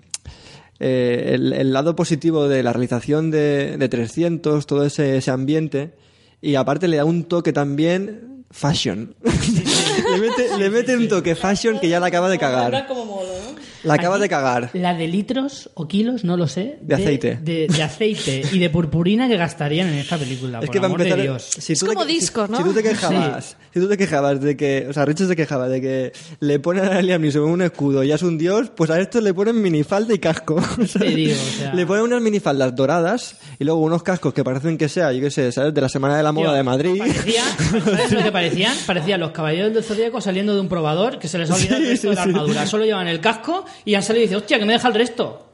[0.83, 5.95] eh, el, el lado positivo de la realización de, de 300, todo ese, ese ambiente,
[6.41, 9.15] y aparte le da un toque también fashion.
[9.23, 12.87] le mete, le mete un toque fashion que ya la acaba de cagar.
[12.87, 13.42] como modo.
[13.85, 14.71] La acaba Aquí, de cagar.
[14.75, 16.79] La de litros o kilos, no lo sé.
[16.83, 17.39] De aceite.
[17.43, 20.61] De, de aceite y de purpurina que gastarían en esta película.
[20.61, 21.43] Es por que amor empezar, de Dios.
[21.59, 22.59] si Es te como que- disco, si- ¿no?
[22.59, 25.69] Si tú te quejabas, si tú te quejabas de que, o sea, Richard se quejaba
[25.69, 28.91] de que le ponen a Liam Neeson un escudo y ya es un dios, pues
[28.91, 30.61] a estos le ponen minifalda y casco.
[30.87, 31.15] ¿sabes?
[31.17, 34.89] digo, o sea- Le ponen unas minifaldas doradas y luego unos cascos que parecen que
[34.89, 35.75] sea, yo qué sé, ¿sabes?
[35.75, 36.99] De la Semana de la Moda Tío, de Madrid.
[36.99, 37.43] Parecía,
[37.85, 38.77] ¿Sabes lo que parecían?
[38.87, 41.85] Parecían los caballeros del zodíaco saliendo de un probador que se les ha olvidado el
[41.85, 42.29] Sí, resto sí, de la sí.
[42.31, 42.67] armadura.
[42.67, 45.49] Solo llevan el casco y han salido y dicen, hostia, que me deja el resto.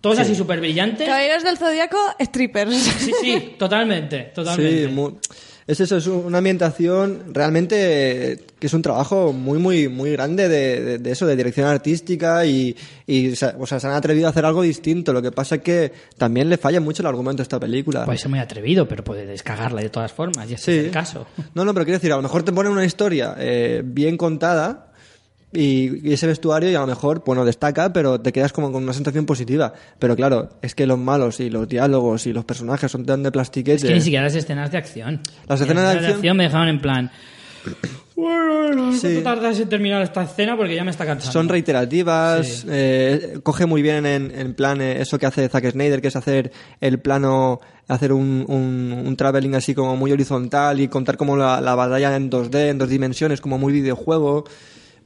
[0.00, 1.06] Todos así súper brillantes.
[1.06, 2.74] Caballeros del Zodíaco, strippers.
[2.76, 4.86] Sí, sí, totalmente, totalmente.
[4.86, 5.12] Sí, mu-
[5.64, 10.80] es eso, es una ambientación realmente que es un trabajo muy, muy, muy grande de,
[10.82, 14.30] de- de eso, de dirección artística y, y se- o sea, se han atrevido a
[14.30, 15.12] hacer algo distinto.
[15.12, 18.04] Lo que pasa es que también le falla mucho el argumento a esta película.
[18.04, 20.78] Puede ser muy atrevido, pero puede descagarla de todas formas, y ese Sí.
[20.80, 21.26] es el caso.
[21.54, 24.91] No, no, pero quiero decir, a lo mejor te ponen una historia eh, bien contada
[25.52, 28.82] y, y ese vestuario y a lo mejor, bueno, destaca, pero te quedas como con
[28.82, 29.72] una sensación positiva.
[29.98, 33.30] Pero claro, es que los malos y los diálogos y los personajes son tan de
[33.32, 33.76] plastiquete.
[33.76, 35.20] Es que ni siquiera las escenas de acción.
[35.48, 37.10] Las escenas de acción- me dejaron en plan...
[38.14, 39.00] Bueno, Sí.
[39.00, 40.56] ¿cuánto tardas en terminar esta escena?
[40.56, 41.32] Porque ya me está cansando.
[41.32, 42.66] Son reiterativas, Sí.
[42.70, 46.14] eh, coge muy bien en, en plan eh, eso que hace Zack Snyder, que es
[46.16, 51.36] hacer el plano, hacer un, un, un traveling así como muy horizontal y contar como
[51.36, 54.44] la, la batalla en 2D, en dos dimensiones, como muy videojuego.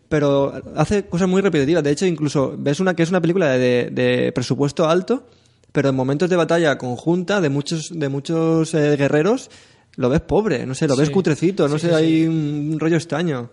[0.09, 1.83] Pero hace cosas muy repetitivas.
[1.83, 5.27] De hecho, incluso ves una que es una película de, de presupuesto alto,
[5.73, 9.51] pero en momentos de batalla conjunta de muchos, de muchos eh, guerreros,
[9.97, 11.15] lo ves pobre, no sé, lo ves Sí.
[11.15, 13.51] cutrecito, no Sí, sé, sí, hay un rollo extraño.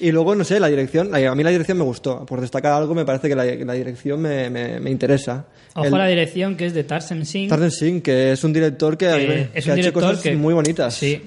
[0.00, 2.24] Y luego, no sé, la dirección, a mí la dirección me gustó.
[2.26, 5.46] Por destacar algo, me parece que la, la dirección me, me, me interesa.
[5.74, 7.48] Ojo El- a la dirección que es de Tarsem Singh.
[7.48, 10.34] Tarzan Singh, que es un director que, mí que un ha hecho director cosas que
[10.36, 10.94] muy bonitas.
[10.94, 11.20] Sí.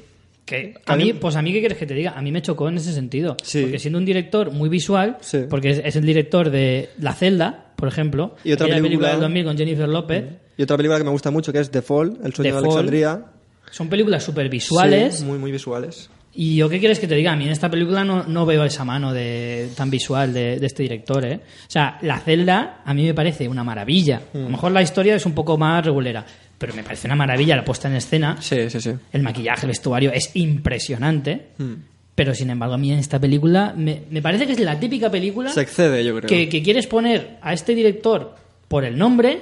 [0.46, 2.12] Que a mí- pues a mí, ¿qué quieres que te diga?
[2.12, 3.38] A mí me chocó en ese sentido.
[3.44, 3.62] Sí.
[3.62, 5.42] Porque siendo un director muy visual, Sí.
[5.50, 9.20] porque es, es el director de La Celda, por ejemplo, Y otra aquella película- del
[9.22, 10.26] 2000 con Jennifer López,
[10.58, 12.52] Y otra película que me gusta mucho, que es The Fall, El sueño The de
[12.54, 12.66] Fall.
[12.80, 13.26] Alexandria.
[13.72, 16.10] son películas súper visuales Sí, muy, muy visuales.
[16.34, 18.64] Y yo qué quieres que te diga, a mí en esta película no, no veo
[18.64, 21.36] esa mano de, tan visual de, de este director, ¿eh?
[21.68, 24.22] O sea, la celda a mí me parece una maravilla.
[24.34, 26.26] A lo mejor la historia es un poco más regulera,
[26.62, 28.38] pero me parece una maravilla la puesta en escena.
[28.40, 28.92] Sí, sí, sí.
[29.12, 31.48] El maquillaje, el vestuario es impresionante.
[31.58, 31.74] Mm.
[32.16, 35.10] Pero sin embargo, a mí en esta película me, me parece que es la típica
[35.10, 36.28] película Se excede, yo creo.
[36.30, 38.36] que, que quieres poner a este director
[38.68, 39.42] por el nombre,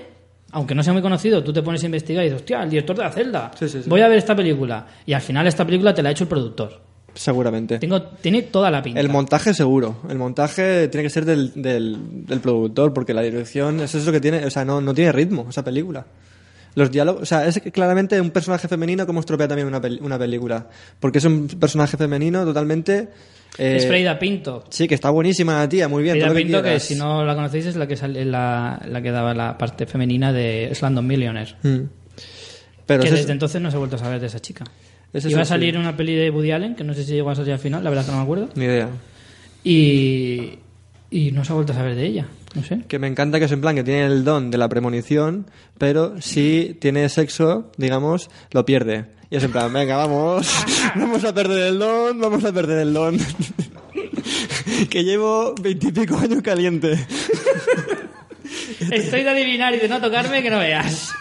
[0.51, 2.95] aunque no sea muy conocido, tú te pones a investigar y dices, hostia, el director
[2.95, 3.89] de la celda, Sí, sí, sí.
[3.89, 4.87] voy a ver esta película.
[5.05, 6.79] Y al final esta película te la ha hecho el productor.
[7.13, 7.79] Seguramente.
[7.79, 8.99] Tengo, tiene toda la pinta.
[8.99, 9.97] El montaje seguro.
[10.07, 11.97] El montaje tiene que ser del, del,
[12.27, 15.11] del productor, porque la dirección eso es lo que tiene, o sea, no, no tiene
[15.11, 16.05] ritmo esa película.
[16.79, 20.17] Los diálogos, o sea, es claramente un personaje femenino como estropea también una, pel- una
[20.17, 20.67] película.
[20.99, 23.09] Porque es un personaje femenino totalmente...
[23.57, 24.63] eh, es Freida Pinto.
[24.69, 26.13] Sí, que está buenísima la tía, muy bien.
[26.15, 28.81] Freida todo lo que Pinto, que, si no la conocéis es la que sale, la,
[28.87, 31.55] la que daba la parte femenina de Slumdog Millionaire.
[31.63, 31.79] Mm.
[32.85, 34.63] Pero que es- desde entonces no se ha vuelto a saber de esa chica.
[35.13, 37.35] es Iba a salir una peli de Woody Allen, que no sé si llegó a
[37.35, 38.49] salir al final, la verdad que no me acuerdo.
[38.55, 38.87] Ni idea.
[39.63, 40.59] Y,
[41.11, 42.27] y no se ha vuelto a saber de ella.
[42.55, 42.81] No sé.
[42.87, 45.45] Que me encanta que es en plan que tiene el don de la premonición,
[45.77, 49.05] pero si tiene sexo, digamos, lo pierde.
[49.29, 50.51] Y es en plan, venga, vamos,
[50.95, 53.17] vamos a perder el don, vamos a perder el don.
[54.89, 56.93] que llevo veintipico años caliente.
[58.91, 61.11] Estoy de adivinar y de no tocarme que no veas.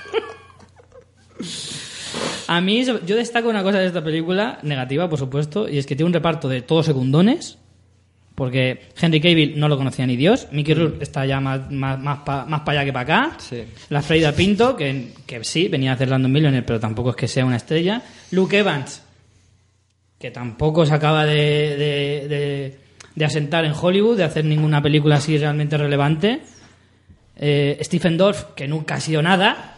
[2.46, 5.94] A mí, yo destaco una cosa de esta película, negativa, por supuesto, y es que
[5.94, 7.58] tiene un reparto de todos secundones,
[8.38, 12.20] porque Henry Cavill no lo conocía ni Dios, Mickey Rourke está ya más, más, más
[12.60, 13.64] para allá que para acá, Sí.
[13.88, 17.26] la Freida Pinto, que, que sí, venía a hacer Landon Millionaire, pero tampoco es que
[17.26, 18.00] sea una estrella,
[18.30, 19.02] Luke Evans,
[20.20, 22.76] que tampoco se acaba de, de, de-
[23.16, 26.40] de asentar en Hollywood, de hacer ninguna película así realmente relevante.
[27.36, 29.77] Eh, Stephen Dorff, que nunca ha sido nada,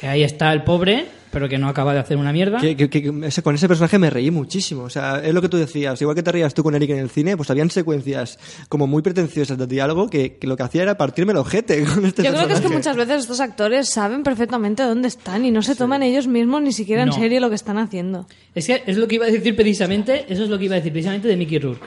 [0.00, 2.58] que ahí está el pobre, pero que no acaba de hacer una mierda.
[2.58, 4.82] Que, que- que ese- con ese personaje me reí muchísimo.
[4.84, 6.00] O sea, es lo que tú decías.
[6.00, 8.38] Igual que te rías tú con Eric en el cine, pues habían secuencias
[8.70, 12.06] como muy pretenciosas de diálogo que, que lo que hacía era partirme el ojete con
[12.06, 15.50] este Yo creo que es que muchas veces estos actores saben perfectamente dónde están y
[15.50, 18.26] no se toman ellos mismos ni siquiera en serio lo que están haciendo.
[18.54, 20.78] Es que es lo que iba a decir precisamente, eso es lo que iba a
[20.78, 21.84] decir precisamente de Mickey Rourke.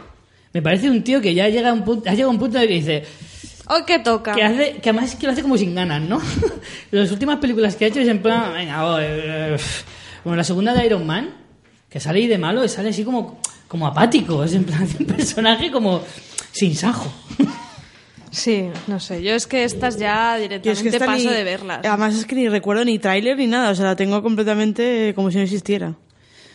[0.54, 2.58] Me parece un tío que ya llega a un punto, ha llegado a un punto
[2.58, 3.04] en el que dice,
[3.70, 4.34] Hoy que toca.
[4.34, 6.22] que hace, que además es que lo hace como sin ganas, ¿no?
[6.92, 9.06] Las últimas películas que ha hecho es en plan, venga, oh, eh,
[9.56, 9.58] eh,
[10.24, 11.30] como la segunda de Iron Man,
[11.90, 15.06] que sale ahí de malo y sale así como, como apático, es en plan un
[15.06, 16.02] personaje como
[16.52, 17.12] sin sajo.
[18.32, 19.22] Sí, no sé.
[19.22, 21.80] Yo es que estas ya directamente es que esta paso ni- de verlas.
[21.86, 25.30] Además es que ni recuerdo ni tráiler ni nada, o sea, la tengo completamente como
[25.30, 25.94] si no existiera.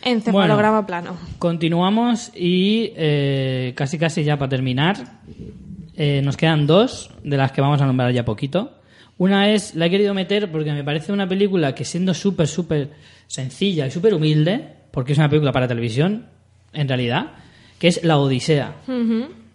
[0.01, 1.17] En cefalograma plano.
[1.39, 5.19] Continuamos y eh, casi casi ya para terminar,
[5.99, 8.71] eh, nos quedan dos de las que vamos a nombrar ya poquito.
[9.17, 12.89] Una es, la he querido meter porque me parece una película que siendo súper, súper
[13.27, 16.25] sencilla y súper humilde, porque es una película para televisión,
[16.73, 17.33] en realidad,
[17.77, 18.75] que es La Odisea.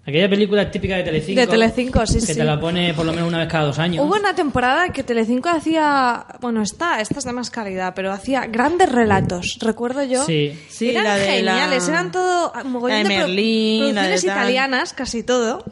[0.07, 1.41] Aquella película típica de Telecinco.
[1.41, 2.35] De Telecinco, sí, Que sí.
[2.35, 4.05] te la pone por lo menos una vez cada dos años.
[4.05, 8.45] Hubo una temporada que Telecinco hacía, bueno, está, esta es de más calidad, pero hacía
[8.47, 10.23] grandes relatos, recuerdo yo.
[10.27, 10.53] Sí.
[10.69, 14.25] Sí, eran la de geniales, la- eran todo mogollón la de Merlín, la de producciones
[14.27, 14.37] tal.
[14.43, 15.65] italianas, casi todo.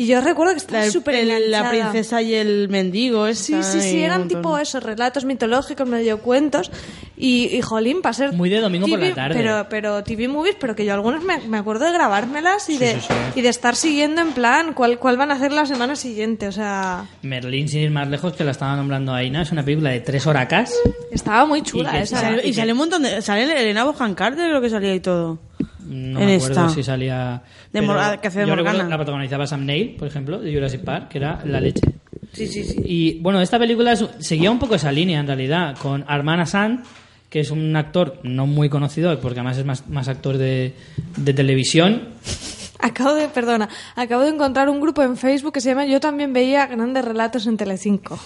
[0.00, 4.02] Y yo recuerdo que estaba súper el- la princesa y el mendigo, Sí, sí, sí,
[4.02, 6.70] eran tipo eso, relatos mitológicos, medio cuentos.
[7.18, 8.32] Y, y jolín, para ser.
[8.32, 9.34] Muy de domingo por la tarde.
[9.36, 12.94] Pero, pero TV movies, pero que yo algunos me, me acuerdo de grabármelas y, de,
[12.94, 13.14] sí, sí.
[13.40, 16.48] y de estar siguiendo en plan cuál, cuál van a hacer la semana siguiente.
[16.48, 19.90] O sea, Merlín, sin ir más lejos, que la estaba nombrando Aina, es una película
[19.90, 20.72] de tres horacas.
[21.10, 22.20] estaba muy Y chula que Y esa.
[22.22, 23.20] sale, y sale un montón de...
[23.20, 25.38] Sale Elena Bohan Carter, creo que salía y todo.
[25.90, 26.68] No En me acuerdo esta.
[26.70, 27.42] si salía.
[27.72, 28.88] De Mor- que hace de yo recuerdo Morgana.
[28.90, 31.82] la protagonizaba Sam Neill, por ejemplo, de Jurassic Park, que era la leche.
[32.32, 32.80] Sí, sí, sí.
[32.84, 36.70] Y bueno, esta película seguía un poco esa línea en realidad, con Armand Assad,
[37.28, 40.74] que es un actor no muy conocido, porque además es más, más actor de,
[41.16, 42.08] de televisión.
[42.78, 46.32] Acabo de, perdona, acabo de encontrar un grupo en Facebook que se llama Yo también
[46.32, 48.18] veía grandes relatos en Telecinco.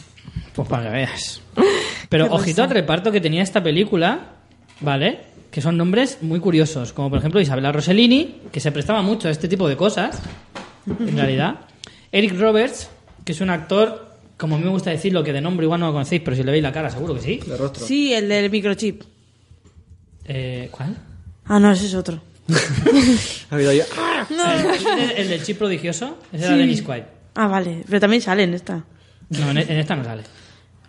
[0.55, 1.41] Pues para que veas.
[2.11, 4.33] Pero ojito al reparto que tenía esta película,
[4.81, 5.21] ¿vale?
[5.55, 9.31] Que son nombres muy curiosos, como por ejemplo Isabella Rossellini, que se prestaba mucho a
[9.31, 10.21] este tipo de cosas,
[10.89, 11.61] en realidad.
[12.11, 12.91] Eric Roberts,
[13.25, 15.87] que es un actor, como a mí me gusta decirlo, que de nombre igual no
[15.87, 17.41] lo conocéis, pero si le veis la cara seguro que sí.
[17.47, 17.87] De rostro.
[17.87, 19.03] Sí, el del microchip.
[20.25, 20.97] Eh, ¿Cuál?
[21.45, 22.21] Ah, no, ese es otro.
[23.51, 23.81] Ha habido ahí-
[24.99, 26.59] El, el del chip prodigioso, ese era Sí.
[26.59, 27.03] Dennis Quaid.
[27.37, 27.85] Ah, vale.
[27.87, 28.85] Pero también sale en esta.
[29.31, 30.25] No, en, en esta no sale.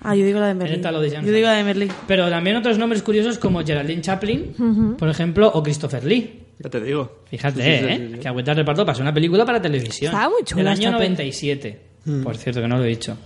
[0.06, 0.76] Ah, yo digo la de Merlin.
[0.76, 1.90] esta lo de Jan Yo digo la de Merlin.
[2.08, 6.42] Pero también otros nombres curiosos como Geraldine Chaplin, por ejemplo, o Christopher Lee.
[6.60, 7.24] Ya te digo.
[7.30, 8.20] Fíjate, Sí, sí, sí, ¿eh?
[8.22, 10.14] Que el reparto para ser una película para televisión.
[10.14, 11.10] Estaba muy chula Del esta año peli.
[11.10, 11.80] 97.
[12.24, 13.18] Por cierto, que no lo he dicho.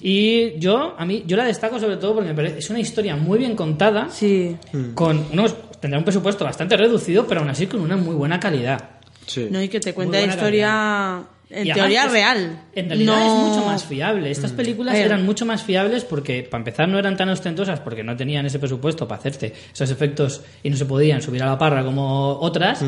[0.00, 3.14] Y yo, a mí, yo la destaco sobre todo porque me parece, es una historia
[3.16, 4.56] muy bien contada, Sí.
[4.94, 8.90] con unos tendrá un presupuesto bastante reducido, pero aún así con una muy buena calidad.
[9.26, 9.46] Sí.
[9.50, 11.22] No, y que te cuenta la historia
[11.52, 12.62] en Y teoría real.
[12.74, 14.30] En realidad No- es mucho más fiable.
[14.30, 15.02] Estas películas Eh.
[15.02, 18.58] eran mucho más fiables porque, para empezar, no eran tan ostentosas porque no tenían ese
[18.58, 22.82] presupuesto para hacerte esos efectos y no se podían subir a la parra como otras.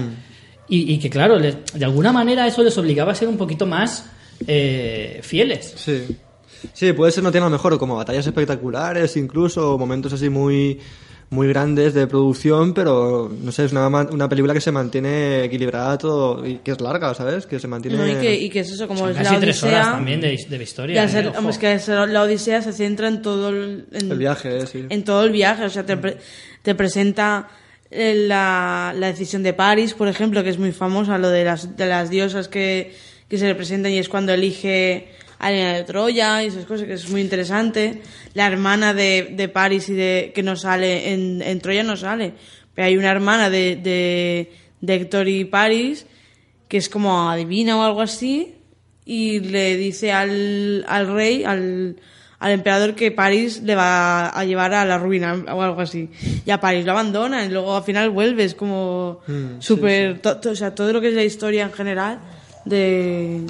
[0.69, 3.67] Y, y que, claro, les- de alguna manera eso les obligaba a ser un poquito
[3.67, 4.07] más
[4.47, 5.75] eh, fieles.
[5.77, 6.17] Sí.
[6.73, 10.29] Sí, puede ser no tiene a lo mejor como batallas espectaculares, incluso o momentos así
[10.31, 10.81] muy
[11.35, 15.45] muy grandes de producción, pero no sé, es una, ma- una película que se mantiene
[15.45, 17.47] equilibrada todo y que es larga, ¿sabes?
[17.47, 19.41] Que se mantiene No, y, que, y que es eso, como Son es casi la
[19.41, 19.79] tres Odisea.
[19.81, 20.95] horas también de, de historia.
[20.97, 21.09] Ya ¿eh?
[21.09, 21.39] ser- Ojo.
[21.39, 24.85] hombre, es que la Odisea se centra en todo el, en- el viaje, eh, sí.
[24.89, 25.65] en todo el viaje.
[25.65, 26.19] O sea, te, pre-
[26.63, 27.49] te presenta
[27.91, 31.77] eh, la, la decisión de París, por ejemplo, que es muy famosa, lo de las,
[31.77, 32.95] de las diosas que,
[33.29, 35.09] que se representan y es cuando elige
[35.45, 38.03] a Elena de Troya y esas cosas, que es muy interesante.
[38.35, 42.33] La hermana de, de París y de que no sale, en, en Troya no sale.
[42.75, 46.07] Pero hay una hermana de, de, de Héctor y París
[46.69, 48.55] que es como adivina o algo así
[49.05, 51.97] y le dice al, al rey, al,
[52.41, 56.09] al emperador que París le va a llevar a la ruina o algo así.
[56.47, 58.45] Y a París lo abandona y luego al final vuelve.
[58.45, 59.21] Es como
[59.61, 60.21] súper...
[60.21, 62.19] to- to- o sea, todo lo que es la historia en general
[62.65, 63.43] de,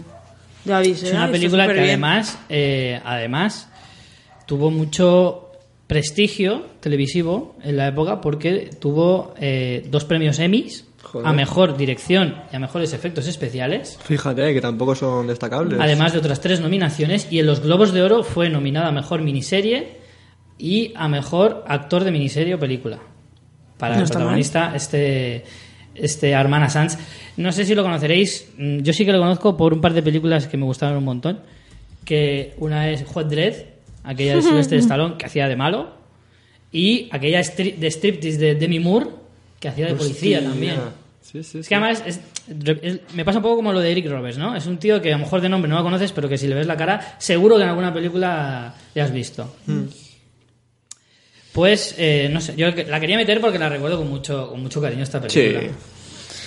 [0.64, 3.68] Es una película que además, eh, además
[4.46, 5.52] tuvo mucho
[5.86, 11.28] prestigio televisivo en la época porque tuvo eh, dos premios Emmys Joder.
[11.28, 15.78] a mejor dirección y a mejores efectos especiales, Fíjate que tampoco son destacables.
[15.78, 19.20] además de otras tres nominaciones y en los Globos de Oro fue nominada a mejor
[19.20, 19.98] miniserie
[20.58, 23.00] y a mejor actor de miniserie o película
[23.76, 25.44] para No el protagonista este
[25.94, 26.98] este Armana Sanz.
[27.36, 30.02] No sé si lo conoceréis, mm, yo sí que lo conozco por un par de
[30.02, 31.40] películas que me gustaron un montón,
[32.04, 33.54] que una es Hot Dread,
[34.04, 35.90] aquella de Sylvester Stallone que hacía de malo
[36.72, 39.06] y aquella stri- de striptease de Demi Moore
[39.60, 40.50] que hacía de policía Hostia.
[40.50, 40.74] también.
[41.22, 42.20] Sí, sí, Es que además es-
[42.82, 44.54] es- me pasa un poco como lo de Eric Roberts, ¿no?
[44.54, 46.46] Es un tío que a lo mejor de nombre no lo conoces, pero que si
[46.46, 49.56] le ves la cara, seguro que en alguna película ya has visto.
[51.55, 54.81] Pues, eh, no sé, yo la quería meter porque la recuerdo con mucho, con mucho
[54.81, 55.60] cariño esta película.
[55.60, 55.70] Sí.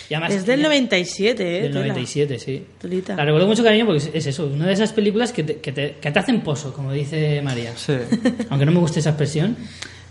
[0.09, 1.61] Y además, Es del 97, ¿eh?
[1.63, 1.85] del tela.
[1.87, 2.65] 97, sí.
[2.77, 3.15] Telita.
[3.15, 5.57] La recuerdo con mucho cariño porque es, es eso, una de esas películas que te,
[5.59, 7.71] que, te, que te hacen pozo, como dice María.
[7.77, 7.93] Sí.
[8.49, 9.55] Aunque no me guste esa expresión.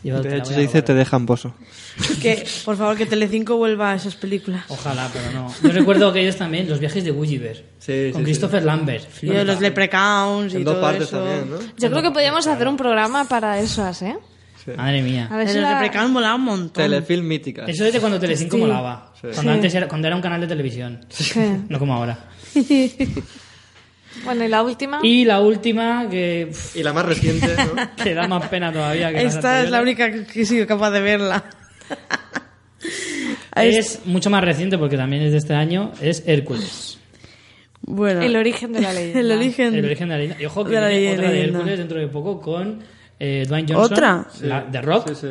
[0.02, 1.54] yo De hecho se dice te dejan pozo.
[2.22, 4.64] Que, por favor, que Telecinco vuelva a esas películas.
[4.68, 5.54] Ojalá, pero no.
[5.62, 7.64] Yo recuerdo aquellos también, los viajes de Gulliver.
[7.78, 9.06] Sí, con sí, Christopher Lambert.
[9.22, 11.18] Y de los Leprechauns y En dos todo partes eso.
[11.18, 11.58] también, ¿no?
[11.78, 14.16] Yo creo que podríamos hacer un programa para esas, ¿eh?
[14.66, 14.72] Sí.
[14.76, 15.28] Madre mía.
[15.30, 16.82] A ver si los la- Leprechauns molaba un montón.
[16.84, 17.64] Telefilm mítica.
[17.66, 19.12] Eso es de cuando Telecinco molaba.
[19.14, 19.28] Sí.
[19.32, 19.56] Cuando Sí.
[19.56, 21.06] antes era, cuando era un canal de televisión.
[21.08, 21.32] Sí.
[21.68, 22.18] No como ahora.
[24.24, 25.00] Bueno, y la última.
[25.02, 27.96] Y la última, que, Y la más reciente, ¿no?
[28.02, 30.66] que da más pena todavía que las Esta es la anteriores, única que he sido
[30.66, 31.44] capaz de verla.
[33.54, 35.92] Es mucho más reciente porque también es de este año.
[36.00, 36.98] Es Hércules.
[37.82, 39.20] Bueno, El origen de la leyenda.
[39.20, 39.74] el origen.
[39.74, 40.42] El origen de la leyenda.
[40.42, 42.80] Y ojo que De la viene otra de Hércules dentro de poco con
[43.18, 43.92] eh, Dwayne Johnson.
[43.92, 44.26] ¿Otra?
[44.42, 45.08] La, de Rock.
[45.08, 45.28] Sí, sí.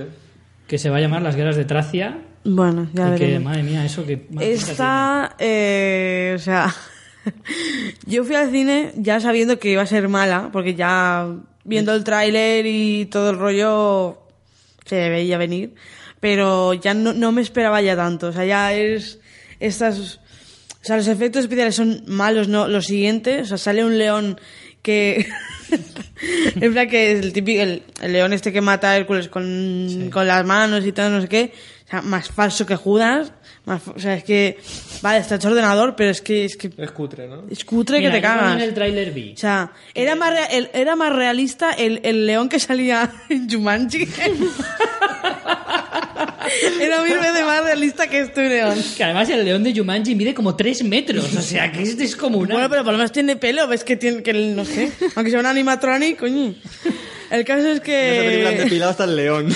[0.68, 2.18] Que se va a llamar Las Guerras de Tracia.
[2.44, 3.44] Bueno, ya y que, veremos.
[3.44, 4.28] madre mía, eso que.
[4.40, 6.74] Esta, eh, o sea,
[8.06, 11.28] yo fui al cine ya sabiendo que iba a ser mala, porque ya
[11.64, 14.20] viendo el tráiler y todo el rollo
[14.86, 15.74] se veía venir,
[16.20, 19.20] pero ya no, no me esperaba ya tanto, o sea, ya es
[19.60, 23.98] estas, o sea, los efectos especiales son malos, no, lo siguiente, o sea, sale un
[23.98, 24.40] león
[24.86, 25.26] que
[26.62, 30.10] en plan que es el típico el, el león este que mata a Hércules con,
[30.14, 31.52] con las manos y todo no sé qué
[31.88, 33.32] o sea, más falso que Judas
[33.66, 34.60] más, o sea es que
[35.02, 37.44] vale está hecho ordenador pero es que es que Es cutre, ¿no?
[37.50, 39.34] es cutre Mira, que te cagas en el tráiler vi.
[39.34, 44.08] o sea era más el- era más realista el, el león que salía en Jumanji
[46.82, 50.34] era mil veces más realista que este león Que además el león de Jumanji mide
[50.34, 51.34] como 3 metros.
[51.36, 52.54] O sea, que es descomunal.
[52.54, 55.32] Bueno, pero por lo menos tiene pelo, ves que tiene que el- no sé, aunque
[55.32, 56.56] sea un animatronic, coño.
[57.32, 59.50] El caso es han que depilado hasta el león.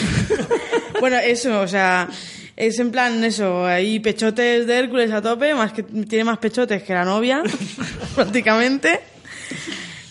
[0.99, 2.09] bueno, eso, o sea,
[2.55, 6.83] es en plan eso, hay pechotes de Hércules a tope, más que tiene más pechotes
[6.83, 7.43] que la novia,
[8.15, 8.99] prácticamente.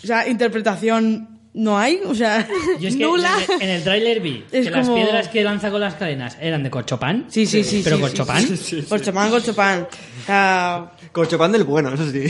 [0.03, 2.47] O sea, interpretación no hay, o sea,
[2.81, 3.33] Yo es que nula.
[3.61, 6.37] en el- el tráiler vi Es que las como- piedras que lanza con las cadenas
[6.41, 7.27] eran de corchopán.
[7.29, 7.81] Sí, sí, sí.
[7.85, 8.47] Pero sí, corchopán.
[8.47, 8.83] sí, sí.
[8.89, 9.89] Corchopán, corchopán.
[10.27, 12.25] Sea, Corchopán del bueno, eso sí.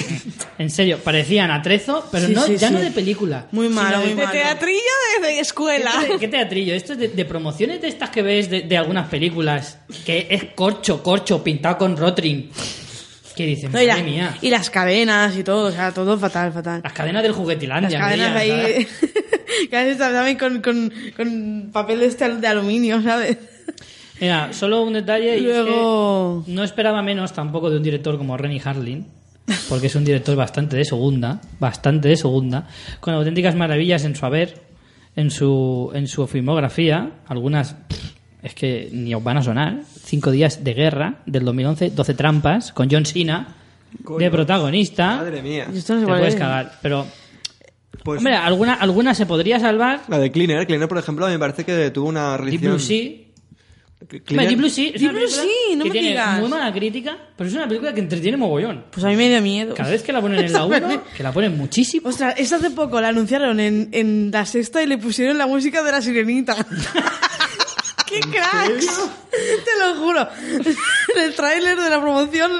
[0.58, 2.74] En serio, parecían atrezo, pero Sí, no, sí, ya sí.
[2.74, 3.46] no de película.
[3.52, 4.30] Muy malo, muy De malo.
[4.30, 4.80] teatrillo
[5.20, 5.92] de, de escuela.
[6.00, 6.74] ¿Qué, te- qué teatrillo?
[6.74, 10.44] Esto es de, de promociones de estas que ves de, de algunas películas, que es
[10.54, 12.50] corcho, corcho, pintado con rotring.
[13.44, 14.36] Y, Madre la- mía.
[14.42, 16.80] y las cadenas y todo, o sea, todo fatal, fatal.
[16.82, 17.98] Las cadenas del juguetilandia.
[17.98, 18.86] Las cadenas ahí.
[19.70, 23.36] que a veces también con, con, con papel de, este de aluminio, ¿sabes?
[24.20, 25.38] Mira, solo un detalle.
[25.38, 29.06] y es Luego- que no esperaba menos tampoco de un director como Renny Harlin,
[29.68, 32.66] porque es un director bastante de segunda, bastante de segunda,
[33.00, 34.60] con auténticas maravillas en su haber,
[35.16, 37.12] en su, en su filmografía.
[37.28, 37.76] Algunas,
[38.42, 39.80] es que ni os van a sonar.
[40.04, 43.56] Cinco días de guerra del 2011, 12 trampas, con John Cena
[44.18, 45.16] de protagonista.
[45.16, 45.66] Madre mía.
[45.74, 46.40] Esto no Te puedes es.
[46.40, 47.06] cagar, pero.
[48.04, 50.02] Pues Hombre, alguna, alguna se podría salvar.
[50.08, 50.66] la de Cleaner.
[50.66, 52.72] Cleaner, por ejemplo, me parece que tuvo una Deep realización...
[52.72, 53.10] Blue Sea.
[54.24, 56.40] Cleaner- Deep Blue Sea es Deep una Blue película Sea, no que me tiene digas.
[56.40, 58.84] muy mala crítica, pero es una película que entretiene mogollón.
[58.90, 59.74] Pues a mí me dio miedo.
[59.74, 62.08] Cada vez que la ponen en la 1, que la ponen muchísimo.
[62.08, 65.82] Ostras, esta hace poco la anunciaron en, en la sexta y le pusieron la música
[65.82, 66.54] de la sirenita.
[68.08, 68.86] ¡Qué cracks!
[69.30, 70.28] Te lo juro.
[71.16, 72.50] En el tráiler de la promoción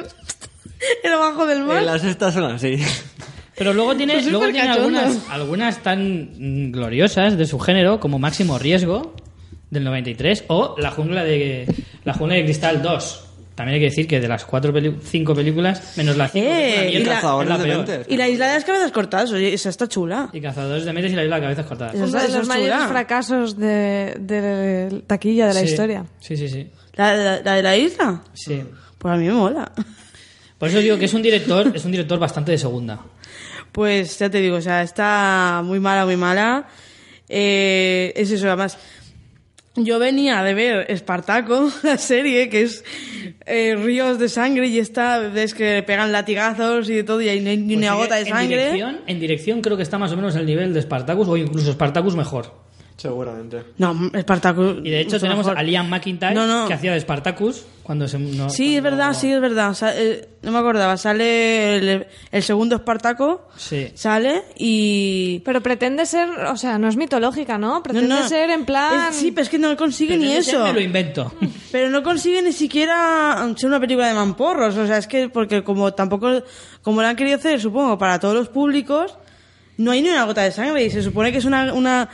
[1.03, 1.83] era bajo del mar.
[1.83, 2.79] Eh, las estas son así.
[3.57, 9.15] Pero luego tiene, luego tiene algunas, algunas tan gloriosas de su género como Máximo Riesgo
[9.71, 11.67] del 93 o La jungla de
[12.05, 13.28] la jungla de cristal 2.
[13.59, 14.73] También hay que decir que de las cuatro
[15.03, 18.07] cinco películas, menos la 5, Eh, y la- Cazadores de mentes.
[18.09, 20.29] Y la isla de las cabezas cortadas, oye, esa está chula.
[20.33, 21.95] Y Cazadores de Mentes y la isla de cabezas cortadas.
[21.97, 26.05] Uno de los es mayores fracasos de, de taquilla de la Sí, historia.
[26.21, 26.71] Sí, sí, sí.
[26.95, 28.23] ¿La, la- la de la isla?
[28.33, 28.63] sí.
[28.97, 29.73] Pues a mí me mola.
[30.57, 33.01] Por eso digo que es un director, es un director bastante de segunda.
[33.73, 36.69] Pues ya te digo, o sea, está muy mala, muy mala.
[37.29, 38.79] Eh, es eso, además.
[39.85, 42.85] Yo venía de ver Espartaco, la serie, que es
[43.47, 47.41] eh, ríos de sangre y esta ves que pegan latigazos y de todo y hay
[47.41, 48.57] ni, Pues una gota de en sangre.
[48.57, 51.73] Dirección, en dirección creo que está más o menos al nivel de Spartacus o incluso
[51.73, 52.68] Spartacus mejor.
[52.99, 53.63] Seguramente.
[53.79, 54.71] No, Espartaco.
[54.83, 55.57] Y de hecho tenemos mejor.
[55.57, 56.67] a Liam McIntyre No, no.
[56.67, 59.73] que hacía de Spartacus cuando se no- Sí, es verdad, sí, es verdad.
[59.95, 60.97] Eh, no me acordaba.
[60.97, 63.49] Sale el, el segundo Espartaco.
[63.57, 63.93] Sí.
[63.95, 65.41] Sale y.
[65.45, 67.85] Pero pretende ser, o sea, no es mitológica, ¿no?
[67.85, 68.29] Pretende no.
[68.29, 69.11] ser en plan...
[69.11, 70.65] Es- sí, pero es que no consigue ni eso.
[70.65, 71.33] Me lo invento.
[71.71, 74.77] Pero no consigue ni siquiera ser una película de mamporros.
[74.77, 76.43] O sea, es que porque como tampoco,
[76.83, 79.17] como la han querido hacer, supongo, para todos los públicos,
[79.77, 80.83] no hay ni una gota de sangre.
[80.85, 82.09] Y se supone que es una, una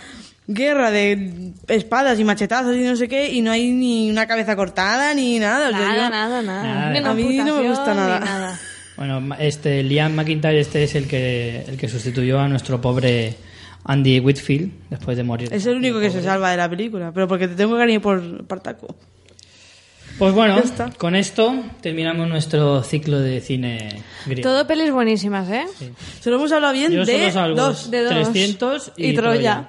[0.47, 4.57] guerra de espadas y machetazos y no sé qué, y no hay ni una cabeza
[4.57, 5.69] cortada ni nada.
[5.69, 6.63] O sea, Nada, yo- nada, nada.
[6.63, 7.11] Nada.
[7.11, 8.21] A mí no me gusta nada.
[8.21, 8.61] nada.
[8.97, 13.35] Bueno, este Liam McIntyre este es el que el que sustituyó a nuestro pobre
[13.83, 15.49] Andy Whitfield después de morir.
[15.53, 18.23] Es el único que se salva de la película, pero porque te tengo cariño por
[18.23, 18.95] Espartaco.
[20.17, 20.63] Pues bueno,
[20.97, 24.49] con esto terminamos nuestro ciclo de cine griego.
[24.49, 25.65] Todo pelis buenísimas, ¿eh?
[26.21, 27.91] Solo hemos hablado bien Yo de dos.
[27.91, 28.15] De dos.
[28.33, 29.69] 300 y, Troya.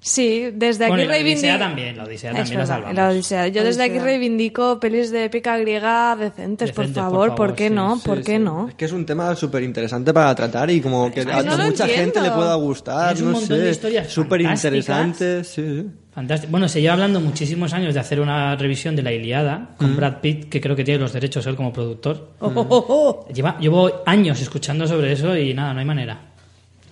[0.00, 1.38] Sí, desde aquí Bueno, y la reivindico...
[1.46, 2.96] Odisea también, la Odisea Es también la verdad, salvamos.
[2.96, 3.48] la Odisea.
[3.48, 7.28] Yo desde aquí reivindico pelis de épica griega decentes, por Decentes, por favor.
[7.30, 7.96] ¿Por, favor, qué sí, no?
[7.96, 8.68] sí, ¿Por qué Sí, no?
[8.68, 11.86] Es que es un tema súper interesante para tratar y como que a no mucha
[11.88, 13.62] gente le pueda gustar, un no montón sé.
[13.62, 15.46] de historias Súper interesante, fantásticas.
[15.48, 15.86] sí, sí.
[16.14, 16.50] Fantástico.
[16.50, 20.20] Bueno, se lleva hablando muchísimos años de hacer una revisión de la Iliada con Brad
[20.20, 22.30] Pitt, que creo que tiene los derechos él como productor.
[22.40, 23.28] Oh, oh, oh, oh.
[23.32, 26.20] Lleva, llevo años escuchando sobre eso y nada, no hay manera.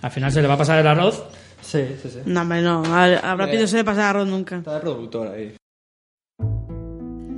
[0.01, 1.23] Al final se le va a pasar el arroz.
[1.61, 2.19] Sí, sí, sí.
[2.25, 2.83] No, hombre, no.
[2.85, 4.57] A, a Brad Pitt no se le pasa arroz nunca.
[4.57, 5.55] Está de productor ahí.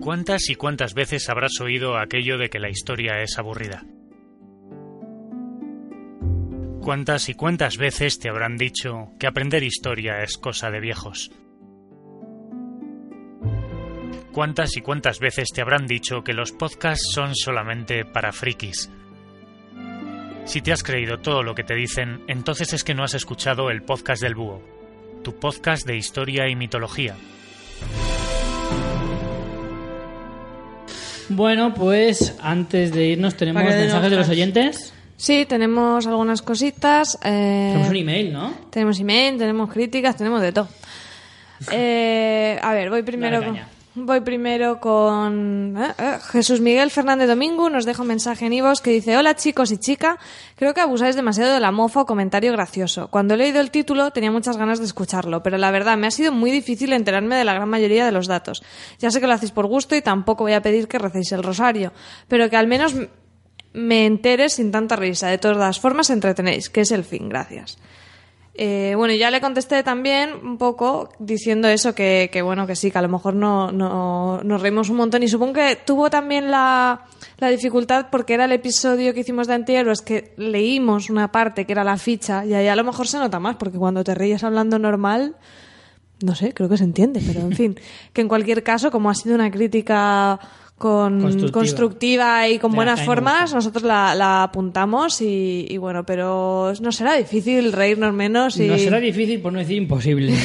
[0.02, 3.84] ¿Cuántas y cuántas veces habrás oído aquello de que la historia es aburrida?
[6.82, 11.32] ¿Cuántas y cuántas veces te habrán dicho que aprender historia es cosa de viejos?
[14.32, 18.90] ¿Cuántas y cuántas veces te habrán dicho que los podcasts son solamente para frikis?
[20.50, 23.70] Si te has creído todo lo que te dicen, entonces es que no has escuchado
[23.70, 24.64] el podcast del búho,
[25.24, 27.16] tu podcast de historia y mitología.
[31.30, 34.92] Bueno, pues antes de irnos tenemos mensajes de los oyentes.
[35.18, 37.16] Sí, tenemos algunas cositas.
[37.24, 38.52] eh, Tenemos un email, ¿no?
[38.72, 40.68] Tenemos email, tenemos críticas, tenemos de todo.
[41.74, 43.68] Eh, a ver, voy primero Dale con, caña.
[43.96, 48.82] Voy primero con eh, eh, Jesús Miguel Fernández Domingo nos deja un mensaje en Ivos
[48.82, 50.18] que dice Hola chicos y chica,
[50.56, 53.08] creo que abusáis demasiado de la mofa o comentario gracioso.
[53.10, 56.12] Cuando he leído el título tenía muchas ganas de escucharlo, pero la verdad me ha
[56.12, 58.64] sido muy difícil enterarme de la gran mayoría de los datos.
[59.00, 61.44] Ya sé que lo hacéis por gusto y tampoco voy a pedir que recéis el
[61.44, 61.92] rosario,
[62.28, 62.96] pero que al menos
[63.74, 65.28] me entere sin tanta risa.
[65.28, 67.30] De todas formas, entretenéis, que es el fin.
[67.30, 67.78] Gracias.
[68.56, 72.92] Eh, bueno, ya le contesté también un poco diciendo eso, que, que bueno, que sí,
[72.92, 75.24] que a lo mejor no, no, nos reímos un montón.
[75.24, 77.06] Y supongo que tuvo también la,
[77.38, 81.72] la dificultad porque era el episodio que hicimos de antihéroes que leímos una parte que
[81.72, 84.44] era la ficha y ahí a lo mejor se nota más porque cuando te ríes
[84.44, 85.36] hablando normal,
[86.22, 87.80] no sé, creo que se entiende, pero en fin,
[88.14, 90.40] que en cualquier caso, como ha sido una crítica
[90.80, 91.52] con, Constructiva.
[91.52, 92.48] constructiva.
[92.48, 97.14] y con De buenas formas, nosotros la, la apuntamos y, y bueno, pero no será
[97.14, 98.68] difícil reírnos menos y...
[98.68, 100.34] No será difícil, por no decir imposible.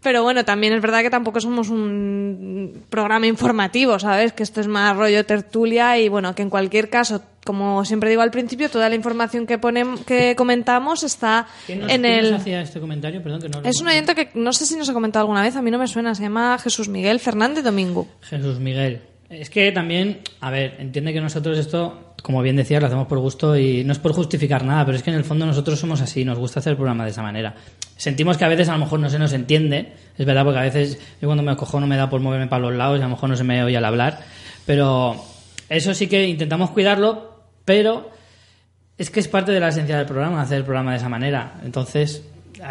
[0.00, 4.32] Pero bueno, también es verdad que tampoco somos un programa informativo, ¿sabes?
[4.32, 8.20] Que esto es más rollo tertulia y bueno, que en cualquier caso, como siempre digo
[8.22, 12.30] al principio, toda la información que ponem- que comentamos está ¿Quién nos, en quién el...
[12.32, 13.22] nos hacía este comentario?
[13.22, 15.42] Perdón, que no lo- Es un oyente que no sé si nos ha comentado alguna
[15.42, 18.06] vez, a mí no me suena, se llama Jesús Miguel Fernández Domingo.
[18.20, 19.00] Jesús Miguel.
[19.30, 23.18] Es que también, a ver, entiende que nosotros esto, como bien decías, lo hacemos por
[23.18, 26.00] gusto y no es por justificar nada, pero es que en el fondo nosotros somos
[26.00, 27.54] así, nos gusta hacer el programa de esa manera.
[27.96, 30.62] Sentimos que a veces a lo mejor no se nos entiende, es verdad, porque a
[30.62, 33.04] veces yo cuando me cojo no me da por moverme para los lados y a
[33.04, 34.20] lo mejor no se me oye al hablar,
[34.64, 35.16] pero
[35.68, 37.27] eso sí que intentamos cuidarlo,
[37.68, 38.10] pero
[38.96, 41.60] es que es parte de la esencia del programa, hacer el programa de esa manera.
[41.62, 42.22] Entonces,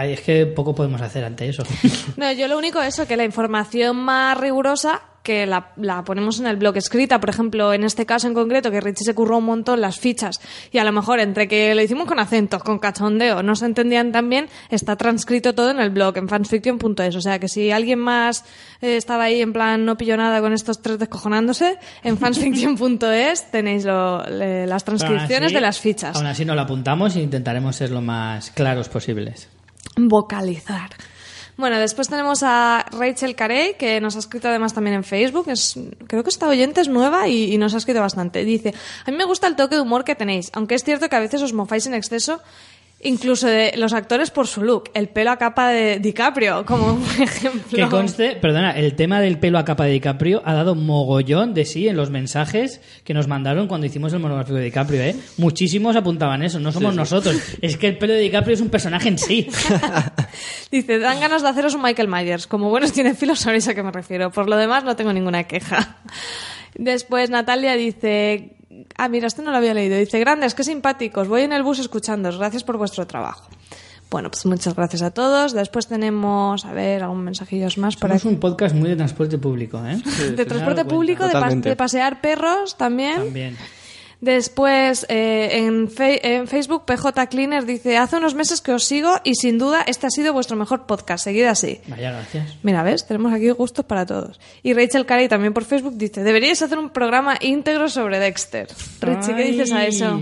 [0.01, 1.61] es que poco podemos hacer ante eso.
[2.17, 6.47] No, yo lo único eso, que la información más rigurosa que la, la ponemos en
[6.47, 9.43] el blog escrita, por ejemplo, en este caso en concreto, que Richie se curró un
[9.45, 10.39] montón las fichas
[10.71, 14.13] y a lo mejor entre que lo hicimos con acentos, con cachondeo, no se entendían
[14.13, 17.15] tan bien, está transcrito todo en el blog, en fansfiction.es.
[17.15, 18.45] O sea que si alguien más
[18.81, 23.83] eh, estaba ahí en plan no pillo nada con estos tres descojonándose, en fansfiction.es tenéis
[23.85, 26.15] lo- le- las transcripciones así- de las fichas.
[26.15, 29.49] Aún así no lo apuntamos e intentaremos ser lo más claros posibles.
[29.97, 30.89] vocalizar.
[31.57, 35.49] Bueno, después tenemos a Rachel Carey, que nos ha escrito además también en Facebook.
[35.49, 38.45] Es, creo que esta oyente es nueva y, y nos ha escrito bastante.
[38.45, 38.75] Dice,
[39.05, 41.19] a mí me gusta el toque de humor que tenéis, aunque es cierto que a
[41.19, 42.41] veces os mofáis en exceso,
[43.01, 44.89] incluso de los actores por su look.
[44.93, 47.77] El pelo a capa de DiCaprio, como un ejemplo.
[47.77, 51.65] Que conste, perdona, el tema del pelo a capa de DiCaprio ha dado mogollón de
[51.65, 55.15] sí en los mensajes que nos mandaron cuando hicimos el monográfico de DiCaprio, ¿eh?
[55.37, 57.37] Muchísimos apuntaban eso, no somos nosotros.
[57.61, 59.47] Es que el pelo de DiCaprio es un personaje en sí.
[60.71, 62.47] Dice, dan ganas de haceros un Michael Myers.
[62.47, 64.31] Como buenos tiene filos, sabéis a qué me refiero.
[64.31, 65.97] Por lo demás, no tengo ninguna queja.
[66.75, 68.56] Después Natalia dice...
[68.97, 69.97] Ah, mira, este no lo había leído.
[69.97, 71.27] Dice, grandes, qué simpáticos.
[71.27, 72.37] Voy en el bus escuchándoos.
[72.37, 73.49] Gracias por vuestro trabajo.
[74.09, 75.53] Bueno, pues muchas gracias a todos.
[75.53, 78.27] Después tenemos, a ver, algún mensajillos más Somos aquí.
[78.27, 79.97] un podcast muy de transporte público, ¿eh?
[80.35, 83.17] De transporte público, de, de pasear perros también.
[83.17, 83.57] También.
[84.19, 89.35] Después, eh, en, en Facebook, PJ Cleaner dice, hace unos meses que os sigo y
[89.35, 91.23] sin duda este ha sido vuestro mejor podcast.
[91.23, 91.79] Seguid así.
[91.87, 92.55] Vaya, gracias.
[92.63, 93.05] Mira, ¿ves?
[93.05, 94.39] Tenemos aquí gustos para todos.
[94.63, 98.67] Y Rachel Carey también por Facebook dice, deberíais hacer un programa íntegro sobre Dexter.
[99.01, 100.21] Richie, ¿qué dices a eso?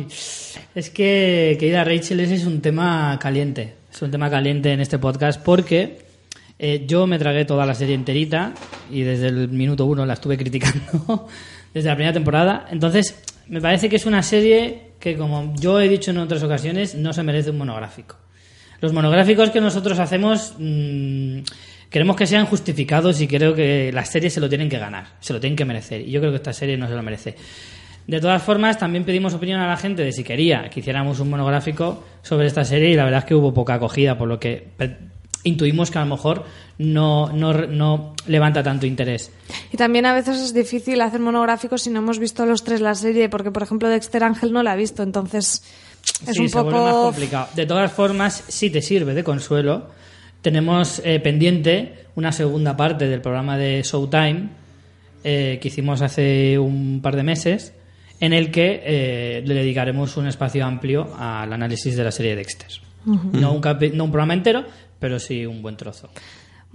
[0.76, 3.76] Es que, querida Rachel, ese es un tema caliente.
[3.94, 6.00] Es un tema caliente en este podcast porque
[6.60, 8.54] eh, yo me tragué toda la serie enterita
[8.92, 11.30] y desde el minuto uno la estuve criticando
[11.74, 12.68] desde la primera temporada.
[12.70, 13.16] Entonces,
[13.48, 17.14] me parece que es una serie que, como yo he dicho en otras ocasiones, no
[17.14, 18.18] se merece un monográfico.
[18.82, 21.40] Los monográficos que nosotros hacemos mm,
[21.90, 25.34] queremos que sean justificados y creo que las series se lo tienen que ganar, se
[25.34, 26.02] lo tienen que merecer.
[26.02, 27.36] Y yo creo que esta serie no se lo merece.
[28.08, 31.30] De todas formas, también pedimos opinión a la gente de si quería que hiciéramos un
[31.30, 34.68] monográfico sobre esta serie y la verdad es que hubo poca acogida, por lo que
[35.46, 36.44] intuimos que a lo mejor
[36.78, 39.32] no, no, no levanta tanto interés.
[39.72, 42.96] Y también a veces es difícil hacer monográficos si no hemos visto los tres la
[42.96, 45.64] serie, porque por ejemplo Dexter Ángel no la ha visto, entonces
[46.28, 47.04] es sí, un se vuelve más poco...
[47.06, 47.48] complicado.
[47.56, 49.88] De todas formas, si te sirve de consuelo,
[50.42, 54.50] tenemos eh, pendiente una segunda parte del programa de Showtime
[55.24, 57.74] eh, que hicimos hace un par de meses,
[58.20, 62.70] en el que eh, le dedicaremos un espacio amplio al análisis de la serie Dexter.
[63.06, 63.62] no, un
[63.94, 64.66] no un programa entero,
[65.00, 66.10] pero sí un buen trozo.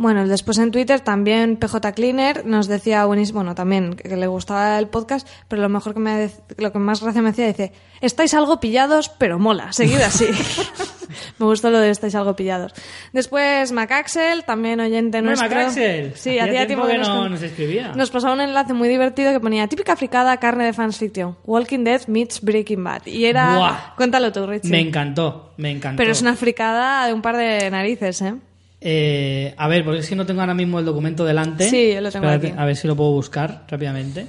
[0.01, 4.89] Bueno, después en Twitter también PJ Cleaner nos decía bueno, también que le gustaba el
[4.89, 8.60] podcast, pero lo mejor que me lo que más gracia me hacía dice, "Estáis algo
[8.60, 10.24] pillados, pero mola, seguid así."
[11.39, 12.72] me gustó lo de estáis algo pillados.
[13.12, 15.51] Después Macaxel, también oyente nuestro.
[15.51, 17.93] Macaxel, Sí, hacía tiempo que no nos escribía.
[17.94, 21.85] Nos pasaba un enlace muy divertido que ponía típica fricada carne de fans fiction, Walking
[21.85, 23.05] Dead meets Breaking Bad.
[23.05, 23.97] Y era Buah.
[23.97, 24.70] Cuéntalo tú, Richie.
[24.70, 25.98] Me encantó, me encantó.
[25.98, 28.35] Pero es una fricada de un par de narices, ¿eh?
[28.81, 31.69] Eh, a ver, porque es que no tengo ahora mismo el documento delante.
[31.69, 32.57] Sí, yo lo tengo Espérate, aquí.
[32.59, 34.27] A ver si lo puedo buscar rápidamente.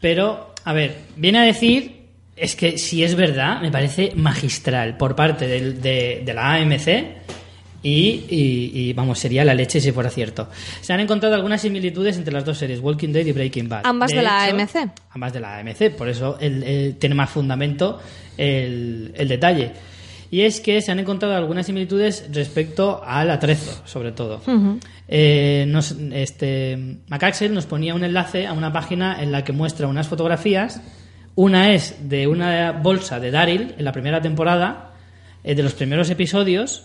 [0.00, 2.06] Pero, a ver, viene a decir,
[2.36, 6.88] es que si es verdad, me parece magistral por parte de, de la AMC
[7.82, 10.48] y, y- y, vamos, sería la leche si fuera cierto.
[10.80, 13.82] Se han encontrado algunas similitudes entre las dos series, Walking Dead y Breaking Bad.
[13.84, 14.90] Ambas de la AMC.
[15.10, 18.00] Ambas de la AMC, por eso el- el- tiene más fundamento
[18.38, 19.72] el, el detalle.
[20.32, 24.40] Y es que se han encontrado algunas similitudes respecto al atrezo, sobre todo.
[25.08, 29.88] Eh, nos- este, Macaxel nos ponía un enlace a una página en la que muestra
[29.88, 30.80] unas fotografías.
[31.34, 34.92] Una es de una bolsa de Daryl en la primera temporada,
[35.42, 36.84] eh, de los primeros episodios,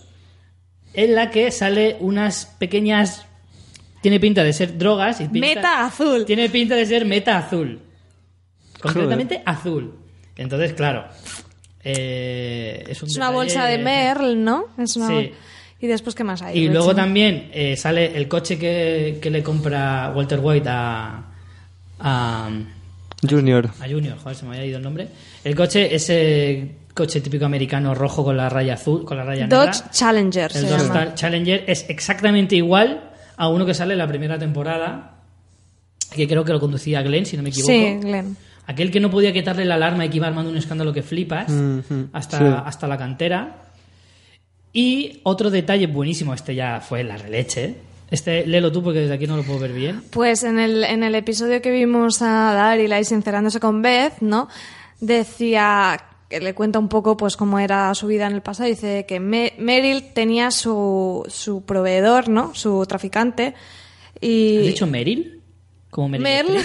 [0.94, 3.26] en la que sale unas pequeñas.
[4.02, 6.24] Tiene pinta de ser drogas y pinta- Meta azul.
[6.24, 7.80] Tiene pinta de ser meta azul.
[8.80, 9.94] Concretamente azul.
[10.36, 11.06] Entonces, claro.
[11.88, 14.64] Eh, es un Es una bolsa de Merl, ¿no?
[14.78, 15.12] Es una Sí.
[15.14, 15.32] bol-
[15.78, 16.58] ¿Y después qué más hay?
[16.58, 21.22] Y luego también eh, sale el coche que, que le compra Walter White a,
[22.00, 22.50] a,
[23.28, 23.70] Junior.
[23.80, 25.08] a Junior, joder, se me había ido el nombre.
[25.44, 29.66] El coche, ese coche típico americano rojo con la raya azul, con la raya Dodge
[29.76, 29.90] negra.
[29.92, 31.14] Challenger El se Dodge llama.
[31.14, 35.18] Challenger es exactamente igual a uno que sale en la primera temporada,
[36.14, 37.70] que creo que lo conducía Glenn, si no me equivoco.
[37.72, 38.34] Sí, Glenn.
[38.66, 41.52] Aquel que no podía quitarle la alarma y que iba armando un escándalo que flipas
[42.12, 42.44] hasta, sí.
[42.64, 43.56] hasta la cantera.
[44.72, 47.76] Y otro detalle buenísimo, este ya fue la releche.
[48.10, 50.02] Este, léelo tú porque desde aquí no lo puedo ver bien.
[50.10, 54.48] Pues en el, en el episodio que vimos a Daryl ahí sincerándose con Beth, ¿no?
[55.00, 58.68] Decía que le cuenta un poco pues cómo era su vida en el pasado.
[58.68, 62.54] Dice que Me- Meryl tenía su, su proveedor, ¿no?
[62.54, 63.54] Su traficante.
[64.20, 64.58] Y...
[64.58, 65.35] ¿Has dicho Meryl?
[65.96, 66.62] Como Meryl Merl,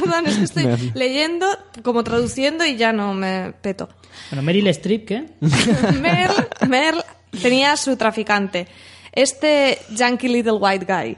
[0.00, 0.90] perdón, es que estoy Merl.
[0.94, 1.46] leyendo,
[1.84, 3.88] como traduciendo y ya no me peto.
[4.28, 5.24] Bueno, Meryl Streep, ¿qué?
[6.00, 6.34] Merl,
[6.68, 6.98] Merl
[7.40, 8.66] tenía su traficante.
[9.12, 11.16] Este Yankee Little White Guy.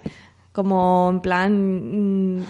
[0.52, 2.36] Como en plan.
[2.40, 2.44] mm,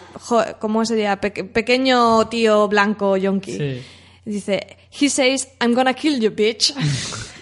[0.59, 1.21] ¿Cómo sería?
[1.21, 3.53] Pe- pequeño tío blanco yonki.
[3.53, 3.83] Sí.
[4.25, 4.67] Dice:
[5.01, 6.73] He says, I'm gonna kill you, bitch.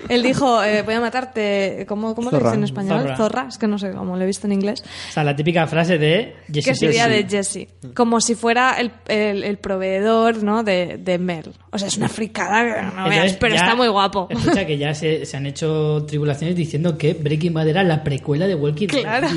[0.08, 1.84] Él dijo: eh, Voy a matarte.
[1.88, 2.50] ¿Cómo, cómo lo Zorra.
[2.50, 3.02] dice en español?
[3.02, 3.16] Zorra.
[3.16, 3.46] Zorra.
[3.48, 4.82] Es que no sé cómo lo he visto en inglés.
[5.10, 7.68] O sea, la típica frase de Jesse que sería de Jesse.
[7.94, 10.64] Como si fuera el, el- el proveedor ¿no?
[10.64, 11.52] de, de Merl.
[11.70, 14.26] O sea, es una fricada que no veas, pero ya- está muy guapo.
[14.28, 18.48] Escucha que ya se, se han hecho tribulaciones diciendo que Breaking Bad era la precuela
[18.48, 19.02] de Walking Dead.
[19.02, 19.28] Claro.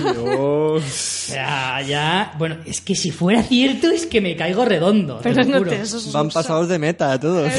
[0.75, 2.33] O sea, ya...
[2.39, 5.17] Bueno, es que si fuera cierto es que me caigo redondo.
[5.17, 5.69] te Pero lo no juro.
[5.71, 7.51] te, eso es- Van pasados de meta todos.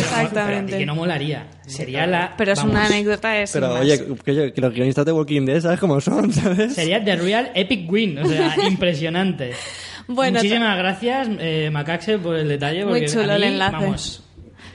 [0.47, 1.47] Pero a ti que no molaría.
[1.67, 2.35] Sería la...
[2.37, 3.41] Pero es vamos, una anécdota.
[3.41, 6.33] Es Pero oye, que, que los guionistas de Walking Dead, ¿sabes cómo son?
[6.33, 6.75] ¿Sabes?
[6.75, 8.19] Sería The Real Epic Win.
[8.19, 9.53] O sea, impresionante.
[10.09, 12.85] Bueno, Muchísimas gracias, eh, Macaxe, por el detalle.
[12.85, 13.73] Muy chulo a el mí, enlace.
[13.73, 14.23] Vamos,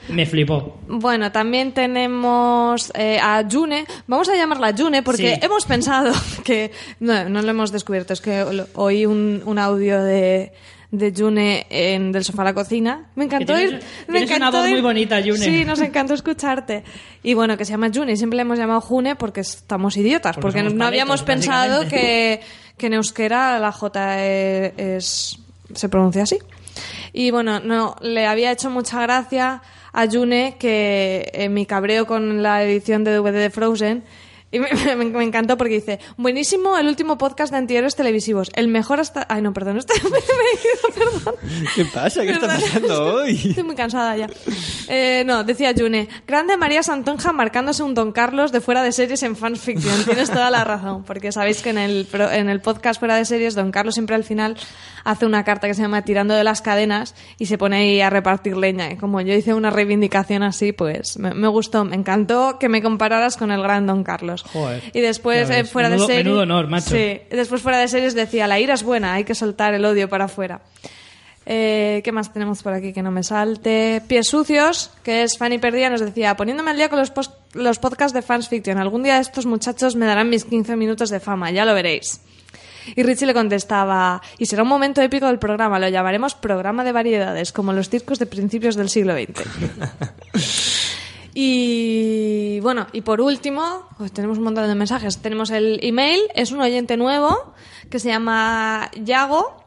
[0.08, 0.78] me flipó.
[0.88, 3.86] Bueno, también tenemos eh, a June.
[4.06, 5.40] Vamos a llamarla June porque Sí.
[5.42, 6.12] hemos pensado
[6.44, 6.72] que.
[7.00, 8.12] No, no lo hemos descubierto.
[8.12, 8.44] Es que
[8.74, 10.52] oí un, un audio de,
[10.92, 13.06] de June en Del sofá a la cocina.
[13.16, 13.80] Me encantó ir.
[14.06, 15.38] me tienes una encantó voz ir- muy bonita, June.
[15.38, 16.84] Sí, nos encantó escucharte.
[17.24, 18.12] Y bueno, que se llama June.
[18.12, 20.36] Y siempre le hemos llamado June porque estamos idiotas.
[20.36, 22.40] Porque no habíamos pensado que,
[22.76, 25.38] que en euskera la J e- es,
[25.74, 26.38] se pronuncia así.
[27.12, 29.60] Y bueno, no, le había hecho mucha gracia
[29.94, 34.04] a June que en mi cabreo con la edición de DVD de Frozen.
[34.52, 38.68] Y me, me- me encantó porque dice, buenísimo el último podcast de antihéroes televisivos, el
[38.68, 39.26] mejor hasta...
[39.28, 41.34] Ay, no, perdón, este me, he ido, perdón.
[41.74, 42.22] ¿Qué pasa?
[42.22, 43.32] ¿Qué está pasando hoy?
[43.48, 44.28] Estoy muy cansada ya.
[44.88, 46.08] Eh, no, decía June.
[46.26, 50.04] Grande María Santonja marcándose un Don Carlos de fuera de series en fanfiction.
[50.04, 53.54] Tienes toda la razón, porque sabéis que en el, en el podcast fuera de series,
[53.54, 54.56] Don Carlos siempre al final
[55.04, 58.10] hace una carta que se llama Tirando de las cadenas y se pone ahí a
[58.10, 58.92] repartir leña.
[58.92, 62.82] Y como yo hice una reivindicación así, pues me, me gustó, me encantó que me
[62.82, 64.41] compararas con el gran Don Carlos.
[64.52, 64.82] Joder.
[64.92, 66.24] Y después, eh, fuera Menudo- de series.
[66.24, 66.90] menudo honor, macho.
[66.90, 69.84] Sí, y después fuera de series decía, la ira es buena, hay que soltar el
[69.84, 70.60] odio para afuera.
[71.44, 74.00] Eh, ¿Qué más tenemos por aquí que no me salte?
[74.06, 77.12] Pies sucios, que es Fanny Perdía, nos decía, poniéndome al día con los,
[77.54, 81.18] los podcasts de Fans Fiction, algún día estos muchachos me darán mis 15 minutos de
[81.18, 82.20] fama, ya lo veréis.
[82.96, 86.92] Y Richie le contestaba, y será un momento épico del programa, lo llamaremos programa de
[86.92, 89.42] variedades, como los circos de principios del siglo XX.
[91.34, 95.18] Y bueno, y por último, pues tenemos un montón de mensajes.
[95.18, 97.54] Tenemos el email, es un oyente nuevo
[97.90, 99.61] que se llama Yago.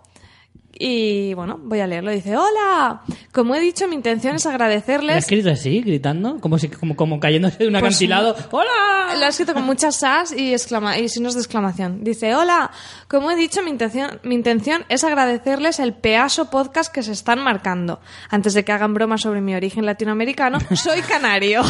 [0.78, 2.12] Y bueno, voy a leerlo.
[2.12, 5.18] Dice: Hola, como he dicho, mi intención es ¿Lo ha agradecerles.
[5.18, 6.40] escrito así, gritando?
[6.42, 8.36] Como, si, como, como cayéndose de un Pues, acantilado.
[8.52, 9.16] ¡Hola!
[9.18, 12.04] Lo ha escrito con muchas sas y, exclama y signos de exclamación.
[12.04, 12.72] Dice, hola,
[13.08, 17.42] como he dicho, mi intención, mi intención es agradecerles el peaso podcast que se están
[17.42, 18.02] marcando.
[18.30, 21.62] Antes de que hagan bromas sobre mi origen latinoamericano, soy canario.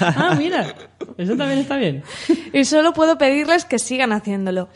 [0.00, 0.74] Ah, mira.
[1.16, 2.04] Eso también está bien.
[2.52, 4.68] y solo puedo pedirles que sigan haciéndolo.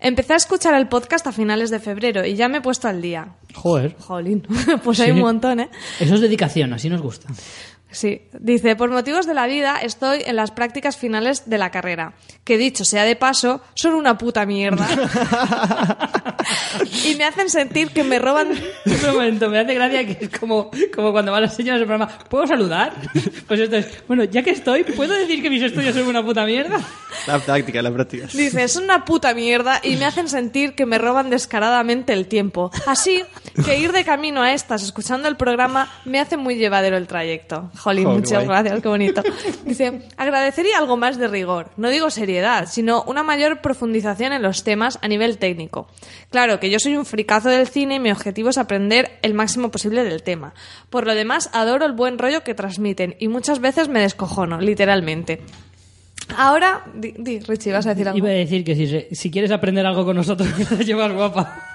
[0.00, 3.00] Empecé a escuchar el podcast a finales de febrero y ya me he puesto al
[3.00, 3.34] día.
[3.54, 3.96] Joder.
[3.98, 4.46] Jolín,
[4.84, 5.70] pues hay un montón, ¿eh?
[6.00, 7.28] Eso es dedicación, así nos gusta.
[7.94, 12.14] Sí, dice, por motivos de la vida estoy en las prácticas finales de la carrera,
[12.42, 14.86] que dicho sea de paso, son una puta mierda.
[17.06, 18.48] y me hacen sentir que me roban...
[18.50, 22.12] Un momento, me hace gracia que es como, como cuando van las señoras del programa.
[22.28, 22.92] ¿Puedo saludar?
[23.46, 26.44] Pues esto es, bueno, ya que estoy, ¿puedo decir que mis estudios son una puta
[26.44, 26.80] mierda?
[27.26, 28.26] La práctica, la práctica.
[28.32, 32.70] Dice, es una puta mierda y me hacen sentir que me roban descaradamente el tiempo.
[32.86, 33.22] Así
[33.64, 37.70] que ir de camino a estas escuchando el programa me hace muy llevadero el trayecto.
[37.84, 38.46] Jolín, muchas guay.
[38.46, 39.22] gracias, qué bonito.
[39.64, 41.70] Dice, agradecería algo más de rigor.
[41.76, 45.86] No digo seriedad, sino una mayor profundización en los temas a nivel técnico.
[46.30, 49.70] Claro que yo soy un fricazo del cine y mi objetivo es aprender el máximo
[49.70, 50.54] posible del tema.
[50.88, 55.42] Por lo demás, adoro el buen rollo que transmiten y muchas veces me descojono, literalmente.
[56.38, 58.16] Ahora, di, di, Richie, vas a decir algo.
[58.18, 60.48] Iba a decir que si, se- si quieres aprender algo con nosotros,
[60.86, 61.74] llevas guapa.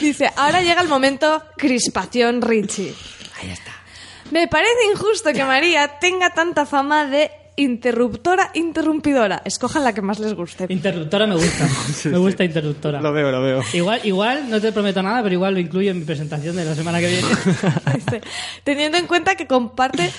[0.00, 2.92] Dice, ahora llega el momento crispación Richie.
[3.40, 3.72] Ahí está.
[4.30, 9.42] Me parece injusto que María tenga tanta fama de interruptora interrumpidora.
[9.44, 10.66] Escojan la que más les guste.
[10.68, 11.68] Interruptora me gusta.
[12.04, 13.00] me gusta interruptora.
[13.00, 13.62] Lo veo, lo veo.
[13.72, 16.74] Igual, igual, no te prometo nada, pero igual lo incluyo en mi presentación de la
[16.74, 17.28] semana que viene.
[18.64, 20.10] Teniendo en cuenta que comparte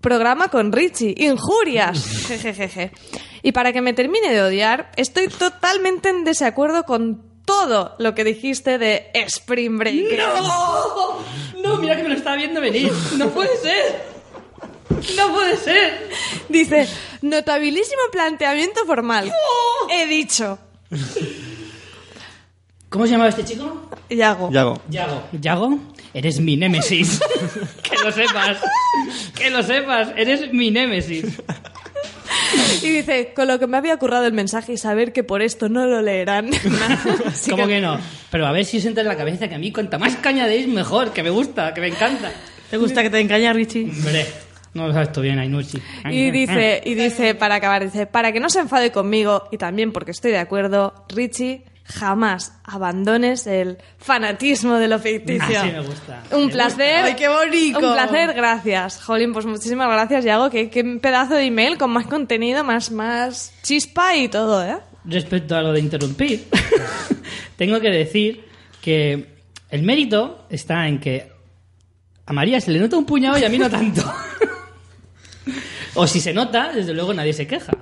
[0.00, 1.14] programa con Richie.
[1.16, 2.26] Injurias.
[2.28, 2.92] Jejejeje.
[3.42, 8.24] Y para que me termine de odiar, estoy totalmente en desacuerdo con todo lo que
[8.24, 10.18] dijiste de Spring Break.
[10.18, 11.18] ¡No!
[11.62, 12.92] No, mira que me lo estaba viendo venir.
[13.16, 14.12] No puede ser.
[15.16, 16.10] No puede ser.
[16.48, 16.88] Dice,
[17.22, 19.32] notabilísimo planteamiento formal.
[19.90, 20.58] He dicho.
[22.88, 23.88] ¿Cómo se llamaba este chico?
[24.10, 24.50] Yago.
[24.50, 24.82] Yago.
[24.90, 25.22] Yago.
[25.32, 25.78] Yago,
[26.12, 27.20] eres mi némesis.
[27.82, 28.58] que lo sepas.
[29.34, 30.08] Que lo sepas.
[30.16, 31.24] Eres mi némesis.
[32.82, 35.68] Y dice, con lo que me había currado el mensaje y saber que por esto
[35.68, 36.50] no lo leerán.
[37.26, 37.98] Así ¿Cómo que no?
[38.30, 40.46] Pero a ver si os entra en la cabeza que a mí cuanta más caña
[40.46, 42.32] deis mejor, que me gusta, que me encanta.
[42.70, 43.84] ¿Te gusta que te engañe, Richie?
[43.84, 44.26] Hombre,
[44.74, 45.78] no lo sabes tú bien, Ainuchi.
[46.10, 49.92] Y dice, y dice, para acabar, dice, para que no se enfade conmigo, y también
[49.92, 55.60] porque estoy de acuerdo, Richie, jamás abandones el fanatismo de lo ficticio.
[55.60, 56.22] Así me gusta.
[56.30, 57.04] Un Me placer.
[57.04, 57.78] ¡Ay, qué bonito!
[57.78, 59.02] Un placer, gracias.
[59.02, 60.50] Jolín, pues muchísimas gracias, Yago.
[60.50, 64.78] Qué, qué pedazo de email con más contenido, más, más chispa y todo, ¿eh?
[65.04, 66.46] Respecto a lo de interrumpir,
[67.56, 68.44] tengo que decir
[68.80, 69.32] que
[69.70, 71.32] el mérito está en que
[72.26, 74.02] a María se le nota un puñado y a mí no tanto.
[75.94, 77.72] o si se nota, desde luego nadie se queja.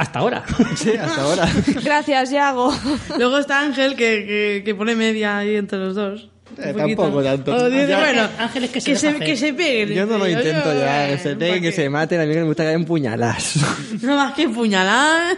[0.00, 0.42] Hasta ahora.
[0.76, 1.46] Sí, hasta ahora.
[1.84, 2.72] Gracias, Yago.
[3.18, 6.28] Luego está Ángel que, que, que pone media ahí entre los dos.
[6.56, 7.54] Eh, tampoco tanto.
[7.54, 9.90] O dice, Ya- bueno, Ángel es que se que, se, que se peguen.
[9.90, 11.08] Yo no lo intento Yo, ya.
[11.08, 12.20] eh, Que se peguen, ¿pa' que se maten.
[12.20, 13.54] A mí me gusta que hayan puñalas.
[14.02, 15.36] No más que puñalar.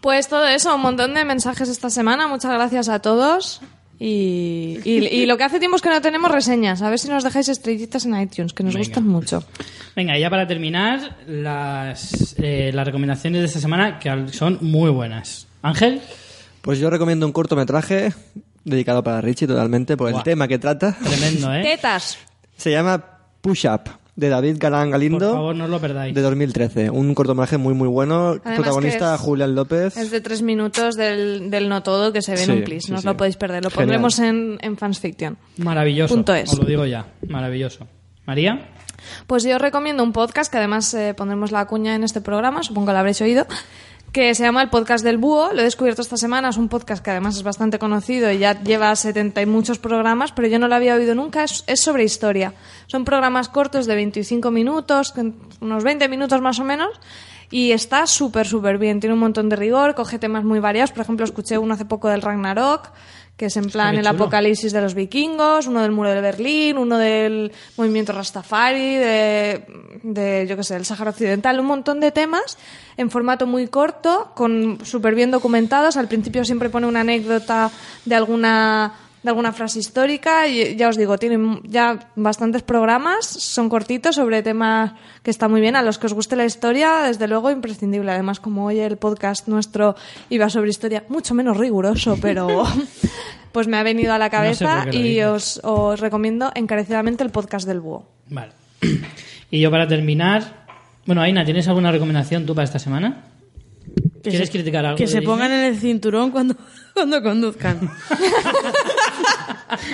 [0.00, 2.26] Pues todo eso, un montón de mensajes esta semana.
[2.28, 3.60] Muchas gracias a todos.
[3.98, 6.82] Y, y- y lo que hace tiempo es que no tenemos reseñas.
[6.82, 8.86] A ver si nos dejáis estrellitas en iTunes, que nos Venga.
[8.86, 9.42] gustan mucho.
[9.94, 14.90] Venga, y ya para terminar, las, eh, las recomendaciones de esta semana que son muy
[14.90, 15.46] buenas.
[15.62, 16.00] Ángel,
[16.60, 18.12] Pues yo recomiendo un cortometraje
[18.64, 20.96] dedicado para Richie totalmente por el tema que trata.
[21.02, 21.62] tremendo, ¿eh?
[21.62, 22.18] Tetas.
[22.56, 23.02] Se llama
[23.40, 23.82] Push Up,
[24.16, 25.18] de David Galán Galindo.
[25.18, 26.14] Por favor, no lo perdáis.
[26.14, 26.90] De 2013.
[26.90, 28.30] Un cortometraje muy, muy bueno.
[28.30, 29.96] Además Protagonista Julián López.
[29.96, 32.84] Es de tres minutos del, del no todo que se ve Sí, en un plis.
[32.84, 33.06] sí, no os sí.
[33.08, 33.62] lo podéis perder.
[33.62, 33.84] Lo Genial.
[33.86, 35.36] pondremos en, en Fans Fiction.
[35.58, 36.14] Maravilloso.
[36.14, 36.50] Punto es.
[36.52, 37.06] Os lo digo ya.
[37.28, 37.86] Maravilloso.
[38.26, 38.70] María,
[39.26, 42.62] Pues yo os recomiendo un podcast que además eh, pondremos la cuña en este programa,
[42.62, 43.46] supongo que lo habréis oído,
[44.16, 45.52] que se llama El Podcast del Búho.
[45.52, 46.48] Lo he descubierto esta semana.
[46.48, 50.32] Es un podcast que además es bastante conocido y ya lleva 70 y muchos programas,
[50.32, 51.44] pero yo no lo había oído nunca.
[51.44, 52.54] Es, sobre historia.
[52.86, 55.12] Son programas cortos de 25 minutos,
[55.60, 56.98] unos 20 minutos más o menos.
[57.50, 59.00] Y está súper, súper bien.
[59.00, 60.92] Tiene un montón de rigor, coge temas muy variados.
[60.92, 62.88] Por ejemplo, escuché uno hace poco del Ragnarok,
[63.36, 64.10] que es en plan el chulo.
[64.10, 69.66] apocalipsis de los vikingos, uno del muro de Berlín, uno del movimiento Rastafari, de,
[70.02, 72.56] de yo qué sé, el Sáhara Occidental, un montón de temas
[72.96, 75.96] en formato muy corto, con súper bien documentados.
[75.98, 77.70] Al principio siempre pone una anécdota
[78.06, 78.94] de alguna
[79.26, 84.42] de alguna frase histórica y ya os digo, tienen ya bastantes programas, son cortitos sobre
[84.42, 84.92] temas
[85.24, 88.12] que está muy bien, a los que os guste la historia, desde luego imprescindible.
[88.12, 89.96] Además, como hoy el podcast nuestro
[90.30, 92.64] iba sobre historia, mucho menos riguroso, pero
[93.52, 97.80] pues me ha venido a la cabeza y os, os recomiendo encarecidamente el podcast del
[97.80, 98.06] búho.
[98.30, 98.52] vale.
[99.48, 100.66] Y yo para terminar,
[101.06, 103.22] bueno, Aina, ¿tienes alguna recomendación tú para esta semana?
[104.26, 104.96] Que ¿Quieres se- criticar algo?
[104.98, 105.26] Que se Disney?
[105.26, 106.56] pongan en el cinturón cuando,
[106.94, 107.80] cuando conduzcan.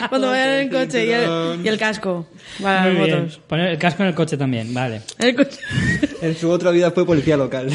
[0.09, 2.27] cuando vayan en el coche y el, y el casco
[2.63, 3.21] para Muy bien.
[3.21, 3.41] motos.
[3.47, 5.03] Poner el casco en el coche también, vale.
[5.19, 5.59] El coche.
[6.23, 7.69] En su otra vida fue policía local.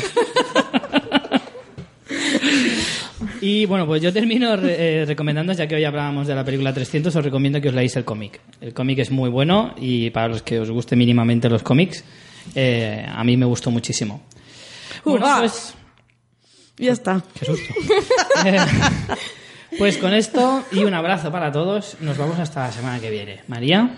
[3.42, 6.74] Y bueno, pues yo termino re- eh, recomendando, ya que hoy hablábamos de la película
[6.74, 8.40] 300, os recomiendo que os leáis el cómic.
[8.62, 12.04] El cómic es muy bueno y para los que os guste mínimamente los cómics,
[12.56, 14.24] eh, a mí me gustó muchísimo.
[15.04, 15.40] Bueno, Uva.
[15.40, 15.74] pues,
[16.78, 17.24] Ya está.
[17.40, 17.74] qué susto.
[18.46, 18.58] Eh,
[19.78, 23.42] pues con esto y un abrazo para todos, nos vamos hasta la semana que viene.
[23.48, 23.98] María,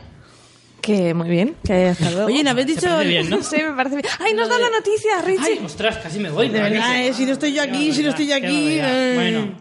[0.82, 2.28] Que muy bien, que hasta luego.
[2.28, 2.98] Oye, ¿no habéis dicho...?
[3.00, 3.44] bien, ¿no?
[3.44, 4.08] Sí, me parece bien.
[4.20, 5.60] ¡Ay, nos da la noticia, Richie!
[5.60, 6.50] Ay, ostras, casi me voy.
[6.50, 8.80] De verdad, eh, si no estoy yo aquí, si no estoy yo aquí...
[8.80, 9.12] eh.
[9.16, 9.54] Bueno,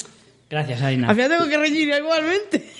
[0.49, 1.09] gracias, Aina.
[1.09, 2.69] Al final tengo que reñir igualmente.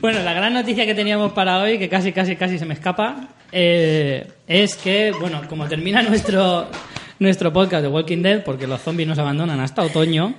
[0.00, 3.28] Bueno, la gran noticia que teníamos para hoy, que casi, casi, casi se me escapa,
[3.50, 6.68] eh, es que, bueno, como termina nuestro,
[7.18, 10.34] nuestro podcast de Walking Dead, porque los zombies nos abandonan hasta otoño,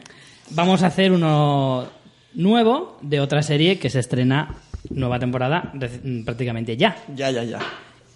[0.52, 1.88] vamos a hacer uno
[2.34, 4.56] nuevo de otra serie que se estrena
[4.90, 6.96] nueva temporada reci- prácticamente ya.
[7.16, 7.60] ya, ya, ya.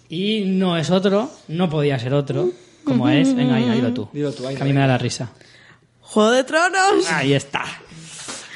[0.08, 2.50] Y no es otro, no podía ser otro,
[2.84, 3.34] como es.
[3.34, 4.08] Venga, ahí, dilo tú.
[4.12, 5.30] Dilo tú, ahí, que a mí me da la risa.
[6.00, 7.10] ¡Juego de Tronos!
[7.10, 7.64] Ahí está.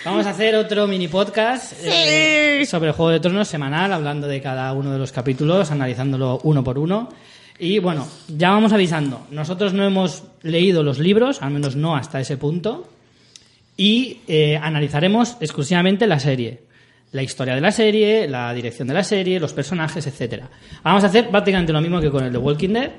[0.04, 4.72] Vamos a hacer otro mini podcast eh, sobre Juego de Tronos semanal, hablando de cada
[4.72, 7.08] uno de los capítulos, analizándolo uno por uno.
[7.58, 9.26] Y bueno, ya vamos avisando.
[9.30, 12.88] Nosotros no hemos leído los libros, al menos no hasta ese punto,
[13.76, 16.60] y eh, analizaremos exclusivamente la serie.
[17.12, 20.50] La historia de la serie, la dirección de la serie, los personajes, etcétera.
[20.82, 22.90] Vamos a hacer prácticamente lo mismo que con el de Walking Dead.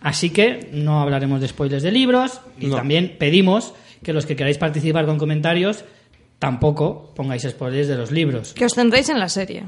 [0.00, 2.76] Así que no hablaremos de spoilers de libros y No.
[2.76, 5.84] también pedimos que los que queráis participar con comentarios
[6.42, 8.52] tampoco pongáis spoilers de los libros.
[8.52, 9.62] Que os centréis en la serie.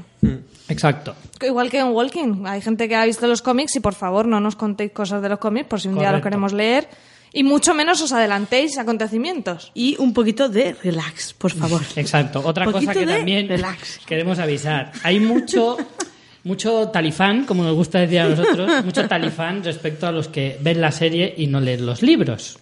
[0.67, 1.15] Exacto.
[1.39, 2.43] Igual que en Walking.
[2.45, 5.29] Hay gente que ha visto los cómics y por favor no nos contéis cosas de
[5.29, 6.25] los cómics por si un día lo Correcto.
[6.25, 6.89] queremos leer.
[7.31, 9.71] Y mucho menos os adelantéis acontecimientos.
[9.73, 11.81] Y un poquito de relax, por favor.
[11.95, 12.41] Exacto.
[12.43, 14.01] Otra cosa que también relax.
[14.05, 14.91] queremos avisar.
[15.03, 15.77] Hay mucho,
[16.43, 20.81] mucho talifán, como nos gusta decir a nosotros, mucho talifán respecto a los que ven
[20.81, 22.59] la serie y no leen los libros.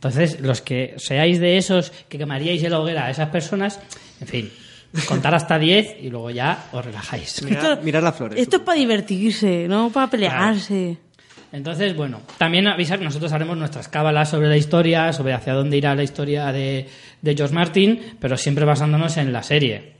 [0.00, 3.78] Entonces, los que seáis de esos que quemaríais en la hoguera a esas personas,
[4.18, 4.50] en fin,
[5.06, 7.42] contar hasta 10 y luego ya os relajáis.
[7.42, 8.40] Mirar, mirar las flores.
[8.40, 10.96] Esto es para divertirse, no para pelearse.
[11.52, 15.76] Entonces, bueno, también avisar que nosotros haremos nuestras cábalas sobre la historia, sobre hacia dónde
[15.76, 16.88] irá la historia de,
[17.20, 19.96] de George Martin, pero siempre basándonos en la serie.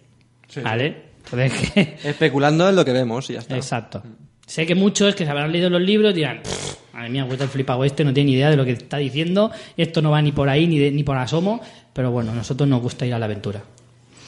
[0.63, 1.11] ¿Vale?
[1.31, 3.55] Entonces, Especulando en lo que vemos y ya está.
[3.55, 4.03] Exacto.
[4.51, 7.51] Sé que muchos que se habrán leído los libros dirán, "Pff, madre mía, vuelta el
[7.51, 10.33] flipado este, no tiene ni idea de lo que está diciendo, esto no va ni
[10.33, 11.61] por ahí ni, de- ni por asomo,
[11.93, 13.63] pero bueno, a nosotros nos gusta ir a la aventura.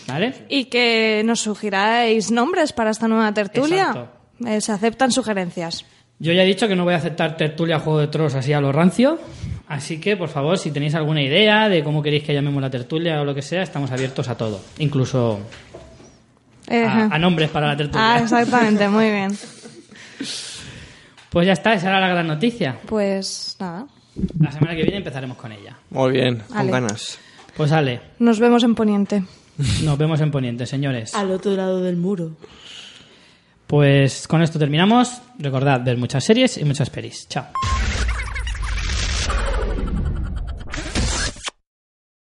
[0.07, 0.33] ¿Vale?
[0.49, 4.07] Y que nos sugiráis nombres para esta nueva tertulia.
[4.47, 5.85] Eh, se aceptan sugerencias.
[6.21, 8.61] Yo ya he dicho que no voy a aceptar tertulia Juego de Tronos así a
[8.61, 9.19] lo rancio,
[9.67, 13.21] así que por favor, si tenéis alguna idea de cómo queréis que llamemos la tertulia
[13.21, 15.41] o lo que sea, estamos abiertos a todo, incluso
[16.69, 18.15] Eh, a, a nombres para la tertulia.
[18.15, 19.33] ah, exactamente, muy bien.
[21.31, 22.79] Pues ya está, esa era la gran noticia.
[22.87, 23.87] Pues nada,
[24.39, 25.77] La semana que viene empezaremos con ella.
[25.91, 27.19] Muy bien, con ganas.
[27.57, 29.23] Pues Ale, nos vemos en Poniente.
[29.83, 31.15] nos vemos en Poniente, señores.
[31.15, 32.33] Al otro lado del muro.
[33.67, 35.23] Pues con esto terminamos.
[35.39, 37.27] Recordad ver muchas series y muchas pelis.
[37.29, 37.47] Chao.